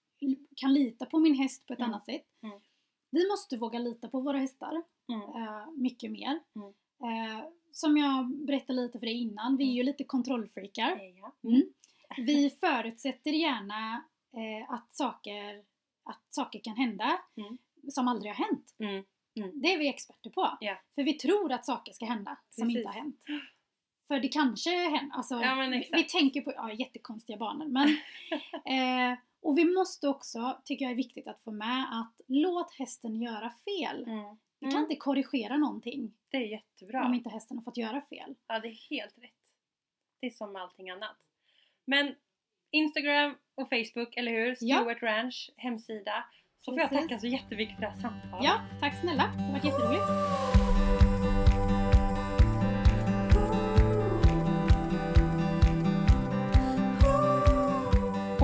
kan 0.56 0.74
lita 0.74 1.06
på 1.06 1.18
min 1.18 1.34
häst 1.34 1.66
på 1.66 1.72
ett 1.72 1.78
Mm. 1.78 1.90
annat 1.90 2.04
sätt. 2.04 2.24
Mm. 2.42 2.58
Vi 3.10 3.28
måste 3.28 3.56
våga 3.56 3.78
lita 3.78 4.08
på 4.08 4.20
våra 4.20 4.38
hästar 4.38 4.82
Mm. 5.08 5.20
eh, 5.22 5.66
mycket 5.76 6.10
mer. 6.10 6.40
Mm. 6.56 6.68
Eh, 7.38 7.44
som 7.72 7.96
jag 7.96 8.26
berättade 8.46 8.82
lite 8.82 8.98
för 8.98 9.06
dig 9.06 9.14
innan, 9.20 9.56
vi 9.56 9.64
är 9.64 9.68
Mm. 9.68 9.76
ju 9.76 9.82
lite 9.82 10.04
kontrollfreakar. 10.04 11.00
Mm. 11.44 11.62
Vi 12.16 12.50
förutsätter 12.50 13.30
gärna 13.30 14.04
eh, 14.36 14.70
att 14.70 14.94
saker 14.94 15.64
att 16.04 16.34
saker 16.34 16.60
kan 16.64 16.76
hända 16.76 17.18
Mm. 17.36 17.58
som 17.90 18.08
aldrig 18.08 18.32
har 18.34 18.44
hänt. 18.44 18.74
Mm. 18.78 19.04
Det 19.62 19.72
är 19.74 19.78
vi 19.78 19.88
experter 19.88 20.30
på. 20.30 20.56
Ja. 20.60 20.76
För 20.94 21.02
vi 21.02 21.12
tror 21.14 21.52
att 21.52 21.64
saker 21.66 21.92
ska 21.92 22.04
hända 22.04 22.36
som 22.50 22.62
Precis. 22.68 22.76
inte 22.76 22.88
har 22.88 22.94
hänt. 22.94 23.24
För 24.08 24.20
det 24.20 24.28
kanske 24.28 24.70
händer. 24.70 25.16
Alltså, 25.16 25.34
Ja, 25.34 25.54
vi, 25.54 25.88
vi 25.92 26.04
tänker 26.04 26.40
på 26.40 26.52
ja, 26.56 26.72
jättekonstiga 26.72 27.36
banor. 27.36 27.66
Men, 27.66 27.88
eh, 29.12 29.18
och 29.40 29.58
vi 29.58 29.64
måste 29.64 30.08
också, 30.08 30.60
tycker 30.64 30.84
jag 30.84 30.92
är 30.92 30.96
viktigt 30.96 31.28
att 31.28 31.40
få 31.40 31.50
med, 31.50 31.86
att 32.00 32.20
låt 32.26 32.74
hästen 32.74 33.22
göra 33.22 33.50
fel. 33.64 34.04
Mm. 34.06 34.36
Vi 34.60 34.66
kan 34.66 34.70
Mm. 34.70 34.82
inte 34.82 34.96
korrigera 34.96 35.56
någonting 35.56 36.14
Det 36.28 36.36
är 36.36 36.46
jättebra. 36.46 37.06
om 37.06 37.14
inte 37.14 37.30
hästen 37.30 37.56
har 37.58 37.64
fått 37.64 37.76
göra 37.76 38.00
fel. 38.00 38.34
Ja, 38.46 38.58
det 38.58 38.68
är 38.68 38.90
helt 38.90 39.18
rätt. 39.18 39.30
Det 40.20 40.26
är 40.26 40.30
som 40.30 40.52
med 40.52 40.62
allting 40.62 40.90
annat. 40.90 41.16
Men 41.84 42.14
Instagram 42.70 43.34
och 43.56 43.68
Facebook, 43.68 44.16
eller 44.16 44.32
hur? 44.32 44.56
Ja. 44.60 44.76
Stuart 44.76 45.02
Ranch 45.02 45.50
hemsida. 45.56 46.24
Så 46.60 46.72
får 46.72 46.80
jag 46.80 46.90
tacka 46.90 47.18
så 47.18 47.26
jättemycket 47.26 47.74
för 47.74 47.82
det 47.82 47.88
här 47.88 48.00
samtalet. 48.00 48.44
Ja, 48.44 48.60
tack 48.80 49.00
snälla. 49.00 49.32
Det 49.36 49.42
har 49.42 49.52
varit 49.52 49.64
jätteroligt. 49.64 50.65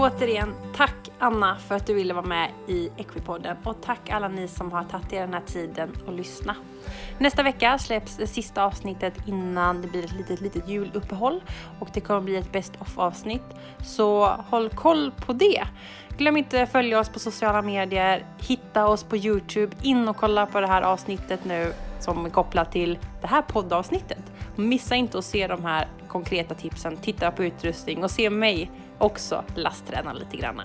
Återigen, 0.03 0.55
tack 0.77 1.11
Anna 1.19 1.57
för 1.57 1.75
att 1.75 1.87
du 1.87 1.95
ville 1.95 2.15
vara 2.15 2.27
med 2.27 2.51
i 2.69 2.91
Equipodden 2.97 3.57
och 3.65 3.77
tack 3.83 4.11
alla 4.11 4.29
ni 4.29 4.49
som 4.49 4.73
har 4.73 4.85
tagit 4.85 5.13
er 5.13 5.21
den 5.21 5.35
här 5.35 5.43
tiden 5.47 5.91
och 6.07 6.13
lyssna. 6.13 6.57
Nästa 7.19 7.43
vecka 7.43 7.79
släpps 7.79 8.17
det 8.17 8.27
sista 8.27 8.65
avsnittet 8.65 9.15
innan 9.27 9.83
det 9.83 9.89
blir 9.89 10.05
ett 10.05 10.13
litet, 10.13 10.41
litet 10.41 10.69
juluppehåll 10.69 11.43
och 11.81 11.89
det 11.95 12.01
kommer 12.01 12.21
bli 12.21 12.37
ett 12.37 12.53
best 12.53 12.73
of 12.81 12.99
avsnitt. 12.99 13.43
Så 13.85 14.27
håll 14.27 14.69
koll 14.69 15.13
på 15.27 15.33
det. 15.33 15.65
Glöm 16.19 16.37
inte 16.37 16.63
att 16.63 16.73
följa 16.73 17.01
oss 17.01 17.09
på 17.09 17.19
sociala 17.19 17.63
medier, 17.63 18.27
hitta 18.39 18.87
oss 18.87 19.05
på 19.05 19.17
Youtube, 19.17 19.77
in 19.83 20.09
och 20.09 20.17
kolla 20.17 20.47
på 20.47 20.61
det 20.61 20.67
här 20.67 20.83
avsnittet 20.83 21.45
nu 21.45 21.73
som 22.01 22.27
är 22.27 22.31
kopplat 22.31 22.73
till 22.73 22.99
det 23.21 23.27
här 23.27 23.43
poddavsnittet. 23.43 24.33
Missa 24.57 24.95
inte 24.95 25.19
att 25.19 25.25
se 25.25 25.47
de 25.47 25.65
här 25.65 25.89
konkreta 26.09 26.55
tipsen, 26.55 26.97
titta 26.97 27.31
på 27.31 27.45
utrustning 27.45 28.05
och 28.05 28.11
se 28.11 28.31
mig 28.31 28.71
också 29.03 29.45
lastträna 29.55 30.13
lite 30.13 30.37
grann. 30.37 30.63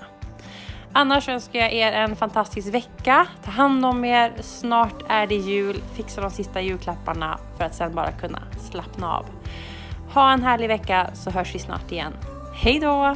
Annars 0.93 1.29
önskar 1.29 1.59
jag 1.59 1.73
er 1.73 1.91
en 1.91 2.15
fantastisk 2.15 2.73
vecka. 2.73 3.27
Ta 3.43 3.51
hand 3.51 3.85
om 3.85 4.05
er. 4.05 4.33
Snart 4.41 5.03
är 5.09 5.27
det 5.27 5.35
jul. 5.35 5.81
Fixa 5.93 6.21
de 6.21 6.31
sista 6.31 6.61
julklapparna 6.61 7.39
för 7.57 7.63
att 7.63 7.75
sen 7.75 7.95
bara 7.95 8.11
kunna 8.11 8.41
slappna 8.71 9.13
av. 9.13 9.25
Ha 10.13 10.31
en 10.31 10.43
härlig 10.43 10.67
vecka 10.67 11.09
så 11.13 11.31
hörs 11.31 11.55
vi 11.55 11.59
snart 11.59 11.91
igen. 11.91 12.13
Hej 12.53 12.79
då! 12.79 13.15